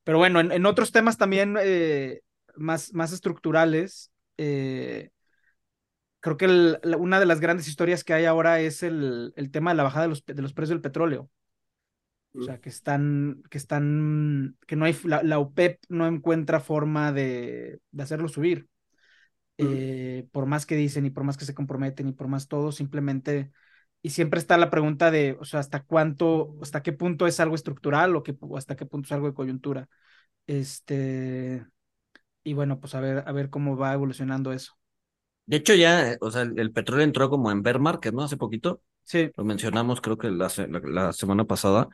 Pero 0.03 0.17
bueno, 0.17 0.39
en, 0.39 0.51
en 0.51 0.65
otros 0.65 0.91
temas 0.91 1.17
también 1.17 1.57
eh, 1.59 2.21
más, 2.55 2.93
más 2.93 3.11
estructurales. 3.11 4.11
Eh, 4.37 5.09
creo 6.25 6.37
que 6.37 6.79
una 6.97 7.19
de 7.19 7.27
las 7.27 7.39
grandes 7.39 7.67
historias 7.67 8.03
que 8.03 8.15
hay 8.15 8.25
ahora 8.25 8.59
es 8.59 8.81
el, 8.81 9.31
el 9.35 9.51
tema 9.51 9.69
de 9.69 9.77
la 9.77 9.83
bajada 9.83 10.05
de 10.05 10.09
los, 10.09 10.25
de 10.25 10.41
los, 10.41 10.53
precios 10.53 10.69
del 10.69 10.81
petróleo. 10.81 11.29
O 12.33 12.41
sea, 12.41 12.59
que 12.59 12.67
están, 12.67 13.43
que 13.51 13.59
están, 13.59 14.57
que 14.65 14.75
no 14.75 14.85
hay, 14.85 14.97
la, 15.03 15.37
OPEP 15.37 15.83
no 15.87 16.07
encuentra 16.07 16.59
forma 16.59 17.11
de, 17.11 17.79
de 17.91 18.03
hacerlo 18.03 18.27
subir. 18.27 18.67
Eh, 19.59 20.27
por 20.31 20.47
más 20.47 20.65
que 20.65 20.75
dicen 20.75 21.05
y 21.05 21.11
por 21.11 21.23
más 21.25 21.37
que 21.37 21.45
se 21.45 21.53
comprometen 21.53 22.07
y 22.07 22.13
por 22.13 22.27
más 22.27 22.47
todo, 22.47 22.71
simplemente, 22.71 23.51
y 24.01 24.09
siempre 24.09 24.39
está 24.39 24.57
la 24.57 24.71
pregunta 24.71 25.11
de, 25.11 25.37
o 25.39 25.45
sea, 25.45 25.59
hasta 25.59 25.83
cuánto, 25.83 26.57
hasta 26.59 26.81
qué 26.81 26.91
punto 26.91 27.27
es 27.27 27.39
algo 27.39 27.53
estructural 27.53 28.15
o, 28.15 28.23
que, 28.23 28.35
o 28.39 28.57
hasta 28.57 28.75
qué 28.75 28.87
punto 28.87 29.05
es 29.05 29.11
algo 29.11 29.27
de 29.27 29.35
coyuntura. 29.35 29.89
Este, 30.47 31.67
y 32.43 32.53
bueno, 32.53 32.79
pues 32.79 32.95
a 32.95 32.99
ver, 32.99 33.23
a 33.27 33.31
ver 33.31 33.51
cómo 33.51 33.77
va 33.77 33.93
evolucionando 33.93 34.53
eso. 34.53 34.75
De 35.47 35.57
hecho, 35.57 35.75
ya, 35.75 36.17
o 36.21 36.31
sea, 36.31 36.41
el, 36.41 36.71
petróleo 36.71 37.03
entró 37.03 37.29
como 37.29 37.51
en 37.51 37.61
bear 37.61 37.79
market, 37.79 38.13
¿no? 38.13 38.23
Hace 38.23 38.37
poquito. 38.37 38.81
Sí. 39.03 39.29
Lo 39.37 39.43
mencionamos, 39.43 40.01
creo 40.01 40.17
que 40.17 40.31
la, 40.31 40.51
la, 40.83 41.13
semana 41.13 41.45
pasada. 41.45 41.87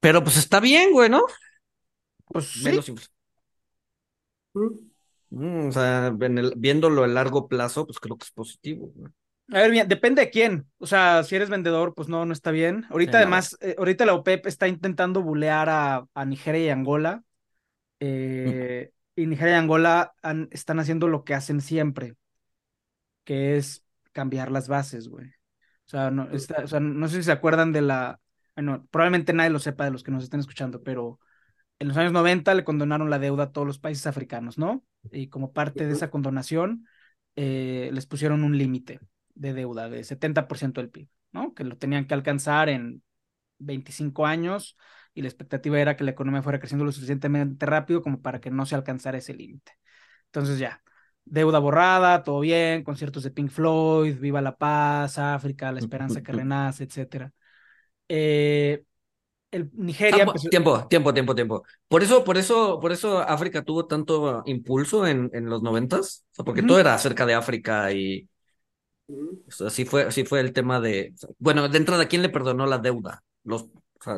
Pero 0.00 0.22
pues 0.24 0.38
está 0.38 0.58
bien, 0.58 0.92
güey, 0.92 1.10
¿no? 1.10 1.22
Pues 2.24 2.46
sí. 2.46 2.70
Mm, 5.30 5.68
o 5.68 5.72
sea, 5.72 6.14
viéndolo 6.56 7.04
a 7.04 7.06
largo 7.06 7.48
plazo, 7.48 7.84
pues 7.84 7.98
creo 8.00 8.16
que 8.16 8.24
es 8.24 8.30
positivo. 8.30 8.94
A 9.50 9.58
ver, 9.58 9.70
bien, 9.70 9.86
depende 9.86 10.22
de 10.22 10.30
quién. 10.30 10.66
O 10.78 10.86
sea, 10.86 11.24
si 11.24 11.36
eres 11.36 11.50
vendedor, 11.50 11.94
pues 11.94 12.08
no, 12.08 12.24
no 12.24 12.32
está 12.32 12.50
bien. 12.50 12.86
Ahorita, 12.88 13.18
además, 13.18 13.58
eh, 13.60 13.74
ahorita 13.76 14.06
la 14.06 14.14
OPEP 14.14 14.46
está 14.46 14.68
intentando 14.68 15.22
bulear 15.22 15.68
a, 15.68 16.06
a 16.14 16.24
Nigeria 16.24 16.64
y 16.64 16.68
Angola. 16.70 17.22
Eh, 18.00 18.90
y 19.16 19.26
Nigeria 19.26 19.54
y 19.54 19.58
Angola 19.58 20.14
están 20.50 20.78
haciendo 20.78 21.08
lo 21.08 21.24
que 21.24 21.34
hacen 21.34 21.60
siempre 21.60 22.16
que 23.28 23.58
es 23.58 23.84
cambiar 24.12 24.50
las 24.50 24.68
bases, 24.68 25.10
güey. 25.10 25.26
O 25.26 25.90
sea, 25.90 26.10
no, 26.10 26.30
o 26.32 26.66
sea, 26.66 26.80
no 26.80 27.08
sé 27.08 27.16
si 27.16 27.24
se 27.24 27.32
acuerdan 27.32 27.72
de 27.72 27.82
la, 27.82 28.22
bueno, 28.56 28.88
probablemente 28.90 29.34
nadie 29.34 29.50
lo 29.50 29.58
sepa 29.58 29.84
de 29.84 29.90
los 29.90 30.02
que 30.02 30.10
nos 30.10 30.24
estén 30.24 30.40
escuchando, 30.40 30.82
pero 30.82 31.20
en 31.78 31.88
los 31.88 31.96
años 31.98 32.12
90 32.12 32.54
le 32.54 32.64
condonaron 32.64 33.10
la 33.10 33.18
deuda 33.18 33.44
a 33.44 33.52
todos 33.52 33.66
los 33.66 33.78
países 33.78 34.06
africanos, 34.06 34.56
¿no? 34.56 34.82
Y 35.12 35.28
como 35.28 35.52
parte 35.52 35.86
de 35.86 35.92
esa 35.92 36.10
condonación, 36.10 36.86
eh, 37.36 37.90
les 37.92 38.06
pusieron 38.06 38.44
un 38.44 38.56
límite 38.56 38.98
de 39.34 39.52
deuda 39.52 39.90
de 39.90 40.04
70% 40.04 40.80
del 40.80 40.88
PIB, 40.88 41.08
¿no? 41.32 41.52
Que 41.52 41.64
lo 41.64 41.76
tenían 41.76 42.06
que 42.06 42.14
alcanzar 42.14 42.70
en 42.70 43.02
25 43.58 44.24
años 44.24 44.78
y 45.12 45.20
la 45.20 45.28
expectativa 45.28 45.78
era 45.78 45.98
que 45.98 46.04
la 46.04 46.12
economía 46.12 46.40
fuera 46.40 46.60
creciendo 46.60 46.86
lo 46.86 46.92
suficientemente 46.92 47.66
rápido 47.66 48.00
como 48.00 48.22
para 48.22 48.40
que 48.40 48.50
no 48.50 48.64
se 48.64 48.74
alcanzara 48.74 49.18
ese 49.18 49.34
límite. 49.34 49.72
Entonces 50.28 50.58
ya, 50.58 50.82
deuda 51.30 51.58
borrada, 51.58 52.22
todo 52.22 52.40
bien, 52.40 52.82
conciertos 52.84 53.22
de 53.22 53.30
Pink 53.30 53.50
Floyd, 53.50 54.18
Viva 54.18 54.40
la 54.40 54.56
Paz, 54.56 55.18
África, 55.18 55.72
la 55.72 55.78
esperanza 55.78 56.22
que 56.22 56.32
renace, 56.32 56.84
etcétera. 56.84 57.32
Eh, 58.08 58.82
el 59.50 59.70
Nigeria. 59.74 60.26
tiempo, 60.50 60.86
tiempo, 60.88 61.14
tiempo, 61.14 61.34
tiempo. 61.34 61.62
Por 61.88 62.02
eso, 62.02 62.24
por 62.24 62.36
eso, 62.36 62.78
por 62.80 62.92
eso 62.92 63.18
África 63.20 63.62
tuvo 63.62 63.86
tanto 63.86 64.42
impulso 64.46 65.06
en, 65.06 65.30
en 65.32 65.46
los 65.46 65.62
noventas, 65.62 66.24
porque 66.44 66.62
todo 66.62 66.78
era 66.78 66.94
acerca 66.94 67.24
de 67.26 67.34
África 67.34 67.92
y 67.92 68.28
así 69.66 69.84
fue, 69.84 70.02
así 70.04 70.24
fue 70.24 70.40
el 70.40 70.52
tema 70.52 70.80
de. 70.80 71.14
Bueno, 71.38 71.68
de 71.68 71.78
entrada, 71.78 72.06
¿quién 72.08 72.22
le 72.22 72.28
perdonó 72.28 72.66
la 72.66 72.78
deuda? 72.78 73.22
Los, 73.44 73.66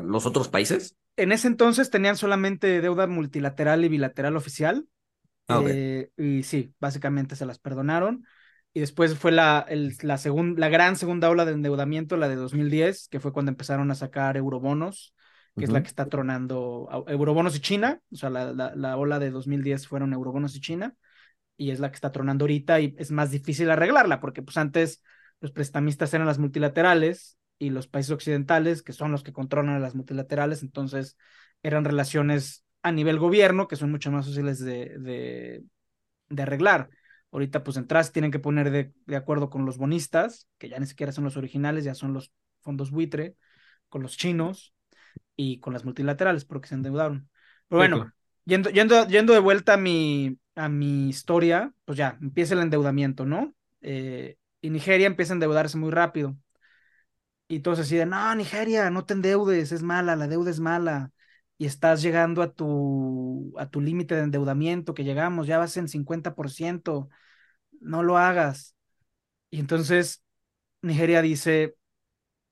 los 0.04 0.26
otros 0.26 0.48
países. 0.48 0.96
En 1.16 1.32
ese 1.32 1.48
entonces 1.48 1.90
tenían 1.90 2.16
solamente 2.16 2.80
deuda 2.80 3.06
multilateral 3.06 3.84
y 3.84 3.88
bilateral 3.88 4.36
oficial. 4.36 4.86
Ah, 5.50 5.62
eh, 5.66 6.10
y 6.16 6.42
sí, 6.42 6.74
básicamente 6.80 7.36
se 7.36 7.46
las 7.46 7.58
perdonaron. 7.58 8.24
Y 8.72 8.80
después 8.80 9.18
fue 9.18 9.32
la, 9.32 9.64
el, 9.68 9.96
la, 10.02 10.18
la 10.56 10.68
gran 10.68 10.96
segunda 10.96 11.28
ola 11.28 11.44
de 11.44 11.52
endeudamiento, 11.52 12.16
la 12.16 12.28
de 12.28 12.36
2010, 12.36 13.08
que 13.08 13.18
fue 13.18 13.32
cuando 13.32 13.50
empezaron 13.50 13.90
a 13.90 13.96
sacar 13.96 14.36
eurobonos, 14.36 15.14
que 15.56 15.64
es 15.64 15.70
la 15.70 15.82
que 15.82 15.88
está 15.88 16.08
tronando 16.08 16.88
eurobonos 17.08 17.56
y 17.56 17.60
China. 17.60 18.00
O 18.12 18.16
sea, 18.16 18.30
la, 18.30 18.52
la, 18.52 18.96
ola 18.96 19.18
de 19.18 19.30
2010 19.30 19.88
fueron 19.88 20.12
eurobonos 20.12 20.54
y 20.54 20.60
China. 20.60 20.94
Y 21.56 21.72
es 21.72 21.80
la 21.80 21.90
que 21.90 21.96
está 21.96 22.12
tronando 22.12 22.44
ahorita 22.44 22.80
y 22.80 22.94
es 22.96 23.10
más 23.10 23.30
difícil 23.30 23.70
arreglarla, 23.70 24.20
porque 24.20 24.40
pues 24.40 24.56
antes 24.56 25.02
los 25.40 25.50
prestamistas 25.50 26.14
eran 26.14 26.26
las 26.26 26.38
multilaterales 26.38 27.38
y 27.58 27.70
los 27.70 27.88
países 27.88 28.12
occidentales, 28.12 28.82
que 28.82 28.92
son 28.92 29.12
los 29.12 29.22
que 29.22 29.32
controlan 29.32 29.82
las 29.82 29.94
multilaterales, 29.94 30.62
entonces 30.62 31.18
eran 31.62 31.84
relaciones 31.84 32.64
a 32.82 32.92
nivel 32.92 33.18
gobierno, 33.18 33.68
que 33.68 33.76
son 33.76 33.90
mucho 33.90 34.10
más 34.10 34.26
fáciles 34.26 34.58
de, 34.60 35.62
de, 36.28 36.42
arreglar. 36.42 36.88
Ahorita 37.32 37.62
pues 37.62 37.76
entras, 37.76 38.12
tienen 38.12 38.30
que 38.30 38.38
poner 38.38 38.70
de, 38.70 38.92
de, 39.06 39.16
acuerdo 39.16 39.50
con 39.50 39.64
los 39.64 39.78
bonistas, 39.78 40.48
que 40.58 40.68
ya 40.68 40.78
ni 40.78 40.86
siquiera 40.86 41.12
son 41.12 41.24
los 41.24 41.36
originales, 41.36 41.84
ya 41.84 41.94
son 41.94 42.12
los 42.12 42.32
fondos 42.60 42.90
buitre, 42.90 43.36
con 43.88 44.02
los 44.02 44.16
chinos 44.16 44.74
y 45.36 45.60
con 45.60 45.72
las 45.72 45.84
multilaterales, 45.84 46.44
porque 46.44 46.68
se 46.68 46.74
endeudaron. 46.74 47.28
Pero 47.68 47.78
bueno, 47.78 48.12
yendo, 48.44 48.70
yendo, 48.70 49.06
yendo 49.06 49.32
de 49.32 49.38
vuelta 49.38 49.74
a 49.74 49.76
mi, 49.76 50.38
a 50.54 50.68
mi 50.68 51.08
historia, 51.08 51.72
pues 51.84 51.98
ya, 51.98 52.18
empieza 52.20 52.54
el 52.54 52.60
endeudamiento, 52.60 53.26
¿no? 53.26 53.54
Eh, 53.80 54.36
y 54.60 54.70
Nigeria 54.70 55.06
empieza 55.06 55.32
a 55.32 55.36
endeudarse 55.36 55.78
muy 55.78 55.90
rápido. 55.90 56.36
Y 57.48 57.60
todos 57.60 57.80
así 57.80 57.96
de, 57.96 58.06
no, 58.06 58.34
Nigeria, 58.34 58.90
no 58.90 59.04
te 59.04 59.14
endeudes, 59.14 59.72
es 59.72 59.82
mala, 59.82 60.14
la 60.16 60.28
deuda 60.28 60.50
es 60.50 60.60
mala. 60.60 61.10
Y 61.60 61.66
estás 61.66 62.00
llegando 62.00 62.40
a 62.40 62.54
tu, 62.54 63.52
a 63.58 63.68
tu 63.68 63.82
límite 63.82 64.14
de 64.14 64.22
endeudamiento, 64.22 64.94
que 64.94 65.04
llegamos, 65.04 65.46
ya 65.46 65.58
vas 65.58 65.76
en 65.76 65.88
50%, 65.88 67.10
no 67.82 68.02
lo 68.02 68.16
hagas. 68.16 68.74
Y 69.50 69.60
entonces 69.60 70.24
Nigeria 70.80 71.20
dice, 71.20 71.76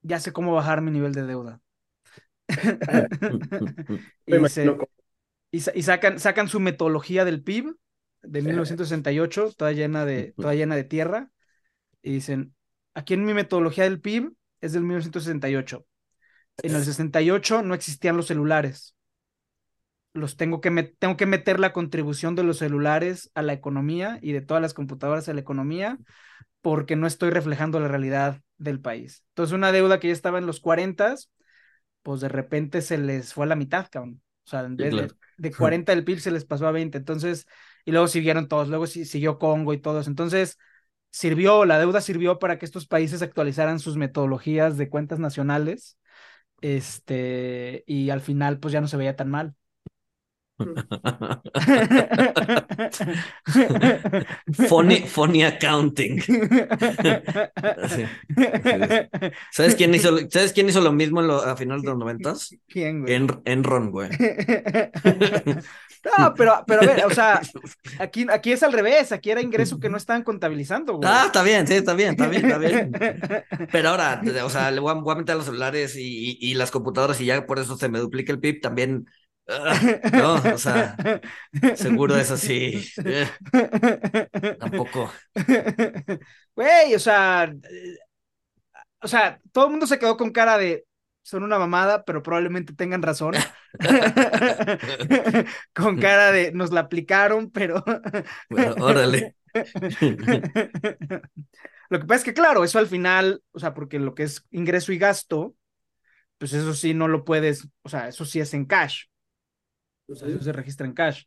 ya 0.03 0.21
sé 0.21 0.35
cómo 0.35 0.53
bajar 0.53 0.83
mi 0.83 0.91
nivel 0.91 1.15
de 1.15 1.23
deuda. 1.23 1.63
y, 5.53 5.61
sacan, 5.83 6.19
sacan 6.19 6.49
su 6.49 6.61
metodología 6.61 7.25
del 7.25 7.43
PIB 7.43 7.77
de 8.21 8.43
1968, 8.43 9.55
toda 9.57 9.73
llena 9.73 10.05
de, 10.05 10.35
toda 10.37 10.55
llena 10.55 10.77
de 10.77 10.85
tierra, 10.85 11.31
y 12.03 12.13
dicen, 12.13 12.55
aquí 12.93 13.15
en 13.15 13.25
mi 13.25 13.33
metodología 13.33 13.85
del 13.85 14.03
PIB 14.03 14.35
es 14.61 14.75
del 14.75 14.83
1968. 14.83 15.87
En 16.63 16.75
el 16.75 16.85
68 16.85 17.63
no 17.63 17.73
existían 17.73 18.19
los 18.19 18.27
celulares. 18.27 18.97
Los 20.13 20.37
tengo 20.37 20.61
que, 20.61 20.71
tengo 20.99 21.17
que 21.17 21.27
meter 21.27 21.61
la 21.61 21.73
contribución 21.73 22.35
de 22.35 22.43
los 22.43 22.59
celulares 22.59 23.31
a 23.35 23.43
la 23.43 23.53
economía 23.53 24.19
y 24.23 24.33
de 24.33 24.41
todas 24.41 24.61
las 24.63 24.75
computadoras 24.75 25.29
a 25.29 25.35
la 25.35 25.41
economía 25.41 25.99
porque 26.61 26.97
no 26.97 27.07
estoy 27.07 27.31
reflejando 27.31 27.81
la 27.81 27.89
realidad 27.89 28.41
del 28.57 28.81
país. 28.81 29.25
Entonces, 29.31 29.55
una 29.55 29.73
deuda 29.73 30.01
que 30.01 30.09
ya 30.09 30.13
estaba 30.13 30.39
en 30.39 30.47
los 30.47 30.61
40, 30.61 31.15
pues 32.03 32.21
de 32.21 32.29
repente 32.29 32.83
se 32.83 32.99
les 32.99 33.33
fue 33.33 33.45
a 33.45 33.49
la 33.49 33.57
mitad, 33.57 33.89
cabrón. 33.91 34.23
O 34.45 34.51
sea, 34.51 34.61
en 34.61 34.77
vez 34.77 34.95
de, 34.95 35.13
de, 35.37 35.51
40 35.57 35.95
del 35.95 36.05
PIB 36.05 36.21
se 36.21 36.31
les 36.31 36.45
pasó 36.45 36.67
a 36.67 36.73
20. 36.73 36.99
Entonces, 36.99 37.47
y 37.85 37.93
luego 37.93 38.09
siguieron 38.09 38.49
todos, 38.49 38.69
luego 38.69 38.87
siguió 38.87 39.39
Congo 39.39 39.73
y 39.73 39.79
todos. 39.79 40.09
Entonces, 40.09 40.59
sirvió, 41.11 41.65
la 41.65 41.79
deuda 41.79 42.01
sirvió 42.01 42.39
para 42.39 42.59
que 42.59 42.65
estos 42.65 42.87
países 42.87 43.23
actualizaran 43.23 43.79
sus 43.79 43.97
metodologías 43.97 44.77
de 44.77 44.89
cuentas 44.89 45.19
nacionales. 45.19 45.99
Este, 46.61 47.85
y 47.87 48.11
al 48.11 48.21
final, 48.21 48.59
pues 48.59 48.73
ya 48.73 48.81
no 48.81 48.89
se 48.89 48.97
veía 48.97 49.17
tan 49.17 49.31
mal. 49.31 49.55
funny, 54.69 55.03
funny 55.03 55.45
accounting. 55.45 56.21
¿Sabes 59.53 59.77
quién 59.77 59.95
hizo, 59.95 60.19
¿sabes 60.31 60.53
quién 60.53 60.69
hizo 60.69 60.81
lo 60.81 60.91
mismo 60.93 61.21
a 61.21 61.57
finales 61.57 61.83
de 61.83 61.91
los 61.91 61.99
noventas? 61.99 62.57
¿Quién, 62.67 63.03
güey? 63.03 63.15
En, 63.15 63.29
Enron, 63.45 63.91
güey. 63.91 64.11
No, 66.17 66.33
pero, 66.35 66.65
pero 66.67 66.83
a 66.83 66.87
ver, 66.87 67.07
o 67.07 67.11
sea, 67.11 67.41
aquí, 67.99 68.27
aquí 68.31 68.53
es 68.53 68.63
al 68.63 68.73
revés, 68.73 69.13
aquí 69.13 69.31
era 69.31 69.41
ingreso 69.41 69.81
que 69.81 69.89
no 69.89 69.97
estaban 69.97 70.23
contabilizando, 70.23 70.95
güey. 70.95 71.11
Ah, 71.11 71.25
está 71.27 71.43
bien, 71.43 71.67
sí, 71.67 71.75
está 71.75 71.95
bien, 71.95 72.11
está 72.11 72.29
bien, 72.29 72.45
está 72.45 72.59
bien. 72.59 72.93
Pero 73.73 73.89
ahora, 73.89 74.23
o 74.45 74.51
sea, 74.51 74.71
le 74.71 74.81
voy 74.81 74.93
a, 74.93 75.17
meter 75.17 75.37
los 75.37 75.47
celulares 75.47 75.97
y, 75.97 76.39
y, 76.41 76.55
las 76.55 76.71
computadoras 76.71 77.21
y 77.21 77.27
ya 77.27 77.45
por 77.47 77.59
eso 77.59 77.77
se 77.77 77.89
me 77.89 77.99
duplica 77.99 78.33
el 78.33 78.39
PIB, 78.39 78.61
también 78.61 79.07
no, 80.13 80.35
o 80.35 80.59
sea, 80.59 80.97
seguro 81.75 82.17
es 82.17 82.31
así. 82.31 82.85
Tampoco. 84.61 85.11
Güey, 86.55 86.95
o 86.95 86.99
sea, 86.99 87.45
eh, 87.45 87.99
o 89.01 89.09
sea, 89.09 89.41
todo 89.53 89.67
el 89.67 89.71
mundo 89.71 89.87
se 89.87 89.99
quedó 89.99 90.17
con 90.17 90.31
cara 90.31 90.59
de 90.59 90.85
son 91.23 91.43
una 91.43 91.59
mamada, 91.59 92.05
pero 92.05 92.23
probablemente 92.23 92.73
tengan 92.73 93.03
razón. 93.03 93.35
con 95.75 95.99
cara 96.01 96.33
de 96.33 96.53
nos 96.53 96.73
la 96.73 96.81
aplicaron, 96.81 97.51
pero. 97.51 97.85
bueno, 98.49 98.75
órale. 98.83 99.37
lo 101.91 102.01
que 102.01 102.07
pasa 102.07 102.15
es 102.15 102.25
que, 102.25 102.33
claro, 102.33 102.65
eso 102.65 102.79
al 102.79 102.87
final, 102.87 103.43
o 103.53 103.59
sea, 103.59 103.75
porque 103.75 103.99
lo 103.99 104.15
que 104.15 104.23
es 104.23 104.47
ingreso 104.51 104.91
y 104.93 104.99
gasto, 104.99 105.55
pues 106.39 106.55
eso 106.55 106.73
sí 106.73 106.95
no 106.95 107.09
lo 107.09 107.27
puedes, 107.27 107.69
o 107.83 107.91
sea, 107.91 108.09
eso 108.09 108.25
sí 108.25 108.41
es 108.41 108.55
en 108.55 108.65
cash 108.65 109.05
eso 110.09 110.43
se 110.43 110.53
registra 110.53 110.87
en 110.87 110.95
cash. 110.95 111.25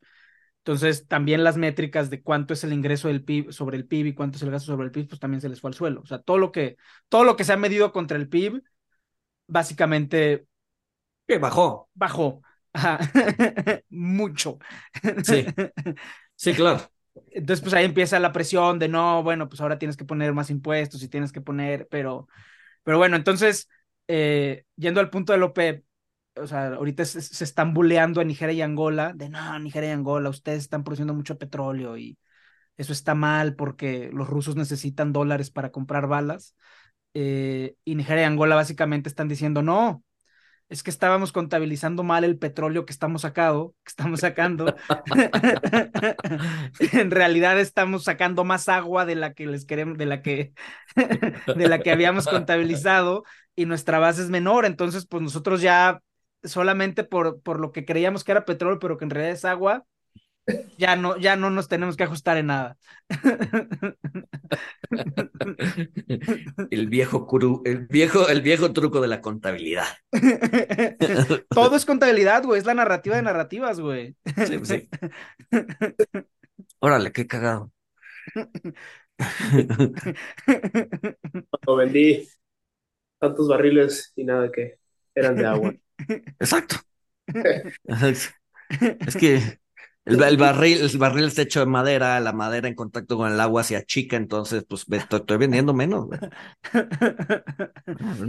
Entonces, 0.59 1.07
también 1.07 1.43
las 1.43 1.57
métricas 1.57 2.09
de 2.09 2.21
cuánto 2.21 2.53
es 2.53 2.63
el 2.63 2.73
ingreso 2.73 3.07
del 3.07 3.23
PIB 3.23 3.51
sobre 3.51 3.77
el 3.77 3.88
PIB 3.88 4.07
y 4.07 4.13
cuánto 4.13 4.38
es 4.38 4.43
el 4.43 4.51
gasto 4.51 4.71
sobre 4.71 4.86
el 4.86 4.91
PIB, 4.91 5.07
pues 5.09 5.19
también 5.19 5.41
se 5.41 5.49
les 5.49 5.59
fue 5.59 5.69
al 5.69 5.73
suelo. 5.73 6.01
O 6.01 6.05
sea, 6.05 6.19
todo 6.19 6.38
lo 6.38 6.51
que, 6.51 6.77
todo 7.09 7.23
lo 7.23 7.36
que 7.36 7.43
se 7.43 7.53
ha 7.53 7.57
medido 7.57 7.91
contra 7.91 8.17
el 8.17 8.29
PIB, 8.29 8.61
básicamente. 9.47 10.45
Que 11.27 11.39
bajó. 11.39 11.89
Bajó. 11.93 12.41
Mucho. 13.89 14.59
Sí. 15.23 15.45
Sí, 16.36 16.53
claro. 16.53 16.82
Entonces, 17.32 17.61
pues 17.61 17.73
ahí 17.73 17.86
empieza 17.86 18.19
la 18.19 18.32
presión 18.32 18.79
de 18.79 18.88
no, 18.88 19.21
bueno, 19.23 19.49
pues 19.49 19.61
ahora 19.61 19.77
tienes 19.77 19.97
que 19.97 20.05
poner 20.05 20.34
más 20.34 20.49
impuestos 20.49 21.03
y 21.03 21.09
tienes 21.09 21.32
que 21.32 21.41
poner, 21.41 21.88
pero, 21.89 22.27
pero 22.84 22.97
bueno, 22.97 23.15
entonces, 23.15 23.69
eh, 24.07 24.65
yendo 24.75 24.99
al 25.01 25.09
punto 25.09 25.34
del 25.34 25.43
OPEP, 25.43 25.86
o 26.36 26.47
sea, 26.47 26.67
ahorita 26.73 27.05
se, 27.05 27.43
están 27.43 27.73
buleando 27.73 28.21
a 28.21 28.23
Nigeria 28.23 28.53
y 28.53 28.61
Angola, 28.61 29.13
de 29.13 29.29
no, 29.29 29.59
Nigeria 29.59 29.89
y 29.89 29.93
Angola, 29.93 30.29
ustedes 30.29 30.59
están 30.59 30.84
produciendo 30.84 31.13
mucho 31.13 31.38
petróleo 31.38 31.97
y 31.97 32.17
eso 32.77 32.93
está 32.93 33.15
mal 33.15 33.55
porque 33.55 34.09
los 34.13 34.27
rusos 34.27 34.55
necesitan 34.55 35.13
dólares 35.13 35.51
para 35.51 35.71
comprar 35.71 36.07
balas. 36.07 36.55
Eh, 37.13 37.75
y 37.84 37.95
Nigeria 37.95 38.23
y 38.23 38.25
Angola 38.25 38.55
básicamente 38.55 39.09
están 39.09 39.27
diciendo, 39.27 39.61
no, 39.61 40.03
es 40.71 40.84
que 40.84 40.89
estábamos 40.89 41.34
contabilizando 41.34 42.01
mal 42.01 42.23
el 42.23 42.38
petróleo 42.38 42.86
que 42.86 42.93
estamos 42.93 43.23
sacando, 43.23 43.75
que 43.84 43.89
estamos 43.89 44.21
sacando. 44.21 44.73
en 46.93 47.11
realidad 47.11 47.59
estamos 47.59 48.05
sacando 48.05 48.45
más 48.45 48.69
agua 48.69 49.05
de 49.05 49.15
la 49.15 49.34
que 49.34 49.47
les 49.47 49.65
queremos, 49.65 49.97
de 49.97 50.05
la 50.05 50.21
que, 50.21 50.53
de 51.57 51.67
la 51.67 51.79
que 51.79 51.91
habíamos 51.91 52.25
contabilizado 52.25 53.25
y 53.53 53.65
nuestra 53.65 53.99
base 53.99 54.21
es 54.21 54.29
menor. 54.29 54.65
Entonces, 54.65 55.05
pues 55.05 55.21
nosotros 55.21 55.61
ya 55.61 55.99
solamente 56.44 57.04
por, 57.04 57.42
por 57.42 57.60
lo 57.60 57.72
que 57.72 57.86
creíamos 57.86 58.24
que 58.24 58.32
era 58.32 58.46
petróleo, 58.46 58.80
pero 58.80 58.98
que 58.98 59.06
en 59.06 59.12
realidad 59.12 59.34
es 59.34 59.46
agua, 59.46 59.86
ya 60.78 60.96
no, 60.96 61.18
ya 61.18 61.36
no 61.36 61.50
nos 61.50 61.68
tenemos 61.68 61.96
que 61.96 62.04
ajustar 62.04 62.38
en 62.38 62.48
nada. 62.48 62.78
El 66.70 66.88
viejo, 66.88 67.28
el 67.66 67.88
viejo, 67.88 68.28
el 68.28 68.42
viejo 68.42 68.74
truco 68.74 69.02
de 69.02 69.08
la 69.08 69.22
contabilidad. 69.22 69.86
Todo 71.50 71.76
es 71.76 71.86
contabilidad, 71.86 72.44
güey, 72.44 72.60
es 72.60 72.66
la 72.66 72.74
narrativa 72.74 73.16
de 73.16 73.22
narrativas, 73.22 73.80
güey. 73.80 74.16
Sí, 74.26 74.58
pues 74.58 74.68
sí. 74.68 74.89
Órale, 76.80 77.12
qué 77.12 77.28
cagado. 77.28 77.72
Cuando 81.50 81.76
vendí 81.78 82.28
tantos 83.20 83.48
barriles 83.48 84.12
y 84.16 84.24
nada 84.24 84.52
que 84.52 84.80
eran 85.16 85.36
de 85.36 85.46
agua. 85.46 85.74
Exacto. 86.39 86.78
Es 87.97 89.16
que 89.16 89.60
el, 90.06 90.38
barril, 90.38 90.82
el 90.82 90.97
barril 90.97 91.26
está 91.26 91.43
hecho 91.43 91.60
de 91.60 91.66
madera, 91.66 92.20
la 92.20 92.34
madera 92.34 92.68
en 92.68 92.76
contacto 92.76 93.18
con 93.18 93.32
el 93.32 93.39
agua 93.39 93.64
se 93.64 93.76
achica, 93.76 94.18
entonces 94.18 94.66
pues 94.68 94.86
estoy, 94.89 95.38
vendiendo 95.38 95.74
menos. 95.74 96.08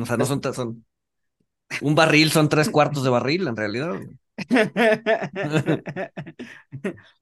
O 0.00 0.06
sea, 0.06 0.16
no 0.16 0.26
son, 0.26 0.42
son 0.42 0.84
un 1.80 1.94
barril 1.94 2.30
son 2.30 2.48
tres 2.48 2.68
cuartos 2.68 3.04
de 3.04 3.10
barril 3.10 3.48
en 3.48 3.56
realidad. 3.56 3.94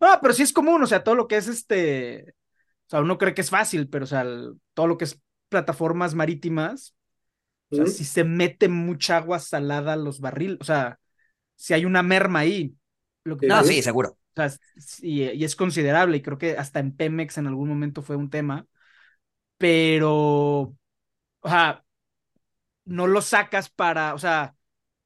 No, 0.00 0.08
pero 0.22 0.34
sí 0.34 0.42
es 0.42 0.52
común, 0.52 0.82
o 0.82 0.86
sea, 0.86 1.04
todo 1.04 1.14
lo 1.14 1.28
que 1.28 1.36
es 1.36 1.46
este, 1.46 2.34
o 2.86 2.90
sea, 2.90 3.00
uno 3.00 3.18
cree 3.18 3.34
que 3.34 3.42
es 3.42 3.50
fácil, 3.50 3.88
pero 3.88 4.04
o 4.04 4.08
sea, 4.08 4.24
todo 4.74 4.86
lo 4.86 4.98
que 4.98 5.04
es 5.04 5.20
plataformas 5.48 6.14
marítimas, 6.14 6.94
o 7.70 7.76
sea, 7.76 7.86
si 7.86 8.04
se 8.04 8.24
mete 8.24 8.68
mucha 8.68 9.16
agua 9.16 9.38
salada 9.38 9.92
a 9.92 9.96
los 9.96 10.20
barriles, 10.20 10.58
o 10.60 10.64
sea, 10.64 10.98
si 11.56 11.74
hay 11.74 11.84
una 11.84 12.02
merma 12.02 12.40
ahí. 12.40 12.74
Lo 13.24 13.36
que 13.36 13.46
no, 13.46 13.62
sí, 13.62 13.82
seguro. 13.82 14.18
O 14.36 14.42
sea, 14.48 14.50
y, 15.02 15.44
es 15.44 15.56
considerable, 15.56 16.16
y 16.16 16.22
creo 16.22 16.38
que 16.38 16.56
hasta 16.56 16.80
en 16.80 16.96
Pemex 16.96 17.38
en 17.38 17.46
algún 17.46 17.68
momento 17.68 18.02
fue 18.02 18.16
un 18.16 18.30
tema, 18.30 18.66
pero, 19.58 20.74
o 21.40 21.44
sea, 21.44 21.84
no 22.84 23.06
lo 23.06 23.22
sacas 23.22 23.70
para, 23.70 24.14
o 24.14 24.18
sea, 24.18 24.54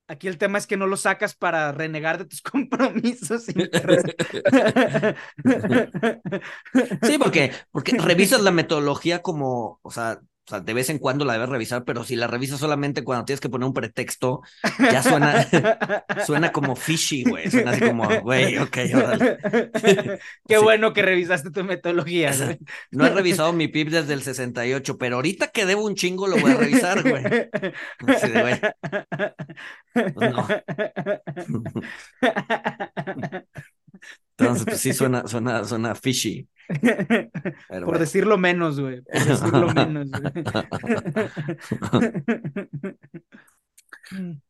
aquí 0.06 0.28
el 0.28 0.38
tema 0.38 0.58
es 0.58 0.66
que 0.66 0.76
no 0.76 0.86
lo 0.86 0.96
sacas 0.96 1.34
para 1.34 1.72
renegar 1.72 2.18
de 2.18 2.26
tus 2.26 2.42
compromisos. 2.42 3.46
sí, 7.02 7.18
porque, 7.18 7.50
porque 7.70 7.96
revisas 7.98 8.42
la 8.42 8.52
metodología 8.52 9.22
como, 9.22 9.80
o 9.82 9.90
sea, 9.90 10.20
O 10.46 10.50
sea, 10.50 10.60
de 10.60 10.74
vez 10.74 10.90
en 10.90 10.98
cuando 10.98 11.24
la 11.24 11.32
debes 11.32 11.48
revisar, 11.48 11.84
pero 11.84 12.04
si 12.04 12.16
la 12.16 12.26
revisas 12.26 12.60
solamente 12.60 13.02
cuando 13.02 13.24
tienes 13.24 13.40
que 13.40 13.48
poner 13.48 13.66
un 13.66 13.72
pretexto, 13.72 14.42
ya 14.78 15.02
suena, 15.02 15.46
suena 16.26 16.52
como 16.52 16.76
fishy, 16.76 17.24
güey. 17.24 17.50
Suena 17.50 17.70
así 17.70 17.80
como, 17.80 18.06
güey, 18.20 18.58
ok, 18.58 18.76
órale. 18.94 19.38
Qué 20.46 20.56
Sí. 20.58 20.62
bueno 20.62 20.92
que 20.92 21.00
revisaste 21.02 21.50
tu 21.50 21.64
metodología. 21.64 22.30
Güey. 22.36 22.58
no 22.90 23.06
he 23.06 23.10
revisado 23.10 23.54
mi 23.54 23.68
PIB 23.68 23.88
desde 23.90 24.12
el 24.12 24.22
68, 24.22 24.98
pero 24.98 25.16
ahorita 25.16 25.48
que 25.48 25.64
debo 25.64 25.84
un 25.86 25.94
chingo 25.94 26.26
lo 26.28 26.36
voy 26.36 26.52
a 26.52 26.56
revisar, 26.56 27.02
güey. 27.02 27.24
Así 28.06 28.28
de, 28.28 28.40
güey. 28.42 28.60
Pues 30.14 30.30
no. 30.30 30.46
Entonces, 34.38 34.66
pues 34.68 34.80
sí 34.80 34.92
suena, 34.94 35.26
suena, 35.28 35.64
suena 35.64 35.94
fishy. 35.94 36.48
Pero 37.68 37.86
Por 37.86 37.98
bueno. 37.98 37.98
decirlo 37.98 38.38
menos, 38.38 38.80
güey. 38.80 39.02
Por 39.02 39.24
decirlo 39.26 39.70
menos, 39.70 40.12
güey. 40.14 40.32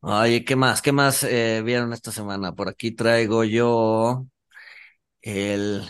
Oye, 0.01 0.45
¿qué 0.45 0.55
más? 0.55 0.81
¿Qué 0.81 0.91
más 0.91 1.23
eh, 1.23 1.61
vieron 1.65 1.91
esta 1.93 2.11
semana? 2.11 2.53
Por 2.55 2.69
aquí 2.69 2.91
traigo 2.91 3.43
yo 3.43 4.25
el, 5.21 5.83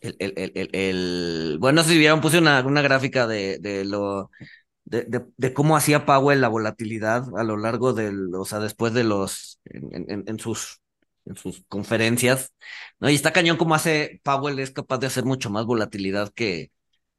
el, 0.00 0.16
el, 0.20 0.52
el, 0.54 0.70
el- 0.72 1.58
bueno, 1.60 1.82
si 1.82 1.98
vieron, 1.98 2.20
puse 2.20 2.38
una, 2.38 2.64
una 2.66 2.82
gráfica 2.82 3.26
de, 3.26 3.58
de 3.58 3.84
lo, 3.84 4.30
de, 4.84 5.04
de, 5.04 5.26
de 5.36 5.54
cómo 5.54 5.76
hacía 5.76 6.06
Powell 6.06 6.40
la 6.40 6.48
volatilidad 6.48 7.24
a 7.38 7.44
lo 7.44 7.56
largo 7.56 7.92
del, 7.94 8.34
o 8.34 8.44
sea, 8.44 8.60
después 8.60 8.94
de 8.94 9.04
los, 9.04 9.60
en, 9.66 10.10
en, 10.10 10.24
en 10.26 10.38
sus, 10.38 10.82
en 11.26 11.36
sus 11.36 11.64
conferencias, 11.68 12.52
¿no? 13.00 13.10
Y 13.10 13.14
está 13.14 13.32
cañón 13.32 13.56
cómo 13.56 13.74
hace 13.74 14.20
Powell, 14.24 14.58
es 14.58 14.70
capaz 14.72 14.98
de 14.98 15.06
hacer 15.08 15.24
mucho 15.24 15.50
más 15.50 15.64
volatilidad 15.66 16.30
que, 16.34 16.72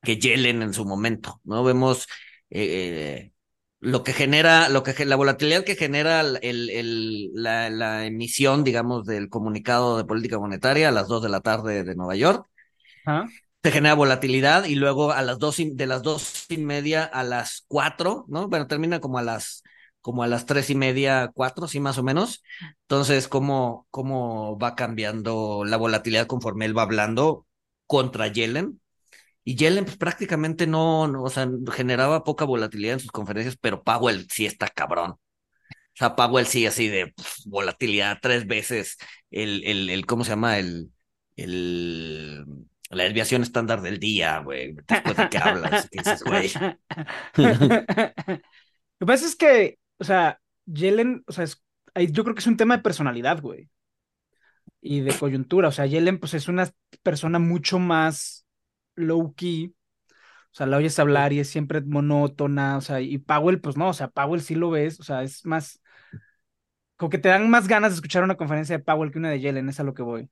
que 0.04 0.18
Yellen 0.20 0.62
en 0.62 0.74
su 0.74 0.86
momento, 0.86 1.42
¿no? 1.44 1.64
Vemos, 1.64 2.08
eh, 2.50 3.32
lo 3.80 4.04
que 4.04 4.14
genera, 4.14 4.70
lo 4.70 4.84
que 4.84 5.06
la 5.06 5.16
volatilidad 5.16 5.64
que 5.64 5.76
genera 5.76 6.22
el, 6.22 7.32
la, 7.34 7.70
la 7.70 8.06
emisión, 8.06 8.64
digamos, 8.64 9.06
del 9.06 9.30
comunicado 9.30 9.98
de 9.98 10.06
política 10.06 10.40
monetaria 10.40 10.90
a 10.90 10.92
las 10.92 11.08
2 11.08 11.22
de 11.24 11.30
la 11.30 11.42
tarde 11.42 11.84
de 11.84 11.96
Nueva 11.96 12.16
York, 12.16 12.48
Ajá. 13.06 13.32
te 13.62 13.72
genera 13.72 13.96
volatilidad 13.96 14.66
y 14.66 14.76
luego 14.76 15.12
a 15.12 15.22
las 15.22 15.40
dos 15.40 15.60
y- 15.60 15.72
de 15.72 15.88
las 15.88 16.02
dos 16.04 16.46
y 16.50 16.58
media 16.58 17.04
a 17.04 17.24
las 17.24 17.66
cuatro, 17.68 18.26
¿no? 18.28 18.48
Bueno, 18.48 18.68
termina 18.68 19.00
como 19.00 19.18
a 19.18 19.24
las 19.24 19.64
como 20.02 20.24
a 20.24 20.28
las 20.28 20.46
tres 20.46 20.70
y 20.70 20.76
media, 20.76 21.32
cuatro, 21.34 21.68
sí, 21.68 21.80
más 21.80 21.98
o 21.98 22.04
menos. 22.04 22.44
Entonces, 22.84 23.28
cómo, 23.28 23.88
cómo 23.92 24.58
va 24.60 24.76
cambiando 24.76 25.64
la 25.66 25.78
volatilidad 25.78 26.28
conforme 26.28 26.66
él 26.66 26.78
va 26.78 26.84
hablando 26.84 27.46
contra 27.86 28.28
Yellen. 28.28 28.82
Y 29.44 29.56
Yellen 29.56 29.86
pues, 29.86 29.98
prácticamente 29.98 30.68
no, 30.68 31.08
no, 31.08 31.24
o 31.24 31.30
sea, 31.30 31.50
generaba 31.72 32.24
poca 32.24 32.46
volatilidad 32.46 32.94
en 32.96 33.00
sus 33.00 33.12
conferencias, 33.12 33.58
pero 33.60 33.84
Powell 33.84 34.28
sí 34.30 34.46
está 34.46 34.68
cabrón. 34.70 35.12
O 35.12 35.20
sea, 35.94 36.16
Powell 36.16 36.46
sí 36.46 36.66
así 36.66 36.90
de 36.90 37.08
pf, 37.08 37.44
volatilidad 37.46 38.20
tres 38.22 38.46
veces 38.46 38.98
el, 39.32 39.64
el, 39.66 39.90
el, 39.90 40.06
¿cómo 40.06 40.24
se 40.24 40.32
llama? 40.32 40.60
El, 40.60 40.92
el, 41.38 42.46
la 42.90 43.04
desviación 43.04 43.42
estándar 43.42 43.82
del 43.82 44.00
día, 44.00 44.40
güey. 44.40 44.74
Después 44.88 45.18
de 45.18 45.30
que 45.30 45.38
hablas, 45.38 45.90
dices, 45.90 46.24
güey. 46.24 46.52
Lo 47.38 47.66
que 49.00 49.06
pasa 49.06 49.26
es 49.26 49.36
que, 49.36 49.80
o 50.00 50.04
sea, 50.04 50.40
Yellen, 50.66 51.24
o 51.28 51.32
sea, 51.32 51.44
es- 51.46 51.64
yo 52.12 52.24
creo 52.24 52.36
que 52.36 52.40
es 52.42 52.48
un 52.48 52.58
tema 52.58 52.78
de 52.78 52.84
personalidad, 52.84 53.42
güey. 53.42 53.70
Y 54.82 55.02
de 55.02 55.14
coyuntura. 55.18 55.70
O 55.70 55.72
sea, 55.72 55.86
Yellen, 55.86 56.20
pues 56.20 56.34
es 56.34 56.48
una 56.48 56.70
persona 57.04 57.40
mucho 57.40 57.80
más 57.80 58.46
low 58.96 59.34
key. 59.36 59.76
O 60.54 60.56
sea, 60.58 60.68
la 60.68 60.78
oyes 60.78 61.00
hablar 61.00 61.34
y 61.34 61.40
es 61.40 61.50
siempre 61.50 61.82
monótona. 61.82 62.78
O 62.78 62.82
sea, 62.82 63.02
y 63.02 63.18
Powell, 63.20 63.62
pues 63.62 63.78
no, 63.78 63.90
o 63.90 63.94
sea, 63.94 64.10
Powell 64.10 64.42
sí 64.42 64.56
lo 64.56 64.72
ves. 64.72 65.00
O 65.00 65.04
sea, 65.04 65.24
es 65.24 65.46
más. 65.46 65.82
Como 66.96 67.10
que 67.10 67.18
te 67.20 67.30
dan 67.30 67.50
más 67.50 67.68
ganas 67.68 67.92
de 67.92 67.96
escuchar 67.96 68.24
una 68.24 68.38
conferencia 68.38 68.78
de 68.78 68.84
Powell 68.84 69.12
que 69.12 69.20
una 69.20 69.30
de 69.30 69.40
Yellen, 69.40 69.70
es 69.70 69.80
a 69.80 69.84
lo 69.84 69.94
que 69.94 70.02
voy. 70.04 70.30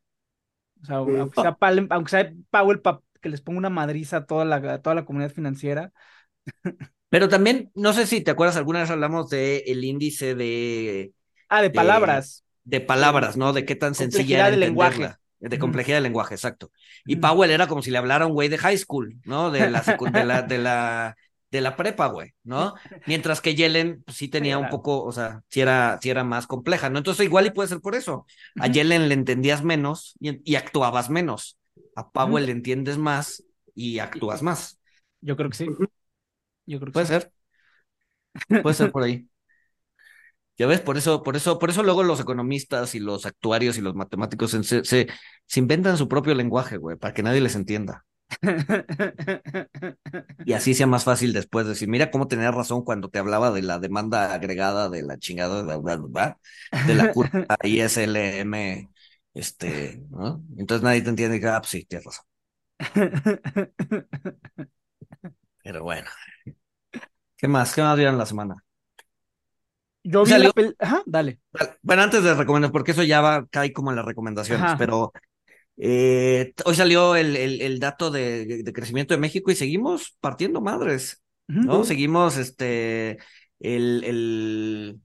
O 0.83 0.85
sea, 0.85 0.97
aunque 0.97 1.39
sea, 1.39 1.53
Powell- 1.57 1.87
aunque 1.91 2.11
sea 2.11 2.33
Powell 2.51 2.81
pa- 2.81 3.03
que 3.21 3.29
les 3.29 3.41
ponga 3.41 3.59
una 3.59 3.69
madriza 3.71 4.17
a 4.19 4.25
toda 4.27 4.45
la, 4.45 4.57
a 4.57 4.81
toda 4.81 4.95
la 4.95 5.05
comunidad 5.05 5.31
financiera. 5.33 5.93
Pero 7.15 7.29
también, 7.29 7.71
no 7.75 7.93
sé 7.93 8.07
si 8.07 8.19
te 8.19 8.31
acuerdas, 8.31 8.57
alguna 8.57 8.81
vez 8.81 8.89
hablamos 8.89 9.29
de 9.29 9.59
el 9.67 9.85
índice 9.85 10.35
de, 10.35 11.13
Ah, 11.47 11.61
de 11.61 11.69
de, 11.69 11.75
palabras. 11.77 12.43
de 12.65 12.81
palabras, 12.81 13.37
¿no? 13.37 13.53
De 13.53 13.63
qué 13.63 13.77
tan 13.77 13.95
sencilla 13.95 14.35
era 14.39 14.51
del 14.51 14.59
lenguaje. 14.59 15.15
De 15.39 15.57
complejidad 15.57 15.95
del 15.97 16.03
lenguaje, 16.03 16.33
exacto. 16.35 16.71
Y 17.05 17.13
Ujú. 17.13 17.21
Powell 17.21 17.51
era 17.51 17.67
como 17.67 17.81
si 17.81 17.89
le 17.89 17.99
hablara 17.99 18.25
a 18.25 18.27
un 18.27 18.33
güey 18.33 18.49
de 18.49 18.57
high 18.57 18.77
school, 18.77 19.15
¿no? 19.23 19.49
De 19.49 19.69
la, 19.69 19.81
de 20.11 20.23
la, 20.25 20.41
de 20.41 20.57
la, 20.57 21.15
de 21.51 21.61
la 21.61 21.77
prepa, 21.77 22.07
güey, 22.07 22.33
¿no? 22.43 22.73
Mientras 23.07 23.39
que 23.39 23.55
Yellen 23.55 24.03
pues, 24.03 24.17
sí 24.17 24.27
tenía 24.27 24.57
un 24.57 24.67
poco, 24.67 25.01
o 25.01 25.13
sea, 25.13 25.41
sí 25.49 25.61
era, 25.61 25.97
sí 26.01 26.09
era 26.09 26.25
más 26.25 26.47
compleja, 26.47 26.89
¿no? 26.89 26.97
Entonces 26.97 27.25
igual 27.25 27.45
y 27.45 27.51
puede 27.51 27.69
ser 27.69 27.79
por 27.79 27.95
eso. 27.95 28.25
A. 28.59 28.67
Yellen 28.67 29.07
le 29.07 29.13
entendías 29.13 29.63
menos 29.63 30.15
y, 30.19 30.41
y 30.51 30.55
actuabas 30.55 31.09
menos. 31.09 31.57
A 31.95 32.11
Powell 32.11 32.47
le 32.47 32.51
entiendes 32.51 32.97
más 32.97 33.45
y 33.73 33.99
actúas 33.99 34.41
más. 34.41 34.79
Yo 35.21 35.37
creo 35.37 35.49
que 35.49 35.55
sí. 35.55 35.67
Yo 36.65 36.79
creo 36.79 36.91
que 36.93 36.95
Puede 36.95 37.05
sí. 37.05 37.13
ser. 37.13 37.31
Puede 38.61 38.75
ser 38.75 38.91
por 38.91 39.03
ahí. 39.03 39.27
Ya 40.57 40.67
ves, 40.67 40.79
por 40.81 40.95
eso, 40.97 41.21
por 41.23 41.35
eso, 41.35 41.59
por 41.59 41.69
eso 41.69 41.83
luego 41.83 42.03
los 42.03 42.19
economistas 42.21 42.95
y 42.95 42.99
los 42.99 43.25
actuarios 43.25 43.77
y 43.77 43.81
los 43.81 43.93
matemáticos 43.95 44.51
se, 44.51 44.63
se, 44.63 44.83
se 45.45 45.59
inventan 45.59 45.97
su 45.97 46.07
propio 46.07 46.33
lenguaje, 46.33 46.77
güey, 46.77 46.95
para 46.97 47.13
que 47.13 47.23
nadie 47.23 47.41
les 47.41 47.55
entienda. 47.55 48.05
Y 50.43 50.53
así 50.53 50.73
sea 50.75 50.87
más 50.87 51.03
fácil 51.03 51.33
después 51.33 51.65
decir, 51.67 51.87
mira 51.87 52.11
cómo 52.11 52.27
tenía 52.27 52.51
razón 52.51 52.83
cuando 52.83 53.09
te 53.09 53.19
hablaba 53.19 53.51
de 53.51 53.61
la 53.63 53.79
demanda 53.79 54.33
agregada 54.33 54.89
de 54.89 55.01
la 55.03 55.17
chingada 55.17 55.63
de 55.63 55.81
la, 56.13 56.39
de 56.81 56.95
la 56.95 57.09
curva 57.09 57.31
ISLM, 57.63 58.89
este, 59.33 60.01
¿no? 60.09 60.43
Entonces 60.57 60.83
nadie 60.83 61.01
te 61.01 61.09
entiende 61.09 61.37
y 61.37 61.39
dice, 61.39 61.49
ah, 61.51 61.59
pues 61.61 61.71
sí, 61.71 61.85
tienes 61.85 62.05
razón. 62.05 62.25
Pero 65.65 65.81
bueno. 65.81 66.07
¿Qué 67.37 67.47
más? 67.47 67.73
¿Qué 67.73 67.81
más 67.81 67.97
vieron 67.97 68.17
la 68.19 68.25
semana? 68.27 68.63
Yo 70.03 70.23
vi 70.23 70.29
Salió- 70.29 70.49
la 70.49 70.53
pel... 70.53 70.75
Ajá, 70.79 71.01
dale. 71.07 71.39
Bueno, 71.81 72.03
antes 72.03 72.23
de 72.23 72.35
recomendar, 72.35 72.71
porque 72.71 72.91
eso 72.91 73.01
ya 73.03 73.21
va, 73.21 73.47
cae 73.47 73.73
como 73.73 73.89
en 73.89 73.95
las 73.95 74.05
recomendaciones, 74.05 74.63
Ajá. 74.63 74.77
pero 74.77 75.11
eh, 75.77 76.53
hoy 76.65 76.75
salió 76.75 77.15
el, 77.15 77.35
el, 77.35 77.61
el 77.61 77.79
dato 77.79 78.11
de, 78.11 78.63
de 78.63 78.73
crecimiento 78.73 79.13
de 79.15 79.19
México 79.19 79.51
y 79.51 79.55
seguimos 79.55 80.15
partiendo 80.19 80.61
madres. 80.61 81.23
¿no? 81.47 81.83
Seguimos, 81.83 82.37
este, 82.37 83.17
el, 83.59 84.03
el, 84.03 85.01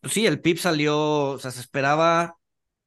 pues 0.00 0.14
sí, 0.14 0.26
el 0.26 0.40
PIB 0.40 0.58
salió, 0.58 0.96
o 1.32 1.38
sea, 1.38 1.50
se 1.52 1.60
esperaba 1.60 2.36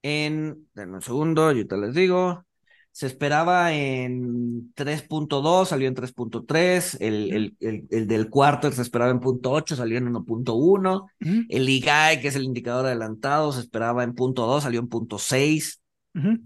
en, 0.02 0.70
denme 0.74 0.96
un 0.96 1.02
segundo, 1.02 1.52
yo 1.54 1.68
te 1.68 1.78
les 1.78 1.94
digo, 1.94 2.46
se 2.92 3.08
esperaba 3.08 3.74
en 3.74 4.74
3.2, 4.74 5.66
salió 5.70 5.88
en 5.88 5.96
3.3, 5.96 6.98
el, 7.00 7.32
el, 7.34 7.58
el, 7.60 7.88
el 7.92 8.08
del 8.08 8.30
cuarto 8.30 8.72
se 8.72 8.82
esperaba 8.82 9.12
en 9.12 9.20
punto 9.20 9.52
.8, 9.52 9.76
salió 9.76 9.98
en 9.98 10.08
1.1. 10.08 11.02
Ujú. 11.22 11.46
El 11.48 11.70
IGAE, 11.70 12.20
que 12.20 12.28
es 12.28 12.36
el 12.36 12.44
indicador 12.44 12.86
adelantado, 12.86 13.52
se 13.52 13.62
esperaba 13.62 14.04
en 14.04 14.16
punto 14.16 14.46
2, 14.46 14.64
salió 14.64 14.80
en 14.80 14.88
punto 14.90 15.18
6. 15.18 15.82
Ujú. 16.16 16.40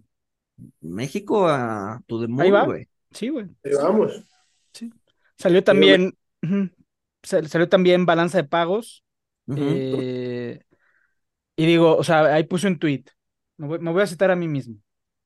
México 0.81 1.47
a 1.47 2.01
tu 2.05 2.19
va. 2.27 2.65
güey. 2.65 2.87
Sí, 3.11 3.29
güey. 3.29 3.45
Ahí 3.63 3.73
vamos. 3.81 4.11
Salió 5.37 5.63
también. 5.63 6.13
Sal- 7.23 7.47
Salió 7.47 7.69
también 7.69 8.05
balanza 8.05 8.37
de 8.37 8.43
pagos. 8.47 9.03
Eh, 9.55 10.59
y 11.55 11.65
digo, 11.65 11.95
o 11.95 12.03
sea, 12.03 12.33
ahí 12.33 12.43
puse 12.43 12.67
un 12.67 12.79
tweet. 12.79 13.05
Me 13.57 13.67
voy, 13.67 13.79
me 13.79 13.91
voy 13.91 14.01
a 14.01 14.07
citar 14.07 14.31
a 14.31 14.35
mí 14.35 14.47
mismo. 14.47 14.75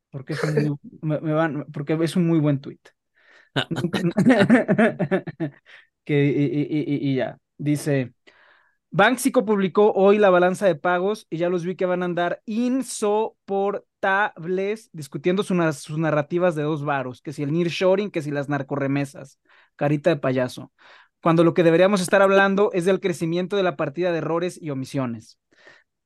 Porque 0.10 0.34
es 0.34 0.44
un 0.44 0.56
muy, 0.56 0.76
me- 1.02 1.20
me 1.22 1.34
van- 1.34 1.66
porque 1.74 1.98
es 2.02 2.16
un 2.16 2.28
muy 2.28 2.40
buen 2.40 2.60
tweet. 2.62 2.80
que, 6.06 6.26
y, 6.26 6.62
y- 6.62 7.12
y- 7.12 7.16
ya. 7.16 7.38
Dice. 7.58 8.14
Banxico 8.92 9.46
publicó 9.46 9.92
hoy 9.94 10.18
la 10.18 10.30
balanza 10.32 10.66
de 10.66 10.76
pagos 10.76 11.28
y 11.30 11.38
ya 11.38 11.50
los 11.50 11.64
vi 11.66 11.76
que 11.76 11.86
van 11.86 12.02
a 12.04 12.06
andar 12.06 12.42
insoportables 12.46 14.90
discutiendo 14.94 15.44
su 15.44 15.54
sus 15.74 15.98
narrativas 16.00 16.56
de 16.56 16.64
dos 16.64 16.84
varos, 16.86 17.22
que 17.22 17.34
si 17.34 17.44
el 17.44 17.52
nearshoring, 17.54 18.10
que 18.12 18.22
si 18.22 18.32
las 18.32 18.48
narcorremesas. 18.50 19.40
Carita 19.76 20.10
de 20.12 20.16
payaso. 20.18 20.72
Cuando 21.22 21.44
lo 21.44 21.54
que 21.54 21.64
deberíamos 21.64 22.00
estar 22.02 22.22
hablando 22.22 22.72
es 22.74 22.86
del 22.86 23.00
crecimiento 23.02 23.58
de 23.58 23.64
la 23.64 23.76
partida 23.76 24.12
de 24.12 24.20
errores 24.20 24.58
y 24.62 24.70
omisiones. 24.72 25.38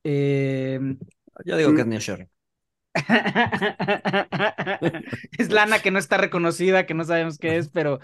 Eh, 0.04 0.80
Yo 1.44 1.56
digo 1.56 1.74
que 1.74 1.82
es 1.82 1.86
nearshoring. 1.86 2.28
es 5.38 5.50
lana 5.50 5.80
que 5.80 5.90
no 5.90 5.98
está 5.98 6.18
reconocida, 6.18 6.86
que 6.86 6.94
no 6.94 7.04
sabemos 7.04 7.38
qué 7.38 7.56
es, 7.56 7.68
pero 7.68 8.00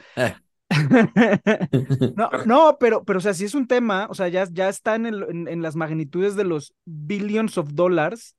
no, 2.14 2.30
no, 2.44 2.76
pero, 2.78 3.04
pero, 3.04 3.18
o 3.18 3.22
sea, 3.22 3.34
si 3.34 3.44
es 3.44 3.54
un 3.54 3.66
tema, 3.66 4.06
o 4.10 4.14
sea, 4.14 4.28
ya, 4.28 4.46
ya 4.50 4.68
está 4.68 4.96
en 4.96 5.62
las 5.62 5.76
magnitudes 5.76 6.36
de 6.36 6.44
los 6.44 6.74
billions 6.84 7.58
of 7.58 7.72
dollars 7.72 8.36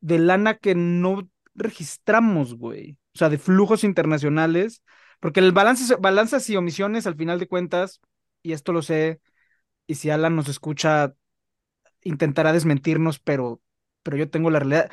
de 0.00 0.18
lana 0.18 0.56
que 0.56 0.74
no 0.74 1.28
registramos, 1.54 2.56
güey. 2.56 2.98
O 3.14 3.18
sea, 3.18 3.28
de 3.28 3.38
flujos 3.38 3.84
internacionales, 3.84 4.82
Porque 5.20 5.40
el 5.40 5.52
balance, 5.52 5.94
balanzas 5.96 6.48
y 6.50 6.56
omisiones, 6.56 7.06
al 7.06 7.16
final 7.16 7.38
de 7.38 7.48
cuentas, 7.48 8.00
y 8.42 8.52
esto 8.52 8.72
lo 8.72 8.82
sé, 8.82 9.20
y 9.86 9.96
si 9.96 10.10
Alan 10.10 10.36
nos 10.36 10.48
escucha, 10.48 11.14
intentará 12.02 12.52
desmentirnos, 12.52 13.18
pero, 13.20 13.60
pero 14.02 14.16
yo 14.16 14.30
tengo 14.30 14.50
la 14.50 14.60
realidad. 14.60 14.90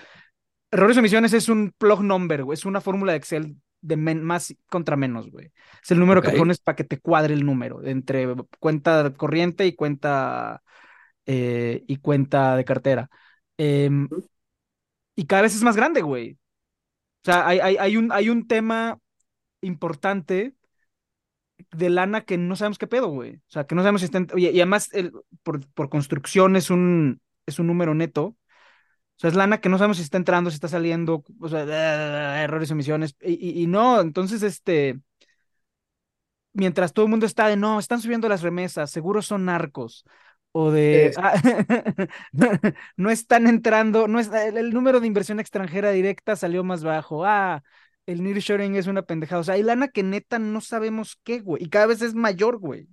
Errores 0.72 0.96
y 0.98 1.00
omisiones 1.00 1.34
es 1.34 1.50
un 1.50 1.74
plug 1.78 2.04
number, 2.04 2.44
güey. 2.44 2.56
Es 2.56 2.66
una 2.66 2.82
fórmula 2.82 3.14
de 3.14 3.18
Excel 3.18 3.58
de 3.82 3.96
más 3.98 4.56
contra 4.68 4.96
menos, 4.96 5.32
güey. 5.32 5.52
Es 5.82 5.92
el 5.92 6.00
número 6.00 6.22
que 6.22 6.32
pones 6.32 6.60
para 6.60 6.76
que 6.76 6.84
te 6.84 7.00
cuadre 7.00 7.34
el 7.34 7.46
número 7.46 7.84
entre 7.86 8.28
cuenta 8.60 9.14
corriente 9.16 9.66
y 9.66 9.74
cuenta 9.74 10.62
eh, 11.26 11.84
y 11.88 11.98
cuenta 11.98 12.56
de 12.56 12.66
cartera. 12.66 13.10
Em, 13.58 14.08
y 15.16 15.26
cada 15.26 15.44
vez 15.44 15.56
es 15.56 15.64
más 15.64 15.76
grande, 15.76 16.02
güey. 16.02 16.34
O 17.24 17.26
sea, 17.26 17.48
hay, 17.48 17.60
hay, 17.60 17.78
hay, 17.78 17.98
un, 17.98 18.12
hay 18.12 18.30
un 18.30 18.48
tema 18.48 19.00
importante 19.62 20.56
de 21.72 21.90
lana 21.90 22.22
que 22.22 22.38
no 22.38 22.56
sabemos 22.56 22.78
qué 22.78 22.88
pedo, 22.88 23.10
güey. 23.10 23.36
O 23.36 23.50
sea, 23.50 23.66
que 23.66 23.76
no 23.76 23.82
sabemos 23.82 24.02
si 24.02 24.06
está... 24.06 24.26
y 24.38 24.48
además, 24.48 24.90
el, 24.94 25.12
por, 25.44 25.68
por 25.74 25.90
construcción 25.90 26.56
es 26.56 26.70
un, 26.70 27.22
es 27.46 27.60
un 27.60 27.68
número 27.68 27.94
neto. 27.94 28.36
O 29.20 29.22
sea, 29.22 29.32
es 29.32 29.36
lana 29.36 29.60
que 29.60 29.68
no 29.68 29.78
sabemos 29.78 29.98
si 29.98 30.04
está 30.04 30.16
entrando, 30.16 30.50
si 30.50 30.56
está 30.56 30.70
saliendo, 30.70 31.26
o 31.42 31.50
sea, 31.50 32.42
errores, 32.42 32.72
emisiones. 32.72 33.18
Y, 33.20 33.64
y, 33.64 33.68
no, 33.68 34.00
entonces, 34.00 34.44
este, 34.44 34.98
mientras 36.54 36.94
todo 36.94 37.04
el 37.04 37.12
mundo 37.12 37.26
está 37.26 37.50
de, 37.50 37.58
no, 37.58 37.80
están 37.80 38.02
subiendo 38.02 38.30
las 38.30 38.44
remesas, 38.44 38.92
seguro 38.92 39.22
son 39.22 39.44
narcos, 39.44 40.06
o 40.54 40.72
de, 40.72 41.12
ah, 41.18 41.34
no 42.96 43.10
están 43.10 43.48
entrando, 43.48 44.08
no 44.08 44.22
es, 44.22 44.32
el, 44.32 44.72
número 44.72 45.02
de 45.02 45.08
inversión 45.08 45.42
extranjera 45.42 45.92
directa 45.92 46.38
salió 46.38 46.64
más 46.64 46.86
bajo, 46.86 47.26
ah, 47.26 47.62
el 48.06 48.24
nearshoring 48.24 48.78
es 48.78 48.88
una 48.88 49.02
pendejada, 49.02 49.42
o 49.42 49.44
sea, 49.44 49.56
hay 49.56 49.64
lana 49.64 49.90
que 49.90 50.02
neta 50.02 50.40
no 50.40 50.62
sabemos 50.62 51.20
qué, 51.26 51.42
güey, 51.42 51.62
y 51.62 51.68
cada 51.68 51.88
vez 51.88 52.02
es 52.02 52.16
mayor, 52.16 52.58
güey. 52.58 52.84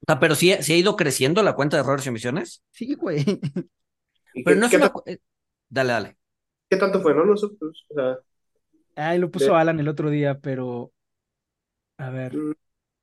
O 0.00 0.06
sea, 0.08 0.18
pero 0.18 0.34
sí, 0.34 0.52
sí 0.62 0.72
ha 0.72 0.76
ido 0.76 0.96
creciendo 0.96 1.44
la 1.44 1.54
cuenta 1.54 1.76
de 1.76 1.82
errores 1.84 2.06
y 2.06 2.08
emisiones. 2.08 2.64
Sí, 2.70 2.94
güey. 2.94 3.24
Pero 4.44 4.56
no 4.58 4.66
es 4.66 4.72
una... 4.72 4.92
Dale, 5.70 5.92
dale. 5.92 6.16
¿Qué 6.68 6.76
tanto 6.76 7.00
fue, 7.00 7.14
no? 7.14 7.24
Nosotros, 7.24 7.86
o 7.88 7.94
sea... 7.94 8.18
Ay, 8.96 9.18
lo 9.18 9.30
puso 9.30 9.56
Alan 9.56 9.80
el 9.80 9.88
otro 9.88 10.10
día, 10.10 10.38
pero... 10.40 10.92
A 11.96 12.10
ver. 12.10 12.36
Mm. 12.36 12.52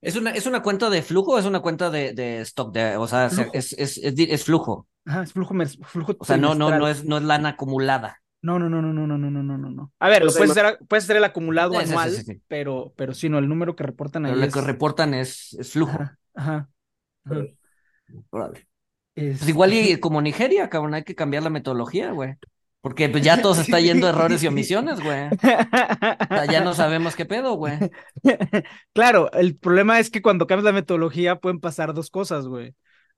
¿Es 0.02 0.16
una, 0.16 0.32
¿Es 0.32 0.46
una 0.46 0.62
cuenta 0.62 0.90
de 0.90 1.02
flujo 1.02 1.34
o 1.34 1.40
es 1.40 1.46
una 1.46 1.62
cuenta 1.62 1.90
de, 1.90 2.14
de 2.14 2.42
stock? 2.42 2.72
De, 2.72 2.98
o 2.98 3.08
sea, 3.08 3.30
es, 3.54 3.74
es, 3.74 3.98
es, 3.98 4.44
flujo. 4.44 4.88
Ajá, 5.06 5.24
es 5.24 5.34
flujo, 5.34 5.56
flujo 5.84 6.16
O 6.20 6.26
sea, 6.26 6.38
no, 6.38 6.54
no, 6.54 6.78
no, 6.78 6.88
es, 6.88 7.04
no 7.04 7.18
es 7.18 7.24
lana 7.24 7.50
acumulada. 7.50 8.22
No, 8.42 8.60
no, 8.60 8.70
no, 8.70 8.82
no, 8.82 8.94
no, 8.94 9.08
no, 9.08 9.18
no, 9.18 9.30
no, 9.30 9.58
no, 9.58 9.70
no. 9.70 9.94
A 10.00 10.10
ver, 10.10 10.24
lo 10.24 10.32
puedes, 10.32 10.52
hacer, 10.52 10.78
puedes 10.88 11.06
hacer 11.06 11.18
el 11.18 11.24
acumulado 11.24 11.78
anual, 11.78 12.12
pero, 12.48 12.94
pero 12.96 13.14
sí, 13.14 13.28
no, 13.28 13.40
el 13.40 13.50
número 13.50 13.76
que 13.76 13.84
reportan 13.84 14.26
ahí. 14.26 14.34
Pero 14.34 14.46
lo 14.46 14.52
que 14.52 14.62
reportan 14.62 15.14
es, 15.16 15.54
es 15.60 15.72
flujo. 15.72 15.98
Ajá. 15.98 16.20
ajá, 16.36 16.70
Pues 19.16 19.48
igual 19.48 19.74
y 19.74 20.00
como 20.00 20.22
Nigeria, 20.22 20.70
cabrón, 20.70 20.94
hay 20.94 21.04
que 21.04 21.16
cambiar 21.16 21.42
la 21.42 21.50
metodología, 21.50 22.12
güey. 22.12 22.36
Porque 22.82 23.10
pues 23.10 23.24
ya 23.24 23.42
todo 23.42 23.56
se 23.56 23.62
está 23.62 23.80
yendo 23.80 24.08
errores 24.08 24.44
y 24.44 24.48
omisiones, 24.48 25.00
güey. 25.00 25.30
ya 26.50 26.64
no 26.64 26.74
sabemos 26.74 27.16
qué 27.16 27.26
pedo, 27.26 27.56
güey. 27.56 27.78
Claro, 28.94 29.32
el 29.34 29.58
problema 29.58 30.00
es 30.00 30.10
que 30.10 30.22
cuando 30.22 30.48
cambias 30.48 30.66
la 30.66 30.72
metodología 30.72 31.38
pueden 31.38 31.60
pasar 31.60 31.94
dos 31.94 32.10
cosas, 32.10 32.48
güey. 32.48 32.76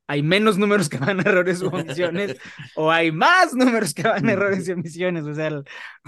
Hay 0.08 0.24
menos 0.24 0.58
números 0.58 0.90
que 0.90 0.98
van 0.98 1.20
a 1.20 1.30
errores 1.30 1.62
u 1.62 1.68
omisiones 1.68 2.36
o 2.76 2.90
hay 2.90 3.12
más 3.12 3.54
números 3.54 3.94
que 3.94 4.02
van 4.02 4.28
a 4.28 4.32
errores 4.32 4.68
y 4.68 4.72
omisiones. 4.72 5.24
O 5.26 5.36
sea, 5.36 5.62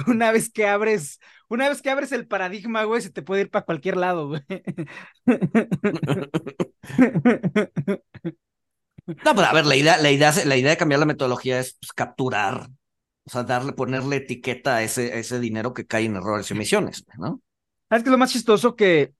una 0.07 0.31
vez 0.31 0.51
que 0.51 0.65
abres, 0.65 1.19
una 1.47 1.69
vez 1.69 1.83
que 1.83 1.91
abres 1.91 2.11
el 2.11 2.27
paradigma, 2.27 2.83
güey, 2.85 3.01
se 3.01 3.11
te 3.11 3.21
puede 3.21 3.43
ir 3.43 3.51
para 3.51 3.65
cualquier 3.65 3.97
lado, 3.97 4.29
güey. 4.29 4.41
No, 9.25 9.35
pero 9.35 9.47
a 9.47 9.53
ver, 9.53 9.65
la 9.65 9.75
idea, 9.75 9.97
la 9.97 10.11
idea, 10.11 10.31
la 10.45 10.57
idea 10.57 10.71
de 10.71 10.77
cambiar 10.77 10.99
la 10.99 11.05
metodología 11.05 11.59
es 11.59 11.73
pues, 11.73 11.91
capturar, 11.91 12.69
o 13.25 13.29
sea, 13.29 13.43
darle, 13.43 13.73
ponerle 13.73 14.17
etiqueta 14.17 14.77
a 14.77 14.83
ese, 14.83 15.19
ese 15.19 15.39
dinero 15.39 15.73
que 15.73 15.85
cae 15.85 16.05
en 16.05 16.15
errores 16.15 16.49
y 16.49 16.53
omisiones, 16.53 17.05
¿no? 17.17 17.41
Es 17.89 18.03
que 18.03 18.09
es 18.09 18.11
lo 18.11 18.17
más 18.17 18.31
chistoso 18.31 18.75
que 18.75 19.13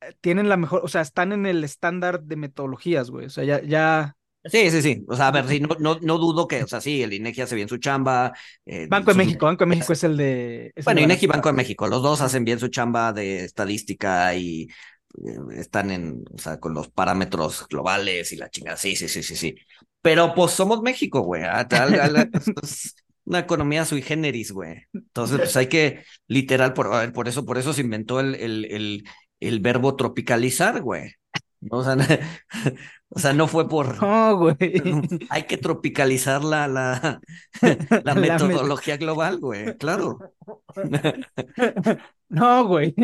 eh, 0.00 0.12
tienen 0.20 0.48
la 0.48 0.56
mejor, 0.56 0.82
o 0.84 0.88
sea, 0.88 1.00
están 1.00 1.32
en 1.32 1.46
el 1.46 1.64
estándar 1.64 2.22
de 2.22 2.36
metodologías, 2.36 3.10
güey. 3.10 3.26
O 3.26 3.30
sea, 3.30 3.44
ya, 3.44 3.62
ya. 3.62 4.16
Sí, 4.44 4.70
sí, 4.70 4.82
sí. 4.82 5.04
O 5.06 5.14
sea, 5.14 5.28
a 5.28 5.30
ver, 5.30 5.46
sí, 5.46 5.60
no, 5.60 5.76
no, 5.78 5.98
no 6.00 6.18
dudo 6.18 6.48
que, 6.48 6.64
o 6.64 6.66
sea, 6.66 6.80
sí, 6.80 7.00
el 7.02 7.12
INEGI 7.12 7.42
hace 7.42 7.54
bien 7.54 7.68
su 7.68 7.78
chamba. 7.78 8.32
Eh, 8.66 8.88
Banco 8.90 9.12
de 9.12 9.18
México, 9.18 9.46
Banco 9.46 9.64
de 9.64 9.66
México 9.76 9.92
es 9.92 10.02
el 10.02 10.16
de. 10.16 10.72
bueno, 10.84 11.00
INEGI 11.00 11.26
y 11.26 11.28
Banco 11.28 11.48
de 11.48 11.54
México, 11.54 11.86
los 11.86 12.02
dos 12.02 12.20
hacen 12.20 12.44
bien 12.44 12.58
su 12.58 12.68
chamba 12.68 13.12
de 13.12 13.44
estadística 13.44 14.34
y 14.34 14.62
eh, 14.62 15.36
están 15.56 15.92
en, 15.92 16.24
o 16.34 16.38
sea, 16.38 16.58
con 16.58 16.74
los 16.74 16.88
parámetros 16.88 17.68
globales 17.68 18.32
y 18.32 18.36
la 18.36 18.50
chingada. 18.50 18.76
Sí, 18.76 18.96
sí, 18.96 19.08
sí, 19.08 19.22
sí, 19.22 19.36
sí. 19.36 19.54
Pero 20.00 20.34
pues 20.34 20.50
somos 20.50 20.82
México, 20.82 21.20
güey. 21.20 21.42
Una 23.24 23.38
economía 23.40 23.84
sui 23.84 24.02
generis, 24.02 24.52
güey. 24.52 24.82
Entonces, 24.92 25.38
pues 25.38 25.56
hay 25.56 25.68
que, 25.68 26.04
literal, 26.26 26.72
por, 26.74 26.92
a 26.92 27.00
ver, 27.00 27.12
por 27.12 27.28
eso, 27.28 27.44
por 27.44 27.58
eso 27.58 27.72
se 27.72 27.82
inventó 27.82 28.20
el, 28.20 28.34
el, 28.36 28.64
el, 28.66 29.04
el 29.40 29.60
verbo 29.60 29.96
tropicalizar, 29.96 30.82
güey. 30.82 31.12
O 31.70 31.84
sea, 31.84 31.96
o 33.08 33.18
sea, 33.18 33.32
no 33.32 33.46
fue 33.46 33.68
por. 33.68 33.96
No, 34.02 34.36
güey. 34.36 34.56
Hay 35.30 35.44
que 35.44 35.56
tropicalizar 35.58 36.42
la, 36.42 36.66
la, 36.68 37.20
la 38.04 38.14
metodología 38.14 38.96
global, 38.96 39.38
güey, 39.38 39.76
claro. 39.76 40.18
No, 42.28 42.66
güey. 42.66 42.94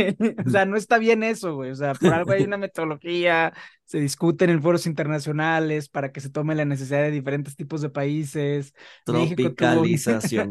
O 0.44 0.50
sea, 0.50 0.64
no 0.64 0.76
está 0.76 0.98
bien 0.98 1.22
eso, 1.22 1.54
güey. 1.54 1.70
O 1.70 1.74
sea, 1.74 1.92
por 1.94 2.12
algo 2.14 2.32
hay 2.32 2.44
una 2.44 2.56
metodología, 2.56 3.52
se 3.84 4.00
discuten 4.00 4.48
en 4.48 4.62
foros 4.62 4.86
internacionales 4.86 5.90
para 5.90 6.12
que 6.12 6.20
se 6.20 6.30
tome 6.30 6.54
la 6.54 6.64
necesidad 6.64 7.02
de 7.02 7.10
diferentes 7.10 7.54
tipos 7.54 7.82
de 7.82 7.90
países. 7.90 8.72
Tropicalización. 9.04 10.50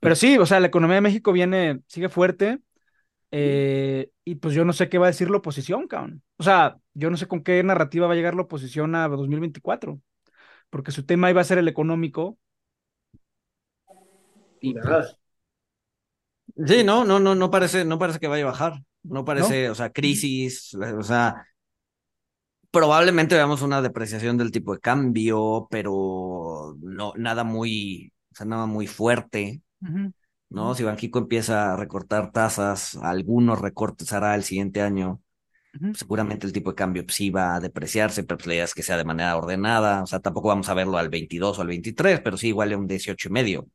Pero 0.00 0.14
sí, 0.16 0.38
o 0.38 0.46
sea, 0.46 0.60
la 0.60 0.66
economía 0.66 0.96
de 0.96 1.02
México 1.02 1.32
viene, 1.32 1.80
sigue 1.86 2.08
fuerte. 2.08 2.58
Eh, 3.30 4.10
y 4.24 4.36
pues 4.36 4.54
yo 4.54 4.64
no 4.64 4.72
sé 4.72 4.88
qué 4.88 4.98
va 4.98 5.06
a 5.06 5.10
decir 5.10 5.30
la 5.30 5.38
oposición, 5.38 5.86
cabrón. 5.88 6.22
O 6.36 6.42
sea, 6.42 6.78
yo 6.94 7.10
no 7.10 7.16
sé 7.16 7.26
con 7.26 7.42
qué 7.42 7.62
narrativa 7.62 8.06
va 8.06 8.12
a 8.12 8.16
llegar 8.16 8.34
la 8.34 8.42
oposición 8.42 8.94
a 8.94 9.08
2024, 9.08 10.00
porque 10.70 10.92
su 10.92 11.04
tema 11.04 11.30
iba 11.30 11.40
a 11.40 11.44
ser 11.44 11.58
el 11.58 11.68
económico. 11.68 12.38
Y 14.60 14.74
nada. 14.74 15.16
Sí, 16.66 16.84
no, 16.84 17.04
no, 17.04 17.20
no, 17.20 17.34
no 17.34 17.50
parece, 17.50 17.84
no 17.84 17.98
parece 17.98 18.18
que 18.18 18.28
vaya 18.28 18.44
a 18.44 18.48
bajar. 18.48 18.82
No 19.02 19.24
parece, 19.24 19.70
o 19.70 19.74
sea, 19.74 19.90
crisis, 19.90 20.74
o 20.74 21.02
sea, 21.02 21.46
probablemente 22.70 23.34
veamos 23.34 23.62
una 23.62 23.80
depreciación 23.80 24.36
del 24.36 24.50
tipo 24.50 24.74
de 24.74 24.80
cambio, 24.80 25.68
pero 25.70 26.76
no, 26.80 27.12
nada 27.16 27.44
muy, 27.44 28.12
o 28.32 28.34
sea, 28.34 28.46
nada 28.46 28.66
muy 28.66 28.86
fuerte. 28.86 29.62
¿No? 30.48 30.74
Si 30.74 30.84
Banjico 30.84 31.18
empieza 31.18 31.72
a 31.72 31.76
recortar 31.76 32.32
tasas, 32.32 32.96
algunos 32.96 33.60
recortes 33.60 34.12
hará 34.12 34.34
el 34.34 34.44
siguiente 34.44 34.82
año. 34.82 35.20
Seguramente 35.94 36.46
el 36.46 36.54
tipo 36.54 36.70
de 36.70 36.76
cambio 36.76 37.04
sí 37.08 37.28
va 37.28 37.54
a 37.54 37.60
depreciarse, 37.60 38.24
pero 38.24 38.38
pues 38.38 38.46
la 38.46 38.54
idea 38.54 38.64
es 38.64 38.72
que 38.72 38.82
sea 38.82 38.96
de 38.96 39.04
manera 39.04 39.36
ordenada. 39.36 40.02
O 40.02 40.06
sea, 40.06 40.20
tampoco 40.20 40.48
vamos 40.48 40.68
a 40.70 40.74
verlo 40.74 40.96
al 40.96 41.10
22 41.10 41.58
o 41.58 41.60
al 41.60 41.68
23, 41.68 42.20
pero 42.20 42.38
sí 42.38 42.48
igual 42.48 42.72
a 42.72 42.78
un 42.78 42.86
18 42.86 43.28
y 43.28 43.32
medio. 43.32 43.66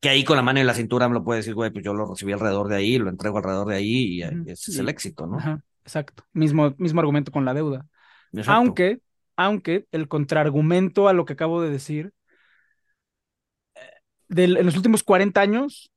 Que 0.00 0.10
ahí 0.10 0.22
con 0.22 0.36
la 0.36 0.42
mano 0.42 0.60
en 0.60 0.66
la 0.66 0.74
cintura 0.74 1.08
me 1.08 1.14
lo 1.14 1.24
puede 1.24 1.38
decir, 1.38 1.54
güey, 1.54 1.70
pues 1.70 1.84
yo 1.84 1.92
lo 1.92 2.06
recibí 2.06 2.32
alrededor 2.32 2.68
de 2.68 2.76
ahí, 2.76 2.98
lo 2.98 3.10
entrego 3.10 3.38
alrededor 3.38 3.66
de 3.68 3.76
ahí 3.76 4.18
y 4.18 4.22
ese 4.22 4.70
es 4.70 4.78
el 4.78 4.88
éxito, 4.88 5.26
¿no? 5.26 5.38
exacto. 5.82 6.24
Mismo, 6.32 6.74
mismo 6.78 7.00
argumento 7.00 7.32
con 7.32 7.44
la 7.44 7.54
deuda. 7.54 7.86
Aunque, 8.46 9.00
aunque 9.36 9.86
el 9.90 10.06
contraargumento 10.06 11.08
a 11.08 11.14
lo 11.14 11.24
que 11.24 11.32
acabo 11.32 11.62
de 11.62 11.70
decir 11.70 12.12
en 14.28 14.66
los 14.66 14.76
últimos 14.76 15.02
40 15.02 15.40
años, 15.40 15.90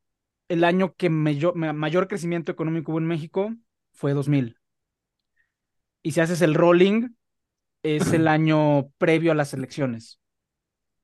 el 0.48 0.64
año 0.64 0.96
que 0.96 1.10
mayor, 1.10 2.08
crecimiento 2.08 2.52
económico 2.52 2.92
hubo 2.92 3.00
en 3.00 3.08
México 3.08 3.54
fue 3.94 4.14
2000. 4.14 4.58
Y 6.04 6.12
si 6.12 6.22
haces 6.22 6.42
el 6.42 6.56
rolling, 6.56 7.10
es 7.84 8.14
el 8.14 8.28
año 8.28 8.90
previo 8.98 9.32
a 9.32 9.36
las 9.36 9.54
elecciones 9.54 10.20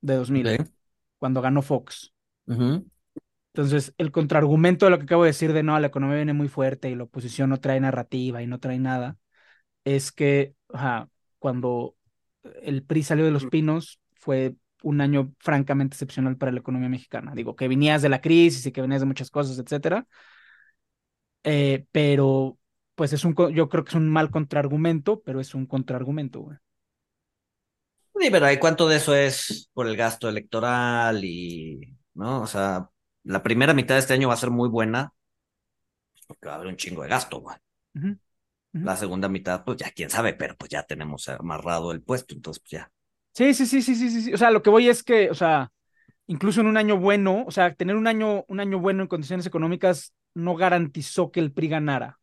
de 0.00 0.14
2000, 0.16 0.58
cuando 1.18 1.40
ganó 1.40 1.62
Fox. 1.62 2.12
Entonces, 3.54 3.94
el 3.98 4.12
contraargumento 4.12 4.86
de 4.86 4.90
lo 4.90 4.98
que 4.98 5.04
acabo 5.04 5.24
de 5.24 5.30
decir 5.30 5.52
de 5.52 5.62
no, 5.62 5.78
la 5.80 5.88
economía 5.88 6.16
viene 6.16 6.32
muy 6.32 6.48
fuerte 6.48 6.90
y 6.90 6.94
la 6.94 7.04
oposición 7.04 7.50
no 7.50 7.58
trae 7.58 7.80
narrativa 7.80 8.42
y 8.42 8.46
no 8.46 8.60
trae 8.60 8.78
nada, 8.78 9.16
es 9.84 10.12
que 10.12 10.54
cuando 11.38 11.96
el 12.62 12.84
PRI 12.84 13.02
salió 13.02 13.24
de 13.24 13.30
los 13.30 13.46
pinos 13.46 14.00
fue 14.14 14.54
un 14.82 15.00
año 15.00 15.34
francamente 15.38 15.94
excepcional 15.94 16.36
para 16.36 16.52
la 16.52 16.60
economía 16.60 16.88
mexicana. 16.88 17.34
Digo, 17.34 17.56
que 17.56 17.68
venías 17.68 18.02
de 18.02 18.08
la 18.08 18.20
crisis 18.20 18.66
y 18.66 18.72
que 18.72 18.80
venías 18.82 19.00
de 19.00 19.06
muchas 19.06 19.30
cosas, 19.30 19.58
etcétera. 19.58 20.06
Eh, 21.44 21.86
pero, 21.92 22.58
pues 22.94 23.12
es 23.12 23.24
un, 23.24 23.34
yo 23.54 23.68
creo 23.68 23.84
que 23.84 23.90
es 23.90 23.94
un 23.94 24.08
mal 24.08 24.30
contraargumento, 24.30 25.22
pero 25.22 25.40
es 25.40 25.54
un 25.54 25.66
contraargumento, 25.66 26.40
güey. 26.40 26.58
Sí, 28.20 28.30
pero 28.30 28.46
¿hay 28.46 28.58
cuánto 28.58 28.88
de 28.88 28.96
eso 28.96 29.14
es 29.14 29.70
por 29.72 29.86
el 29.86 29.96
gasto 29.96 30.28
electoral 30.28 31.24
y, 31.24 31.96
¿no? 32.14 32.42
O 32.42 32.46
sea, 32.46 32.90
la 33.22 33.42
primera 33.42 33.74
mitad 33.74 33.94
de 33.94 34.00
este 34.00 34.14
año 34.14 34.28
va 34.28 34.34
a 34.34 34.36
ser 34.36 34.50
muy 34.50 34.68
buena, 34.68 35.12
porque 36.26 36.46
va 36.46 36.52
a 36.52 36.56
haber 36.56 36.68
un 36.68 36.76
chingo 36.76 37.02
de 37.02 37.08
gasto, 37.08 37.40
güey. 37.40 37.56
Ujú, 37.94 38.16
ujú. 38.74 38.88
La 38.88 38.96
segunda 38.96 39.28
mitad, 39.28 39.62
pues 39.64 39.76
ya 39.78 39.92
quién 39.92 40.10
sabe, 40.10 40.34
pero 40.34 40.56
pues 40.56 40.68
ya 40.70 40.82
tenemos 40.82 41.28
amarrado 41.28 41.92
el 41.92 42.02
puesto, 42.02 42.34
entonces 42.34 42.60
pues 42.60 42.72
ya. 42.72 42.92
Sí, 43.34 43.54
sí, 43.54 43.66
sí, 43.66 43.82
sí, 43.82 43.94
sí, 43.94 44.10
sí, 44.10 44.22
sí. 44.22 44.34
O 44.34 44.36
sea, 44.38 44.50
lo 44.50 44.62
que 44.62 44.70
voy 44.70 44.88
es 44.88 45.02
que, 45.04 45.30
o 45.30 45.34
sea, 45.34 45.70
incluso 46.26 46.60
en 46.62 46.68
un 46.68 46.76
año 46.78 46.98
bueno, 46.98 47.44
o 47.46 47.50
sea, 47.52 47.74
tener 47.74 47.96
un 47.96 48.06
año, 48.08 48.44
un 48.48 48.60
año 48.60 48.80
bueno 48.80 49.02
en 49.02 49.08
condiciones 49.08 49.46
económicas 49.46 50.14
no 50.34 50.56
garantizó 50.56 51.32
que 51.32 51.40
el 51.40 51.52
PRI 51.52 51.68
ganara. 51.68 52.20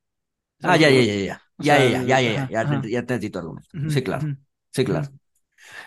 Ah, 0.63 0.75
ya, 0.77 0.89
ya, 0.89 1.01
ya, 1.01 1.15
ya. 1.15 1.41
Ya, 1.57 1.77
ya, 1.79 1.87
ya, 2.03 2.03
ya, 2.21 2.21
ya, 2.21 2.45
ya, 2.49 2.81
te- 2.81 2.89
ya 2.89 3.05
te 3.05 3.13
argumentos. 3.37 3.71
Ujú, 3.73 3.91
Sí, 3.91 4.03
claro. 4.03 4.31
Sí, 4.71 4.83
claro. 4.85 5.09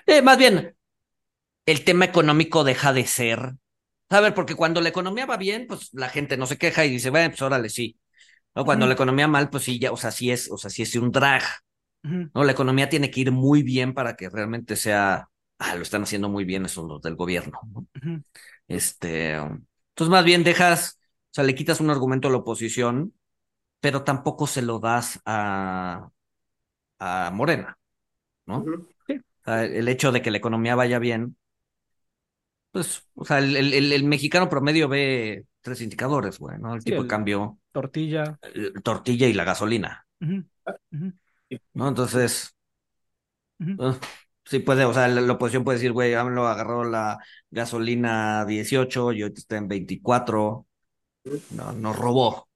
Eh, 0.06 0.22
más 0.22 0.38
bien, 0.38 0.76
el 1.66 1.84
tema 1.84 2.06
económico 2.06 2.64
deja 2.64 2.92
de 2.92 3.06
ser. 3.06 3.54
A 4.10 4.20
ver, 4.20 4.34
porque 4.34 4.54
cuando 4.56 4.80
la 4.80 4.88
economía 4.90 5.26
va 5.26 5.36
bien, 5.36 5.66
pues 5.68 5.90
la 5.94 6.08
gente 6.10 6.36
no 6.36 6.46
se 6.46 6.58
queja 6.58 6.84
y 6.86 6.90
dice, 6.90 7.10
bueno, 7.10 7.30
pues 7.30 7.42
órale, 7.42 7.68
sí. 7.70 7.98
¿No? 8.54 8.64
Cuando 8.66 8.86
la 8.86 8.94
economía 8.94 9.28
mal, 9.28 9.50
pues 9.50 9.64
sí, 9.64 9.78
ya, 9.80 9.92
o 9.92 9.96
sea, 9.98 10.10
sí 10.12 10.30
es, 10.32 10.50
o 10.50 10.58
sea, 10.58 10.70
sí 10.70 10.82
es 10.82 10.96
un 10.96 11.12
drag. 11.12 11.42
¿No? 12.34 12.44
La 12.44 12.52
economía 12.52 12.88
tiene 12.88 13.10
que 13.10 13.20
ir 13.20 13.32
muy 13.32 13.62
bien 13.62 13.94
para 13.94 14.16
que 14.16 14.28
realmente 14.30 14.76
sea, 14.76 15.28
ah, 15.58 15.74
lo 15.76 15.82
están 15.82 16.02
haciendo 16.02 16.28
muy 16.28 16.44
bien 16.44 16.64
esos 16.66 16.86
los 16.88 17.02
del 17.02 17.16
gobierno. 17.16 17.60
Este, 18.68 19.32
entonces 19.34 20.10
más 20.10 20.24
bien 20.24 20.44
dejas, 20.44 20.98
o 21.30 21.34
sea, 21.34 21.44
le 21.44 21.54
quitas 21.54 21.80
un 21.80 21.90
argumento 21.90 22.28
a 22.28 22.30
la 22.30 22.38
oposición, 22.38 23.14
pero 23.80 24.04
tampoco 24.04 24.46
se 24.46 24.62
lo 24.62 24.78
das 24.80 25.20
a, 25.26 26.10
a 27.00 27.30
Morena, 27.34 27.78
¿no? 28.46 28.58
Ujú. 28.58 28.88
O 29.42 29.44
sea, 29.44 29.64
el 29.64 29.88
hecho 29.88 30.12
de 30.12 30.22
que 30.22 30.30
la 30.32 30.38
economía 30.38 30.76
vaya 30.76 30.98
bien, 30.98 31.36
pues, 32.72 33.02
o 33.14 33.24
sea, 33.24 33.38
el, 33.38 33.56
el- 33.56 33.74
el- 33.74 33.92
el 33.92 34.04
mexicano 34.04 34.48
promedio 34.48 34.88
ve 34.88 35.46
tres 35.60 35.80
indicadores, 35.80 36.38
güey, 36.38 36.58
¿no? 36.58 36.74
El 36.74 36.84
Sí, 36.84 36.84
tipo 36.84 37.02
el- 37.02 37.02
de 37.02 37.08
cambio, 37.08 37.58
Tortilla. 37.72 38.38
el 38.42 38.74
tortilla 38.82 39.26
y 39.28 39.34
la 39.34 39.44
gasolina, 39.44 40.06
ujú, 40.20 40.44
¿no? 41.74 41.88
Entonces, 41.88 42.54
eh, 43.78 43.92
sí 44.44 44.58
puede, 44.60 44.84
o 44.84 44.92
sea, 44.94 45.08
la, 45.08 45.20
la 45.20 45.32
oposición 45.34 45.64
puede 45.64 45.78
decir, 45.78 45.92
güey, 45.92 46.14
AMLO 46.14 46.46
agarró 46.46 46.84
la 46.84 47.18
gasolina 47.50 48.40
a 48.40 48.44
18 48.46 49.12
y 49.12 49.22
ahorita 49.22 49.40
está 49.40 49.56
en 49.56 49.68
24, 49.68 50.66
no, 51.50 51.72
nos 51.72 51.96
robó, 51.98 52.48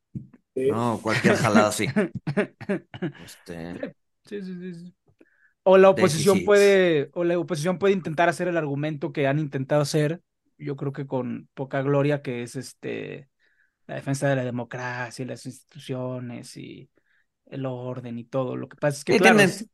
Sí. 0.54 0.70
¿no? 0.70 1.00
Cualquier 1.02 1.36
jalada 1.36 1.68
así. 1.68 1.88
Este, 3.18 3.78
Sí, 4.24 4.40
sí, 4.42 4.54
sí, 4.60 4.74
sí. 4.74 4.94
O 5.64 5.78
la 5.78 5.90
oposición 5.90 6.44
puede, 6.44 7.10
o 7.14 7.24
la 7.24 7.38
oposición 7.38 7.78
puede 7.78 7.94
intentar 7.94 8.28
hacer 8.28 8.48
el 8.48 8.56
argumento 8.56 9.12
que 9.12 9.26
han 9.28 9.38
intentado 9.38 9.82
hacer, 9.82 10.22
yo 10.58 10.76
creo 10.76 10.92
que 10.92 11.06
con 11.06 11.48
poca 11.54 11.82
gloria, 11.82 12.22
que 12.22 12.42
es 12.42 12.56
este 12.56 13.28
la 13.86 13.96
defensa 13.96 14.28
de 14.28 14.36
la 14.36 14.44
democracia 14.44 15.24
y 15.24 15.26
las 15.28 15.46
instituciones 15.46 16.56
y 16.56 16.90
el 17.52 17.66
orden 17.66 18.18
y 18.18 18.24
todo. 18.24 18.56
Lo 18.56 18.68
que 18.68 18.76
pasa 18.76 18.98
es 18.98 19.04
que, 19.04 19.14
Sí, 19.14 19.18
claro, 19.18 19.38
tienen- 19.38 19.50
es- 19.50 19.68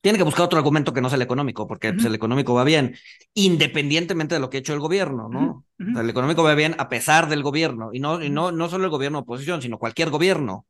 tiene 0.00 0.18
que 0.18 0.24
buscar 0.24 0.44
otro 0.46 0.58
argumento 0.58 0.92
que 0.92 1.00
no 1.00 1.08
sea 1.08 1.16
el 1.16 1.22
económico, 1.22 1.66
porque 1.66 1.92
pues, 1.92 2.04
el 2.04 2.14
económico 2.14 2.54
va 2.54 2.64
bien, 2.64 2.94
independientemente 3.34 4.34
de 4.34 4.40
lo 4.40 4.50
que 4.50 4.58
ha 4.58 4.60
hecho 4.60 4.74
el 4.74 4.80
gobierno, 4.80 5.28
¿no? 5.28 5.64
O 5.80 5.92
sea, 5.92 6.02
el 6.02 6.10
económico 6.10 6.42
va 6.42 6.54
bien 6.54 6.74
a 6.78 6.88
pesar 6.88 7.28
del 7.28 7.42
gobierno, 7.42 7.90
y 7.92 8.00
no, 8.00 8.22
y 8.22 8.28
no, 8.30 8.52
no 8.52 8.68
solo 8.68 8.84
el 8.84 8.90
gobierno 8.90 9.18
de 9.18 9.22
oposición, 9.22 9.62
sino 9.62 9.78
cualquier 9.78 10.10
gobierno. 10.10 10.66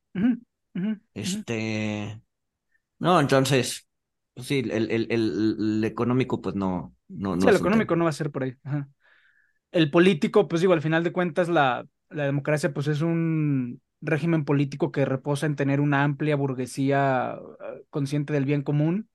Este, 1.14 2.20
no, 2.98 3.20
entonces, 3.20 3.88
pues 4.34 4.46
sí, 4.48 4.60
el, 4.60 4.70
el, 4.72 4.90
el, 4.90 5.06
el 5.12 5.84
económico, 5.84 6.40
pues 6.40 6.54
no, 6.56 6.94
no, 7.08 7.36
no 7.36 7.42
Sí, 7.42 7.48
el 7.48 7.56
económico 7.56 7.96
no 7.96 8.04
va 8.04 8.10
a 8.10 8.12
ser 8.12 8.30
por 8.30 8.44
ahí. 8.44 8.54
Ajá. 8.64 8.88
El 9.72 9.90
político, 9.90 10.48
pues 10.48 10.60
digo, 10.62 10.72
al 10.74 10.82
final 10.82 11.04
de 11.04 11.12
cuentas, 11.12 11.48
la, 11.48 11.86
la 12.10 12.24
democracia, 12.24 12.72
pues 12.74 12.88
es 12.88 13.02
un 13.02 13.80
régimen 14.04 14.44
político 14.44 14.92
que 14.92 15.04
reposa 15.04 15.46
en 15.46 15.56
tener 15.56 15.80
una 15.80 16.04
amplia 16.04 16.36
burguesía 16.36 17.38
eh, 17.60 17.84
consciente 17.90 18.32
del 18.32 18.44
bien 18.46 18.62
común. 18.62 19.10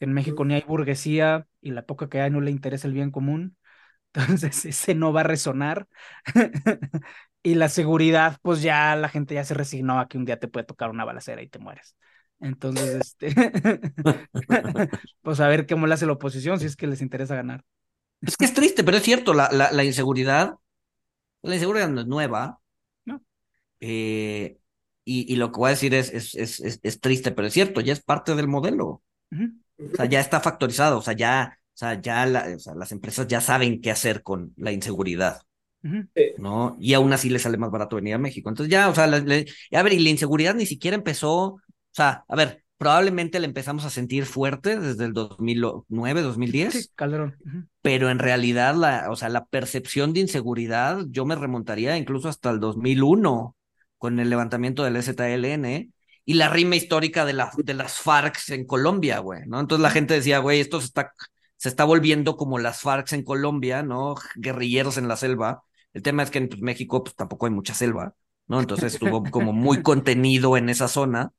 En 0.00 0.12
México 0.12 0.44
ni 0.44 0.54
hay 0.54 0.62
burguesía 0.62 1.46
y 1.60 1.70
la 1.72 1.86
poca 1.86 2.08
que 2.08 2.20
hay 2.20 2.30
no 2.30 2.40
le 2.40 2.50
interesa 2.50 2.88
el 2.88 2.94
bien 2.94 3.10
común. 3.10 3.56
Entonces, 4.14 4.64
ese 4.66 4.94
no 4.94 5.12
va 5.12 5.20
a 5.22 5.24
resonar. 5.24 5.88
Y 7.46 7.56
la 7.56 7.68
seguridad, 7.68 8.38
pues 8.42 8.62
ya 8.62 8.96
la 8.96 9.08
gente 9.08 9.34
ya 9.34 9.44
se 9.44 9.54
resignó 9.54 10.00
a 10.00 10.08
que 10.08 10.18
un 10.18 10.24
día 10.24 10.40
te 10.40 10.48
puede 10.48 10.64
tocar 10.66 10.90
una 10.90 11.04
balacera 11.04 11.42
y 11.42 11.48
te 11.48 11.58
mueres. 11.58 11.96
Entonces, 12.40 12.96
este, 12.96 13.34
pues 15.22 15.40
a 15.40 15.48
ver 15.48 15.66
cómo 15.66 15.86
le 15.86 15.94
hace 15.94 16.06
la 16.06 16.12
oposición 16.12 16.58
si 16.60 16.66
es 16.66 16.76
que 16.76 16.86
les 16.86 17.02
interesa 17.02 17.34
ganar. 17.36 17.64
Es 18.22 18.36
que 18.36 18.46
es 18.46 18.54
triste, 18.54 18.84
pero 18.84 18.96
es 18.98 19.02
cierto, 19.04 19.34
la, 19.34 19.50
la, 19.52 19.72
la 19.72 19.84
inseguridad, 19.84 20.56
la 21.42 21.54
inseguridad 21.54 21.88
no 21.90 22.02
es 22.02 22.06
nueva. 22.08 22.60
Eh, 23.80 24.58
y, 25.04 25.32
y 25.32 25.36
lo 25.36 25.52
que 25.52 25.58
voy 25.58 25.68
a 25.68 25.70
decir 25.70 25.94
es, 25.94 26.10
es, 26.12 26.34
es, 26.34 26.60
es, 26.60 26.80
es 26.82 27.00
triste, 27.00 27.30
pero 27.32 27.48
es 27.48 27.52
cierto, 27.54 27.80
ya 27.80 27.92
es 27.92 28.02
parte 28.02 28.34
del 28.34 28.48
modelo. 28.48 29.02
O 29.78 29.96
sea, 29.96 30.06
ya 30.06 30.20
está 30.20 30.40
factorizado, 30.40 30.98
o 30.98 31.02
sea, 31.02 31.14
ya, 31.14 31.58
o 31.60 31.76
sea, 31.76 32.00
ya 32.00 32.26
la- 32.26 32.54
o 32.56 32.58
sea, 32.58 32.74
las 32.74 32.92
empresas 32.92 33.26
ya 33.26 33.40
saben 33.40 33.80
qué 33.80 33.90
hacer 33.90 34.22
con 34.22 34.52
la 34.56 34.72
inseguridad. 34.72 35.42
¿no? 36.38 36.76
Y 36.80 36.94
aún 36.94 37.12
así 37.12 37.30
les 37.30 37.42
sale 37.42 37.58
más 37.58 37.70
barato 37.70 37.96
venir 37.96 38.14
a 38.14 38.18
México. 38.18 38.48
Entonces 38.48 38.70
ya, 38.72 38.88
o 38.88 38.94
sea, 38.94 39.06
la- 39.06 39.18
le- 39.20 39.46
a 39.72 39.82
ver, 39.82 39.92
y 39.92 40.00
la 40.00 40.10
inseguridad 40.10 40.54
ni 40.54 40.66
siquiera 40.66 40.96
empezó, 40.96 41.32
o 41.44 41.60
sea, 41.92 42.24
a 42.28 42.36
ver, 42.36 42.64
probablemente 42.78 43.38
la 43.40 43.46
empezamos 43.46 43.84
a 43.84 43.90
sentir 43.90 44.26
fuerte 44.26 44.78
desde 44.78 45.04
el 45.04 45.12
2009, 45.12 46.22
2010 46.22 46.72
Sí, 46.74 46.88
Calderón. 46.94 47.36
Ujú. 47.46 47.64
pero 47.82 48.10
en 48.10 48.18
realidad 48.18 48.74
la, 48.74 49.10
o 49.10 49.16
sea, 49.16 49.28
la 49.28 49.44
percepción 49.46 50.12
de 50.12 50.20
inseguridad, 50.20 51.04
yo 51.08 51.24
me 51.24 51.36
remontaría 51.36 51.96
incluso 51.96 52.28
hasta 52.28 52.50
el 52.50 52.60
2001 52.60 53.56
con 54.04 54.20
el 54.20 54.28
levantamiento 54.28 54.84
del 54.84 55.02
ZLN 55.02 55.90
y 56.26 56.34
la 56.34 56.50
rima 56.50 56.76
histórica 56.76 57.24
de, 57.24 57.32
la, 57.32 57.50
de 57.56 57.72
las 57.72 58.00
FARC 58.00 58.36
en 58.50 58.66
Colombia, 58.66 59.20
güey, 59.20 59.46
¿no? 59.46 59.58
Entonces 59.58 59.82
la 59.82 59.88
gente 59.88 60.12
decía, 60.12 60.40
güey, 60.40 60.60
esto 60.60 60.78
se 60.78 60.88
está, 60.88 61.14
se 61.56 61.70
está 61.70 61.84
volviendo 61.84 62.36
como 62.36 62.58
las 62.58 62.82
FARC 62.82 63.14
en 63.14 63.24
Colombia, 63.24 63.82
¿no? 63.82 64.14
Guerrilleros 64.36 64.98
en 64.98 65.08
la 65.08 65.16
selva. 65.16 65.62
El 65.94 66.02
tema 66.02 66.22
es 66.22 66.30
que 66.30 66.36
en 66.36 66.50
México 66.60 67.02
pues, 67.02 67.16
tampoco 67.16 67.46
hay 67.46 67.52
mucha 67.52 67.72
selva, 67.72 68.14
¿no? 68.46 68.60
Entonces 68.60 68.92
estuvo 68.92 69.24
como 69.24 69.54
muy 69.54 69.80
contenido 69.82 70.58
en 70.58 70.68
esa 70.68 70.88
zona, 70.88 71.32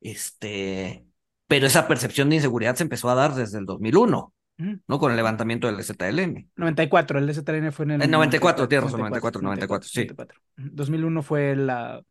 este, 0.00 1.04
pero 1.48 1.66
esa 1.66 1.88
percepción 1.88 2.30
de 2.30 2.36
inseguridad 2.36 2.76
se 2.76 2.84
empezó 2.84 3.10
a 3.10 3.16
dar 3.16 3.34
desde 3.34 3.58
el 3.58 3.66
2001. 3.66 4.32
¿No? 4.56 4.98
Con 4.98 5.10
el 5.10 5.16
levantamiento 5.16 5.66
del 5.66 5.82
ZLN. 5.82 6.48
94, 6.56 7.18
el 7.18 7.28
STLN 7.34 7.72
fue 7.72 7.84
en 7.86 7.90
el 7.92 8.02
En 8.02 8.10
94, 8.10 8.68
tienes 8.68 8.84
razón, 8.84 9.00
94, 9.00 9.42
94, 9.42 9.88
sí. 9.88 10.00
94. 10.00 10.40
Ujú. 10.58 10.68
2001 10.72 11.22
fue 11.22 11.56
la 11.56 12.02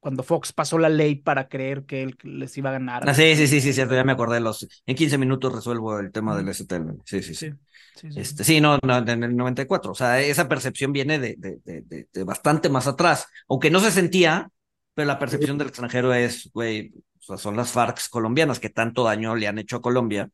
cuando 0.00 0.24
Fox 0.24 0.52
pasó 0.52 0.78
la 0.78 0.88
ley 0.88 1.14
para 1.14 1.48
creer 1.48 1.84
que 1.84 2.02
él 2.02 2.18
les 2.24 2.58
iba 2.58 2.70
a 2.70 2.72
ganar. 2.72 3.08
Ah, 3.08 3.14
sí, 3.14 3.36
sí, 3.36 3.46
sí, 3.46 3.60
sí, 3.60 3.72
cierto, 3.72 3.94
ya 3.94 4.02
me 4.02 4.10
acordé. 4.10 4.40
Los, 4.40 4.66
en 4.84 4.96
15 4.96 5.16
minutos 5.16 5.54
resuelvo 5.54 6.00
el 6.00 6.10
tema 6.10 6.36
del 6.36 6.48
STLN. 6.48 7.00
Sí, 7.04 7.22
sí, 7.22 7.36
sí. 7.36 7.52
Sí, 7.94 8.10
sí. 8.10 8.20
Este, 8.20 8.42
sí, 8.42 8.60
no, 8.60 8.78
no, 8.82 8.98
en 8.98 9.22
el 9.22 9.36
94. 9.36 9.92
O 9.92 9.94
sea, 9.94 10.20
esa 10.20 10.48
percepción 10.48 10.92
viene 10.92 11.20
de, 11.20 11.36
de, 11.38 11.60
de, 11.64 11.82
de, 11.82 12.08
de 12.12 12.24
bastante 12.24 12.68
más 12.68 12.88
atrás. 12.88 13.28
Aunque 13.48 13.70
no 13.70 13.78
se 13.78 13.92
sentía, 13.92 14.50
pero 14.94 15.06
la 15.06 15.20
percepción 15.20 15.56
del 15.56 15.68
extranjero 15.68 16.12
es, 16.12 16.50
güey, 16.52 16.92
o 17.20 17.22
sea, 17.22 17.36
son 17.36 17.56
las 17.56 17.70
FARC 17.70 18.08
colombianas 18.10 18.58
que 18.58 18.70
tanto 18.70 19.04
daño 19.04 19.36
le 19.36 19.46
han 19.46 19.58
hecho 19.60 19.76
a 19.76 19.82
Colombia. 19.82 20.28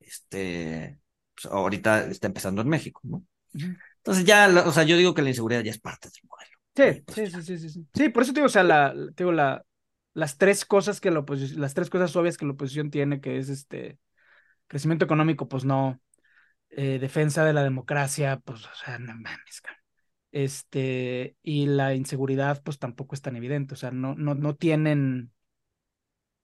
Este, 0.00 1.00
pues, 1.34 1.52
ahorita 1.52 2.06
está 2.06 2.26
empezando 2.26 2.62
en 2.62 2.68
México, 2.68 3.00
¿no? 3.04 3.24
Entonces 3.98 4.24
ya, 4.24 4.48
o 4.66 4.72
sea, 4.72 4.84
yo 4.84 4.96
digo 4.96 5.14
que 5.14 5.22
la 5.22 5.30
inseguridad 5.30 5.62
ya 5.62 5.70
es 5.70 5.80
parte 5.80 6.08
del 6.08 6.22
modelo. 6.28 6.50
Sí, 6.74 7.04
sí, 7.14 7.26
sí, 7.26 7.42
sí, 7.42 7.58
sí, 7.58 7.68
sí. 7.68 7.86
Sí, 7.94 8.08
por 8.08 8.22
eso 8.22 8.32
te 8.32 8.40
digo, 8.40 8.46
o 8.46 8.50
sea, 8.50 8.62
la, 8.62 8.94
te 9.14 9.24
digo, 9.24 9.32
la, 9.32 9.64
las 10.14 10.38
tres 10.38 10.64
cosas 10.64 11.00
que 11.00 11.10
la 11.10 11.20
oposición, 11.20 11.60
las 11.60 11.74
tres 11.74 11.90
cosas 11.90 12.14
obvias 12.16 12.36
que 12.36 12.46
la 12.46 12.52
oposición 12.52 12.90
tiene, 12.90 13.20
que 13.20 13.38
es 13.38 13.48
este 13.48 13.98
crecimiento 14.68 15.04
económico, 15.04 15.48
pues 15.48 15.64
no, 15.64 16.00
eh, 16.70 16.98
defensa 17.00 17.44
de 17.44 17.52
la 17.52 17.64
democracia, 17.64 18.40
pues, 18.44 18.64
o 18.64 18.74
sea, 18.74 18.98
no 18.98 19.14
mames. 19.14 19.62
Este, 20.32 21.36
y 21.42 21.66
la 21.66 21.94
inseguridad, 21.94 22.62
pues 22.62 22.78
tampoco 22.78 23.14
es 23.14 23.22
tan 23.22 23.36
evidente, 23.36 23.74
o 23.74 23.76
sea, 23.76 23.90
no, 23.90 24.14
no, 24.14 24.34
no 24.34 24.54
tienen, 24.54 25.32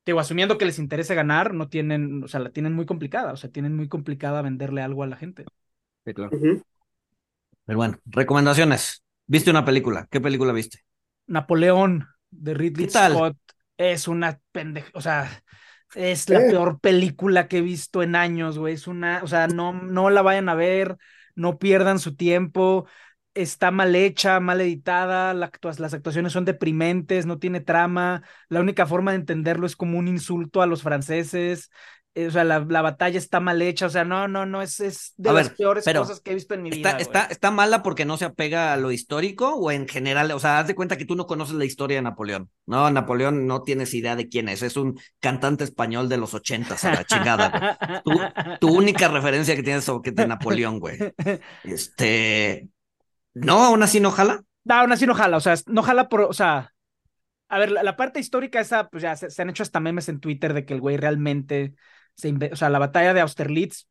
digo, 0.07 0.21
asumiendo 0.21 0.59
que 0.59 0.65
les 0.65 0.79
interese 0.79 1.15
ganar, 1.15 1.55
no 1.55 1.69
tienen, 1.69 2.25
o 2.25 2.29
sea, 2.29 2.41
la 2.41 2.51
tienen 2.51 2.73
muy 2.75 2.87
complicada, 2.87 3.33
o 3.33 3.37
sea, 3.37 3.51
tienen 3.51 3.77
muy 3.77 3.89
complicada 3.89 4.43
venderle 4.43 4.83
algo 4.83 5.03
a 5.03 5.07
la 5.07 5.17
gente. 5.17 5.45
Sí, 6.05 6.15
claro. 6.15 6.33
Ujú. 6.37 6.63
Pero 7.65 7.79
bueno, 7.79 7.99
recomendaciones. 8.07 9.03
¿Viste 9.27 9.51
una 9.51 9.65
película? 9.65 10.07
¿Qué 10.11 10.21
película 10.21 10.53
viste? 10.53 10.85
Napoleón 11.27 12.07
de 12.31 12.55
Ridley 12.55 12.87
¿Qué 12.87 12.93
tal? 12.93 13.13
Scott 13.13 13.37
es 13.77 14.09
una 14.09 14.41
pendeja, 14.53 14.91
o 14.95 15.01
sea, 15.01 15.29
es 15.95 16.29
la 16.29 16.41
¿Qué? 16.41 16.51
peor 16.51 16.81
película 16.81 17.49
que 17.49 17.59
he 17.59 17.61
visto 17.63 18.03
en 18.03 18.17
años, 18.17 18.59
güey. 18.59 18.75
Es 18.75 18.87
una, 18.87 19.21
o 19.23 19.27
sea, 19.27 19.47
no, 19.49 19.73
no 19.73 20.11
la 20.11 20.23
vayan 20.23 20.49
a 20.49 20.55
ver, 20.55 20.97
no 21.35 21.59
pierdan 21.59 21.99
su 21.99 22.17
tiempo. 22.17 22.87
Está 23.37 23.71
mal 23.71 23.95
hecha, 23.95 24.41
mal 24.41 24.63
editada, 24.63 25.35
la 25.35 25.51
actua- 25.51 25.79
las 25.79 25.93
actuaciones 25.93 26.33
son 26.33 26.47
deprimentes, 26.47 27.27
no 27.27 27.39
tiene 27.39 27.61
trama. 27.61 28.23
La 28.49 28.61
única 28.61 28.87
forma 28.87 29.11
de 29.11 29.19
entenderlo 29.19 29.67
es 29.67 29.77
como 29.77 29.99
un 29.99 30.09
insulto 30.09 30.63
a 30.63 30.67
los 30.67 30.83
franceses. 30.83 31.71
o 32.17 32.31
sea, 32.31 32.45
la, 32.45 32.61
la, 32.61 32.81
batalla 32.81 33.19
está 33.19 33.41
mal 33.41 33.61
hecha, 33.61 33.85
o 33.85 33.91
sea, 33.91 34.07
no, 34.07 34.27
no, 34.27 34.47
no, 34.47 34.63
es, 34.63 34.81
es 34.81 35.13
de 35.19 35.35
las 35.35 35.51
peores 35.51 35.85
cosas 35.85 36.21
que 36.21 36.31
he 36.31 36.35
visto 36.35 36.55
en 36.55 36.63
mi 36.63 36.71
está, 36.71 36.93
vida. 36.93 37.03
Está, 37.03 37.25
está 37.27 37.51
mala 37.51 37.83
porque 37.83 38.07
no 38.07 38.17
se 38.17 38.25
apega 38.25 38.73
a 38.73 38.79
lo 38.79 38.91
histórico 38.91 39.55
o 39.55 39.71
en 39.71 39.87
general, 39.87 40.31
o 40.31 40.39
sea, 40.39 40.59
haz 40.59 40.67
de 40.67 40.75
cuenta 40.75 40.97
que 40.97 41.05
tú 41.05 41.15
no 41.15 41.27
conoces 41.27 41.57
la 41.57 41.67
historia 41.67 41.99
de 41.99 42.03
Napoleón, 42.03 42.49
¿no? 42.65 42.91
Napoleón 42.91 43.47
no 43.47 43.61
tienes 43.61 43.93
idea 43.93 44.17
de 44.17 44.31
quién 44.31 44.49
es, 44.49 44.63
es 44.63 44.79
un 44.79 44.99
cantante 45.21 45.65
español 45.65 46.09
de 46.09 46.17
los 46.17 46.33
ochentas, 46.33 46.83
a 46.87 46.95
la 46.95 47.05
chingada, 47.05 48.01
güey. 48.03 48.17
Tu, 48.59 48.67
tu, 48.67 48.75
única 48.75 49.09
referencia 49.09 49.55
que 49.55 49.63
tienes 49.63 49.85
sobre 49.85 50.13
de 50.13 50.27
Napoleón, 50.27 50.81
güey. 50.81 50.97
Este, 51.65 52.71
no, 53.45 53.65
aún 53.65 53.83
así 53.83 54.01
no 54.01 54.11
jala. 54.11 54.43
No, 54.65 54.75
aún 54.75 54.93
así 54.93 55.07
no 55.07 55.15
jala, 55.15 55.37
o 55.37 55.41
sea, 55.41 55.55
no 55.67 55.83
jala 55.83 56.09
por, 56.09 56.23
o 56.23 56.33
sea, 56.33 56.73
a 57.49 57.59
ver, 57.59 57.71
la, 57.71 57.83
la 57.83 57.97
parte 57.97 58.19
histórica 58.19 58.61
esa, 58.61 58.89
pues 58.89 59.03
ya 59.03 59.15
se, 59.15 59.31
se, 59.31 59.43
han 59.43 59.51
hecho 59.51 59.63
hasta 59.63 59.79
memes 59.79 60.09
en 60.09 60.21
Twitter 60.21 60.55
de 60.55 60.65
que 60.65 60.75
el 60.75 60.81
güey 60.81 60.97
realmente 60.97 61.75
se 62.15 62.35
o 62.53 62.57
sea, 62.57 62.71
la 62.71 62.79
batalla 62.79 63.15
de 63.15 63.21
Austerlitz, 63.21 63.89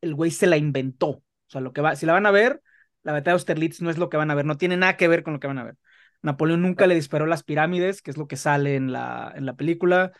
el 0.00 0.14
güey 0.14 0.30
se 0.30 0.46
la 0.46 0.56
inventó. 0.56 1.08
O 1.08 1.24
sea, 1.46 1.60
lo 1.60 1.72
que 1.72 1.80
va, 1.80 1.96
si 1.96 2.04
la 2.04 2.12
van 2.12 2.26
a 2.26 2.30
ver, 2.30 2.60
la 3.02 3.12
batalla 3.12 3.32
de 3.32 3.38
Austerlitz 3.38 3.80
no 3.80 3.90
es 3.90 3.98
lo 3.98 4.08
que 4.08 4.16
van 4.16 4.30
a 4.30 4.34
ver, 4.34 4.44
no 4.44 4.56
tiene 4.56 4.76
nada 4.76 4.96
que 4.96 5.08
ver 5.08 5.22
con 5.22 5.34
lo 5.34 5.40
que 5.40 5.46
van 5.46 5.58
a 5.58 5.64
ver. 5.64 5.76
Napoleón 6.22 6.62
nunca 6.62 6.86
le 6.86 6.94
disparó 6.94 7.26
las 7.26 7.42
pirámides, 7.42 8.02
que 8.02 8.10
es 8.10 8.18
lo 8.18 8.28
que 8.28 8.36
sale 8.36 8.76
en 8.76 8.92
la, 8.92 9.32
en 9.34 9.46
la 9.46 9.54
película. 9.54 10.12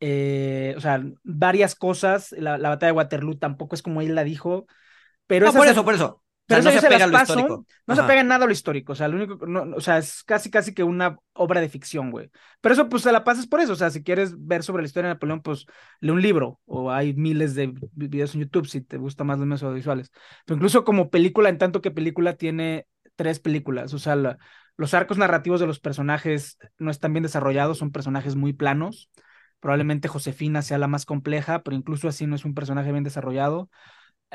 Eh, 0.00 0.74
o 0.76 0.80
sea, 0.80 1.02
varias 1.22 1.74
cosas. 1.74 2.32
La, 2.32 2.58
la, 2.58 2.68
batalla 2.68 2.92
de 2.92 2.96
Waterloo 2.96 3.38
tampoco 3.38 3.74
es 3.74 3.82
como 3.82 4.02
él 4.02 4.14
la 4.14 4.24
dijo. 4.24 4.66
Pero 5.26 5.46
no, 5.46 5.54
por 5.54 5.66
eso, 5.66 5.84
por 5.84 5.94
eso. 5.94 6.22
Pero 6.46 6.60
o 6.60 6.62
sea, 6.62 6.70
no 6.70 6.70
no 6.72 6.80
se, 6.80 6.80
se 6.80 6.88
pega 6.88 7.06
las 7.06 7.10
paso, 7.10 7.32
histórico. 7.32 7.66
no 7.86 7.94
Ajá. 7.94 8.02
se 8.02 8.02
pega 8.04 8.20
en 8.20 8.28
nada 8.28 8.44
a 8.44 8.46
lo 8.46 8.52
histórico, 8.52 8.92
o 8.92 8.94
sea, 8.94 9.08
lo 9.08 9.16
único, 9.16 9.46
no, 9.46 9.76
o 9.76 9.80
sea, 9.80 9.98
es 9.98 10.22
casi 10.24 10.50
casi 10.50 10.74
que 10.74 10.84
una 10.84 11.18
obra 11.32 11.60
de 11.60 11.68
ficción, 11.68 12.10
güey. 12.10 12.30
Pero 12.60 12.72
eso, 12.74 12.88
pues, 12.88 13.02
se 13.02 13.12
la 13.12 13.24
pasas 13.24 13.46
por 13.46 13.60
eso, 13.60 13.72
o 13.72 13.76
sea, 13.76 13.90
si 13.90 14.02
quieres 14.02 14.34
ver 14.38 14.62
sobre 14.62 14.82
la 14.82 14.86
historia 14.86 15.08
de 15.08 15.14
Napoleón, 15.14 15.42
pues, 15.42 15.66
lee 16.00 16.10
un 16.10 16.22
libro, 16.22 16.60
o 16.66 16.90
hay 16.90 17.14
miles 17.14 17.54
de 17.54 17.72
videos 17.92 18.34
en 18.34 18.42
YouTube 18.42 18.66
si 18.68 18.80
te 18.80 18.96
gusta 18.98 19.24
más 19.24 19.38
los 19.38 19.46
medios 19.46 19.62
audiovisuales. 19.64 20.10
Pero 20.44 20.56
incluso 20.56 20.84
como 20.84 21.10
película, 21.10 21.48
en 21.48 21.58
tanto 21.58 21.80
que 21.82 21.90
película 21.90 22.34
tiene 22.34 22.86
tres 23.16 23.40
películas, 23.40 23.92
o 23.94 23.98
sea, 23.98 24.14
la, 24.14 24.38
los 24.76 24.94
arcos 24.94 25.18
narrativos 25.18 25.60
de 25.60 25.66
los 25.66 25.80
personajes 25.80 26.58
no 26.78 26.90
están 26.90 27.12
bien 27.12 27.22
desarrollados, 27.22 27.78
son 27.78 27.92
personajes 27.92 28.36
muy 28.36 28.52
planos. 28.52 29.10
Probablemente 29.60 30.08
Josefina 30.08 30.62
sea 30.62 30.78
la 30.78 30.86
más 30.86 31.06
compleja, 31.06 31.62
pero 31.62 31.76
incluso 31.76 32.08
así 32.08 32.26
no 32.26 32.36
es 32.36 32.44
un 32.44 32.54
personaje 32.54 32.92
bien 32.92 33.04
desarrollado. 33.04 33.70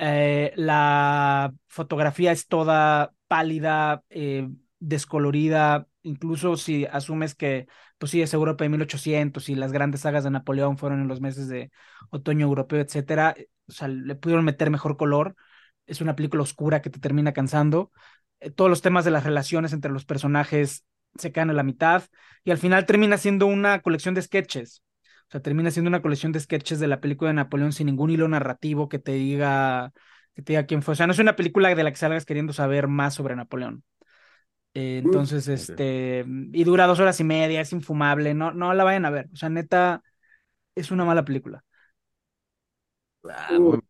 Eh, 0.03 0.51
la 0.55 1.53
fotografía 1.67 2.31
es 2.31 2.47
toda 2.47 3.13
pálida, 3.27 4.03
eh, 4.09 4.49
descolorida, 4.79 5.87
incluso 6.01 6.57
si 6.57 6.85
asumes 6.85 7.35
que, 7.35 7.67
pues 7.99 8.11
sí, 8.11 8.21
es 8.23 8.33
Europa 8.33 8.63
de 8.63 8.69
1800 8.69 9.47
y 9.49 9.55
las 9.55 9.71
grandes 9.71 10.01
sagas 10.01 10.23
de 10.23 10.31
Napoleón 10.31 10.79
fueron 10.79 11.01
en 11.01 11.07
los 11.07 11.21
meses 11.21 11.47
de 11.47 11.71
otoño 12.09 12.47
europeo, 12.47 12.81
etcétera, 12.81 13.35
o 13.67 13.71
sea, 13.71 13.87
le 13.87 14.15
pudieron 14.15 14.43
meter 14.43 14.71
mejor 14.71 14.97
color. 14.97 15.35
Es 15.85 16.01
una 16.01 16.15
película 16.15 16.41
oscura 16.43 16.81
que 16.81 16.89
te 16.89 16.99
termina 16.99 17.31
cansando. 17.33 17.91
Eh, 18.39 18.49
todos 18.49 18.69
los 18.71 18.81
temas 18.81 19.05
de 19.05 19.11
las 19.11 19.23
relaciones 19.23 19.71
entre 19.71 19.91
los 19.91 20.05
personajes 20.05 20.83
se 21.15 21.31
quedan 21.31 21.51
a 21.51 21.53
la 21.53 21.63
mitad 21.63 22.03
y 22.43 22.49
al 22.51 22.57
final 22.57 22.87
termina 22.87 23.17
siendo 23.17 23.45
una 23.45 23.81
colección 23.81 24.15
de 24.15 24.23
sketches. 24.23 24.81
O 25.31 25.33
sea, 25.33 25.41
termina 25.41 25.71
siendo 25.71 25.87
una 25.87 26.01
colección 26.01 26.33
de 26.33 26.41
sketches 26.41 26.79
de 26.81 26.87
la 26.89 26.99
película 26.99 27.29
de 27.29 27.35
Napoleón 27.35 27.71
sin 27.71 27.87
ningún 27.87 28.09
hilo 28.09 28.27
narrativo 28.27 28.89
que 28.89 28.99
te 28.99 29.13
diga, 29.13 29.93
que 30.35 30.41
te 30.41 30.51
diga 30.53 30.65
quién 30.65 30.81
fue. 30.81 30.91
O 30.91 30.95
sea, 30.95 31.07
no 31.07 31.13
es 31.13 31.19
una 31.19 31.37
película 31.37 31.73
de 31.73 31.83
la 31.83 31.91
que 31.91 31.95
salgas 31.97 32.25
queriendo 32.25 32.51
saber 32.51 32.89
más 32.89 33.13
sobre 33.13 33.37
Napoleón. 33.37 33.83
Eh, 34.73 35.01
entonces, 35.03 35.47
Mm, 35.47 35.51
este, 35.53 36.25
y 36.27 36.63
dura 36.65 36.85
dos 36.85 36.99
horas 36.99 37.17
y 37.21 37.23
media, 37.23 37.61
es 37.61 37.71
infumable, 37.71 38.33
no, 38.33 38.51
no 38.51 38.73
la 38.73 38.83
vayan 38.83 39.05
a 39.05 39.09
ver. 39.09 39.29
O 39.33 39.37
sea, 39.37 39.47
neta, 39.49 40.03
es 40.75 40.91
una 40.91 41.05
mala 41.05 41.25
película. 41.25 41.63
Ah, 43.29 43.49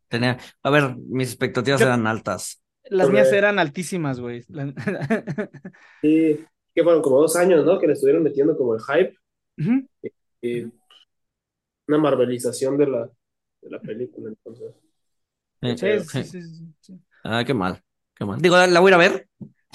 tenía, 0.10 0.38
a 0.62 0.70
ver, 0.70 0.96
mis 0.98 1.30
expectativas 1.30 1.80
Yo- 1.80 1.88
eran 1.88 2.06
altas. 2.06 2.62
Las 2.90 3.10
mías 3.10 3.32
eran 3.32 3.58
altísimas, 3.60 4.20
güey. 4.20 4.44
Sí, 6.02 6.46
que 6.74 6.84
fueron 6.84 7.02
como 7.02 7.22
dos 7.22 7.36
años, 7.36 7.66
¿no? 7.66 7.80
Que 7.80 7.88
le 7.88 7.94
estuvieron 7.94 8.24
metiendo 8.24 8.58
como 8.58 8.76
el 8.76 8.82
hype 8.82 9.16
y 10.42 10.66
una 11.92 12.00
marvelización 12.00 12.78
de 12.78 12.88
la, 12.88 13.10
de 13.62 13.70
la 13.70 13.80
película, 13.80 14.30
entonces. 14.30 14.72
Eh, 15.62 15.78
Sí, 15.78 15.86
eh, 15.88 16.02
sí, 16.04 16.24
sí, 16.24 16.42
sí, 16.42 16.74
sí. 16.82 17.00
Ah, 17.24 17.44
qué 17.46 17.54
mal, 17.54 17.82
qué 18.16 18.26
mal. 18.26 18.42
Digo, 18.42 18.58
la 18.58 18.80
voy 18.80 18.92
a 18.92 18.92
ir 18.92 18.96
a 18.96 18.98
ver, 18.98 19.28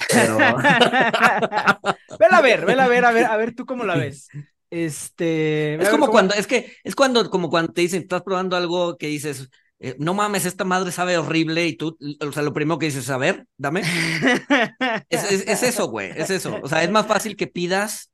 pero 0.09 0.37
vela 2.19 2.37
a 2.37 2.41
ver, 2.41 2.65
vela 2.65 2.85
a 2.85 2.87
ver, 2.87 3.05
a 3.05 3.11
ver, 3.11 3.25
a 3.25 3.37
ver 3.37 3.55
tú 3.55 3.65
cómo 3.65 3.83
la 3.85 3.95
ves. 3.95 4.27
Este, 4.69 5.75
es 5.75 5.89
como 5.89 6.07
cómo- 6.07 6.11
cuando, 6.11 6.33
es 6.35 6.45
que 6.47 6.73
es 6.83 6.95
cuando, 6.95 7.29
como 7.29 7.49
cuando 7.49 7.71
te 7.73 7.81
dicen, 7.81 8.01
estás 8.01 8.21
probando 8.23 8.57
algo 8.57 8.97
que 8.97 9.07
dices, 9.07 9.49
eh, 9.79 9.95
no 9.99 10.13
mames, 10.13 10.45
esta 10.45 10.65
madre 10.65 10.91
sabe 10.91 11.17
horrible 11.17 11.65
y 11.67 11.77
tú, 11.77 11.97
o 12.19 12.31
sea, 12.31 12.43
lo 12.43 12.53
primero 12.53 12.77
que 12.79 12.87
dices, 12.87 13.09
a 13.09 13.17
ver, 13.17 13.45
dame. 13.57 13.83
Es, 15.09 15.23
es, 15.31 15.47
es 15.47 15.63
eso, 15.63 15.87
güey, 15.87 16.11
es 16.15 16.29
eso. 16.29 16.59
O 16.61 16.67
sea, 16.67 16.83
es 16.83 16.91
más 16.91 17.07
fácil 17.07 17.35
que 17.37 17.47
pidas 17.47 18.11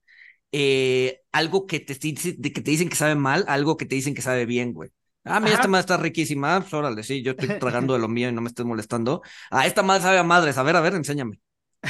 eh, 0.54 1.22
algo 1.32 1.66
que 1.66 1.80
te, 1.80 1.98
que 2.00 2.62
dicen 2.62 2.88
que 2.88 2.96
sabe 2.96 3.16
mal, 3.16 3.44
algo 3.48 3.76
que 3.76 3.86
te 3.86 3.96
dicen 3.96 4.14
que 4.14 4.22
sabe 4.22 4.46
bien, 4.46 4.72
güey. 4.72 4.92
Ah, 5.26 5.40
mira, 5.40 5.54
Ajá. 5.54 5.62
esta 5.62 5.68
madre 5.68 5.82
está 5.82 5.98
riquísima. 5.98 6.60
Pues, 6.62 6.74
órale, 6.74 7.04
sí, 7.04 7.24
yo 7.24 7.32
estoy 7.32 7.50
tragando 7.58 7.94
de 7.94 8.00
lo 8.00 8.08
mío 8.08 8.30
y 8.30 8.32
no 8.32 8.42
me 8.42 8.50
estés 8.50 8.66
molestando. 8.66 9.22
Ah, 9.50 9.66
esta 9.66 9.82
madre 9.82 10.04
sabe 10.04 10.20
a 10.20 10.24
madres. 10.24 10.58
A 10.58 10.64
ver, 10.64 10.76
a 10.76 10.82
ver, 10.82 10.94
enséñame. 10.94 11.40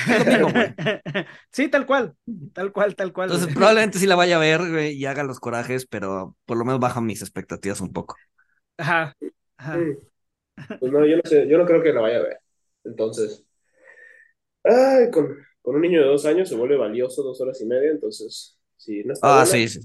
Mismo, 0.08 0.50
güey. 0.50 0.74
Sí, 1.52 1.68
tal 1.68 1.86
cual, 1.86 2.16
tal 2.54 2.72
cual, 2.72 2.96
tal 2.96 3.14
cual. 3.14 3.28
Entonces, 3.28 3.48
güey. 3.48 3.56
probablemente 3.56 4.00
sí 4.00 4.08
la 4.08 4.16
vaya 4.16 4.38
a 4.38 4.40
ver 4.40 4.60
güey, 4.60 4.94
y 4.94 5.06
haga 5.06 5.24
los 5.24 5.40
corajes, 5.40 5.86
pero 5.86 6.36
por 6.46 6.58
lo 6.58 6.66
menos 6.66 6.80
bajan 6.80 7.06
mis 7.06 7.22
expectativas 7.22 7.82
un 7.82 7.92
poco. 7.94 8.16
Ajá, 8.78 9.16
ajá. 9.58 9.78
Pues 10.80 10.92
no, 10.92 11.06
yo 11.06 11.18
no 11.18 11.22
sé, 11.26 11.48
yo 11.48 11.58
no 11.58 11.66
creo 11.66 11.84
que 11.84 11.94
la 11.94 12.02
vaya 12.02 12.18
a 12.18 12.22
ver. 12.24 12.40
Entonces, 12.84 13.44
ay, 14.64 15.10
con, 15.12 15.38
con 15.64 15.76
un 15.78 15.82
niño 15.84 16.02
de 16.02 16.08
dos 16.10 16.26
años 16.28 16.50
se 16.50 16.58
vuelve 16.58 16.78
valioso 16.78 17.24
dos 17.24 17.42
horas 17.42 17.62
y 17.62 17.68
media, 17.68 17.92
entonces, 17.92 18.60
si 18.78 19.04
no 19.06 19.14
está 19.14 19.32
Ah, 19.32 19.46
buena, 19.46 19.56
sí, 19.56 19.68
sí. 19.68 19.80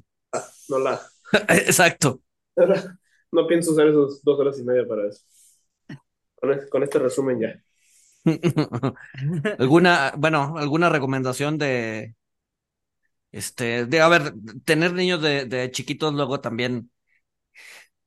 no 0.69 0.79
la, 0.79 1.01
Exacto. 1.49 2.23
no 3.33 3.47
pienso 3.47 3.73
usar 3.73 3.89
esos 3.89 4.23
dos 4.23 4.39
horas 4.41 4.59
y 4.59 4.65
media 4.65 4.87
para 4.87 5.09
eso. 5.09 5.23
Con, 6.37 6.53
es- 6.53 6.69
con 6.71 6.83
este 6.83 6.99
resumen 6.99 7.39
ya. 7.41 7.63
¿Alguna, 9.59 10.13
bueno, 10.17 10.57
alguna 10.59 10.89
recomendación 10.91 11.59
de, 11.59 12.15
este, 13.33 13.87
de, 13.87 14.01
a 14.01 14.09
ver, 14.09 14.35
tener 14.65 14.93
niños 14.95 15.23
de, 15.23 15.45
de 15.47 15.71
chiquitos 15.71 16.15
luego 16.15 16.41
también 16.41 16.91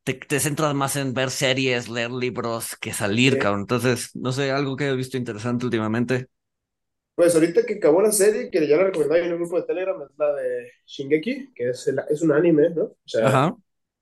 te, 0.03 0.13
te 0.15 0.39
centras 0.39 0.74
más 0.76 0.95
en 0.95 1.13
ver 1.13 1.30
series, 1.32 1.89
leer 1.89 2.11
libros 2.11 2.76
que 2.78 2.93
salir, 2.93 3.38
Sí. 3.38 3.38
cabrón. 3.38 3.61
Entonces, 3.61 4.11
no 4.15 4.32
sé, 4.32 4.51
algo 4.51 4.76
que 4.76 4.88
he 4.89 4.95
visto 4.95 5.17
interesante 5.17 5.65
últimamente. 5.65 6.28
Pues 7.22 7.36
ahorita 7.36 7.63
que 7.67 7.76
acabó 7.76 8.01
la 8.01 8.11
serie, 8.11 8.49
que 8.49 8.67
ya 8.67 8.78
la 8.78 8.86
recomendaba 8.86 9.19
en 9.19 9.32
el 9.32 9.38
grupo 9.38 9.57
de 9.61 9.67
Telegram, 9.67 10.01
es 10.01 10.17
la 10.17 10.34
de 10.34 10.72
Shingeki, 10.88 11.53
que 11.53 11.69
es, 11.69 11.88
el- 11.88 12.01
es 12.09 12.22
un 12.24 12.32
anime, 12.32 12.72
¿no? 12.72 12.86
O 12.86 12.97
sea, 13.05 13.28
Ajá. 13.28 13.55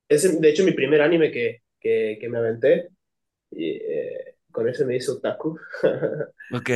es 0.08 0.40
de 0.42 0.50
hecho 0.50 0.64
mi 0.64 0.72
primer 0.72 1.02
anime 1.02 1.32
que, 1.32 1.64
que, 1.80 2.18
que 2.22 2.30
me 2.30 2.38
aventé. 2.38 2.90
Y 3.52 3.72
eh, 3.78 4.38
con 4.52 4.70
ese 4.70 4.86
me 4.86 4.96
hice 4.98 5.12
otaku. 5.12 5.60
Ok. 6.52 6.70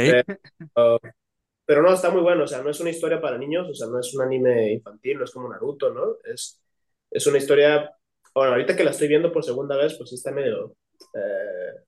Pero 1.66 1.82
no, 1.82 1.94
está 1.94 2.10
muy 2.12 2.22
bueno, 2.22 2.44
o 2.44 2.48
sea, 2.48 2.62
no 2.62 2.70
es 2.70 2.80
una 2.82 2.90
historia 2.90 3.22
para 3.22 3.38
niños, 3.38 3.70
o 3.70 3.74
sea, 3.74 3.88
no 3.88 4.00
es 4.00 4.14
un 4.14 4.22
anime 4.24 4.74
infantil, 4.74 5.18
no 5.20 5.24
es 5.26 5.32
como 5.32 5.48
Naruto, 5.50 5.94
¿no? 5.94 6.18
Es, 6.26 6.62
es 7.10 7.26
una 7.28 7.38
historia, 7.38 7.90
bueno, 8.36 8.52
ahorita 8.54 8.76
que 8.76 8.84
la 8.84 8.92
estoy 8.92 9.08
viendo 9.08 9.32
por 9.32 9.46
segunda 9.46 9.78
vez, 9.78 9.96
pues 9.98 10.12
está 10.14 10.32
medio, 10.32 10.76
eh, 11.16 11.84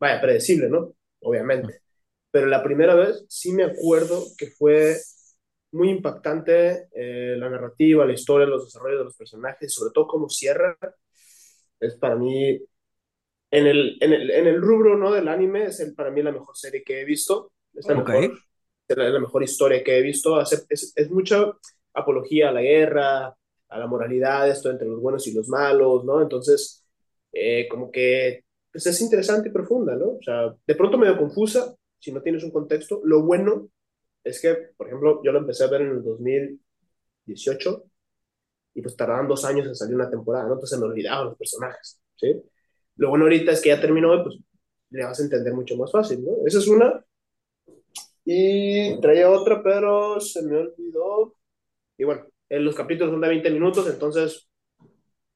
vaya, 0.00 0.20
predecible, 0.20 0.68
¿no? 0.70 0.94
Obviamente. 1.20 1.82
Pero 2.30 2.46
la 2.46 2.62
primera 2.62 2.94
vez 2.94 3.24
sí 3.28 3.52
me 3.52 3.64
acuerdo 3.64 4.24
que 4.38 4.48
fue 4.48 4.96
muy 5.72 5.90
impactante 5.90 6.88
eh, 6.94 7.36
la 7.38 7.50
narrativa, 7.50 8.06
la 8.06 8.12
historia, 8.14 8.46
los 8.46 8.66
desarrollos 8.66 9.00
de 9.00 9.04
los 9.06 9.16
personajes, 9.16 9.72
sobre 9.74 9.92
todo 9.94 10.06
cómo 10.08 10.28
cierra. 10.28 10.76
Es 11.80 11.96
para 11.96 12.16
mí, 12.16 12.58
en 13.50 13.66
el, 13.66 13.98
en 14.00 14.12
el, 14.12 14.30
en 14.30 14.46
el 14.46 14.60
rubro, 14.62 14.96
¿no? 14.96 15.12
Del 15.12 15.28
anime, 15.28 15.66
es 15.66 15.80
el, 15.80 15.94
para 15.94 16.10
mí 16.10 16.22
la 16.22 16.32
mejor 16.32 16.56
serie 16.56 16.82
que 16.84 17.00
he 17.00 17.04
visto. 17.04 17.52
Es 17.74 17.88
la 17.88 17.94
Ok. 17.94 18.10
mejor 18.14 18.24
es 18.88 18.96
la, 18.96 19.08
la 19.10 19.20
mejor 19.20 19.42
historia 19.44 19.84
que 19.84 19.98
he 19.98 20.02
visto. 20.02 20.36
Hace- 20.36 20.64
es, 20.70 20.92
es 20.96 21.10
mucha 21.10 21.52
apología 21.94 22.50
a 22.50 22.52
la 22.52 22.62
guerra, 22.62 23.26
a 23.70 23.78
la 23.78 23.86
moralidad, 23.88 24.50
esto 24.50 24.70
entre 24.70 24.88
los 24.88 25.00
buenos 25.02 25.26
y 25.28 25.34
los 25.34 25.48
malos, 25.48 26.04
¿no? 26.04 26.22
Entonces, 26.22 26.84
eh, 27.32 27.68
como 27.70 27.90
que 27.92 28.44
pues 28.72 28.86
es 28.86 29.00
interesante 29.02 29.48
y 29.50 29.52
profunda, 29.52 29.96
¿no? 29.96 30.12
O 30.12 30.22
sea, 30.22 30.54
de 30.66 30.76
pronto 30.76 30.98
medio 30.98 31.18
confusa 31.18 31.74
si 31.98 32.12
no 32.12 32.22
tienes 32.22 32.44
un 32.44 32.50
contexto. 32.50 33.00
Lo 33.04 33.22
bueno 33.22 33.68
es 34.24 34.40
que, 34.40 34.54
por 34.76 34.86
ejemplo, 34.86 35.22
yo 35.24 35.32
lo 35.32 35.38
empecé 35.38 35.64
a 35.64 35.68
ver 35.68 35.82
en 35.82 35.90
el 35.90 36.04
2018 36.04 37.84
y 38.74 38.82
pues 38.82 38.96
tardaban 38.96 39.28
dos 39.28 39.44
años 39.44 39.66
en 39.66 39.74
salir 39.74 39.94
una 39.94 40.10
temporada, 40.10 40.46
¿no? 40.46 40.54
Entonces 40.54 40.78
se 40.78 40.84
me 40.84 40.90
olvidaban 40.90 41.26
los 41.26 41.36
personajes, 41.36 42.00
¿sí? 42.16 42.40
Lo 42.96 43.10
bueno 43.10 43.24
ahorita 43.24 43.52
es 43.52 43.60
que 43.60 43.70
ya 43.70 43.80
terminó 43.80 44.14
y 44.14 44.22
pues 44.22 44.38
le 44.90 45.04
vas 45.04 45.18
a 45.18 45.22
entender 45.22 45.52
mucho 45.52 45.76
más 45.76 45.90
fácil, 45.90 46.24
¿no? 46.24 46.46
Esa 46.46 46.58
es 46.58 46.68
una. 46.68 47.04
Y 48.24 49.00
traía 49.00 49.30
otra, 49.30 49.62
pero 49.62 50.20
se 50.20 50.42
me 50.42 50.56
olvidó. 50.56 51.34
Y 51.96 52.04
bueno, 52.04 52.26
eh, 52.48 52.60
los 52.60 52.74
capítulos 52.74 53.12
son 53.12 53.20
de 53.20 53.28
20 53.28 53.50
minutos, 53.50 53.88
entonces 53.88 54.48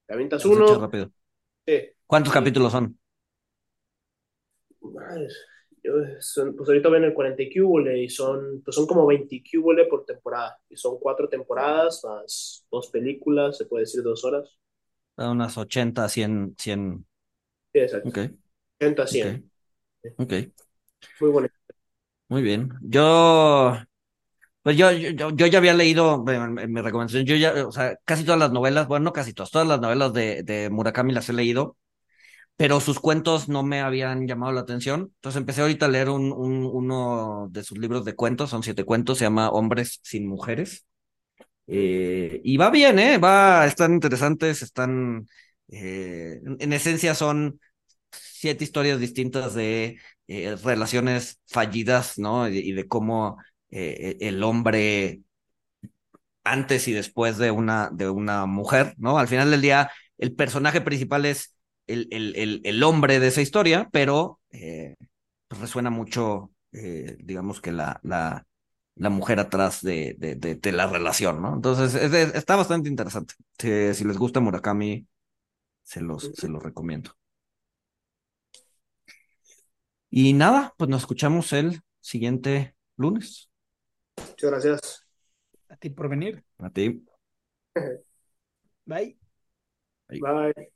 te 0.06 0.14
avientas 0.14 0.44
uno, 0.44 0.78
rápido. 0.78 1.10
Sí. 1.66 1.80
¿Cuántos 2.06 2.32
capítulos 2.32 2.72
son? 2.72 2.98
Madre, 4.80 5.28
son- 6.20 6.56
pues 6.56 6.68
ahorita 6.68 6.88
ven 6.88 7.04
el 7.04 7.14
40 7.14 7.42
cúbole 7.54 8.02
y 8.02 8.08
son, 8.08 8.62
pues 8.64 8.74
son 8.76 8.86
como 8.86 9.06
20 9.06 9.42
cúbole 9.50 9.86
por 9.86 10.04
temporada. 10.04 10.58
Y 10.68 10.76
son 10.76 10.98
cuatro 10.98 11.28
temporadas 11.28 12.02
más 12.04 12.66
dos 12.70 12.88
películas, 12.90 13.56
se 13.58 13.66
puede 13.66 13.82
decir 13.84 14.02
dos 14.02 14.24
horas. 14.24 14.58
Unas 15.16 15.56
80, 15.58 16.06
100, 16.08 16.54
100. 16.58 17.06
Sí, 17.72 17.80
exacto. 17.80 18.10
Ok, 18.10 18.18
80, 18.80 19.06
ok, 19.10 19.26
100. 19.30 19.44
ok. 20.18 20.32
Muy 21.20 21.30
bonito. 21.30 21.54
Muy 22.28 22.42
bien. 22.42 22.70
Yo, 22.82 23.76
pues 24.62 24.76
yo, 24.76 24.92
yo, 24.92 25.30
yo 25.30 25.46
ya 25.46 25.58
había 25.58 25.74
leído 25.74 26.24
mi 26.24 26.80
recomendación, 26.82 27.26
yo 27.26 27.36
ya, 27.36 27.66
o 27.66 27.72
sea, 27.72 27.96
casi 28.04 28.24
todas 28.24 28.40
las 28.40 28.52
novelas, 28.52 28.88
bueno, 28.88 29.04
no 29.06 29.12
casi 29.14 29.34
todas, 29.34 29.50
todas 29.52 29.68
las 29.68 29.80
novelas 29.80 30.12
de, 30.14 30.42
de 30.44 30.70
Murakami 30.70 31.12
las 31.14 31.28
he 31.30 31.34
leído, 31.34 31.76
pero 32.56 32.80
sus 32.80 33.00
cuentos 33.00 33.48
no 33.48 33.62
me 33.62 33.80
habían 33.80 34.26
llamado 34.26 34.52
la 34.52 34.60
atención. 34.60 35.12
Entonces 35.16 35.40
empecé 35.40 35.62
ahorita 35.62 35.86
a 35.86 35.88
leer 35.88 36.10
un, 36.10 36.32
un, 36.32 36.64
uno 36.72 37.48
de 37.50 37.64
sus 37.64 37.78
libros 37.78 38.04
de 38.04 38.14
cuentos, 38.14 38.50
son 38.50 38.62
siete 38.62 38.84
cuentos, 38.84 39.18
se 39.18 39.24
llama 39.24 39.50
Hombres 39.50 40.00
sin 40.02 40.26
Mujeres. 40.28 40.86
Eh, 41.66 42.40
y 42.44 42.56
va 42.56 42.70
bien, 42.70 42.98
¿eh? 42.98 43.18
Va, 43.18 43.66
están 43.66 43.94
interesantes, 43.94 44.62
están, 44.62 45.26
eh, 45.68 46.40
en, 46.44 46.56
en 46.60 46.72
esencia 46.72 47.14
son 47.14 47.60
siete 48.12 48.64
historias 48.64 49.00
distintas 49.00 49.54
de 49.54 49.98
eh, 50.28 50.56
relaciones 50.64 51.40
fallidas, 51.48 52.18
¿no? 52.18 52.48
Y, 52.48 52.72
de 52.72 52.88
cómo 52.88 53.38
eh, 53.70 54.16
el 54.20 54.42
hombre 54.42 55.22
antes 56.44 56.88
y 56.88 56.92
después 56.92 57.38
de 57.38 57.50
una, 57.50 57.90
de 57.92 58.08
una 58.10 58.46
mujer, 58.46 58.94
¿no? 58.98 59.18
Al 59.18 59.28
final 59.28 59.50
del 59.50 59.62
día, 59.62 59.90
el 60.18 60.34
personaje 60.34 60.80
principal 60.80 61.24
es 61.26 61.54
el, 61.86 62.08
el, 62.12 62.36
el, 62.36 62.60
el 62.64 62.82
hombre 62.82 63.20
de 63.20 63.28
esa 63.28 63.42
historia, 63.42 63.88
pero 63.92 64.40
eh, 64.50 64.96
pues 65.48 65.60
resuena 65.60 65.90
mucho, 65.90 66.52
eh, 66.72 67.16
digamos 67.20 67.60
que 67.60 67.72
la, 67.72 68.00
la, 68.02 68.46
la 68.96 69.10
mujer 69.10 69.40
atrás 69.40 69.82
de, 69.82 70.14
de, 70.18 70.36
de, 70.36 70.56
de 70.56 70.72
la 70.72 70.86
relación, 70.88 71.42
¿no? 71.42 71.54
Entonces, 71.54 71.94
es, 71.94 72.12
es, 72.12 72.34
está 72.34 72.56
bastante 72.56 72.88
interesante. 72.88 73.34
Si, 73.58 73.94
si 73.94 74.04
les 74.04 74.18
gusta 74.18 74.40
Murakami, 74.40 75.06
se 75.84 76.00
los, 76.02 76.32
se 76.34 76.48
los 76.48 76.62
recomiendo. 76.62 77.12
Y 80.10 80.32
nada, 80.34 80.74
pues 80.76 80.90
nos 80.90 81.02
escuchamos 81.02 81.52
el 81.52 81.82
siguiente 82.00 82.74
lunes. 82.96 83.50
Muchas 84.30 84.50
gracias. 84.50 85.06
A 85.68 85.76
ti 85.76 85.90
por 85.90 86.08
venir. 86.08 86.44
A 86.58 86.70
ti. 86.70 86.86
Bye. 88.86 89.16
Bye. 90.08 90.72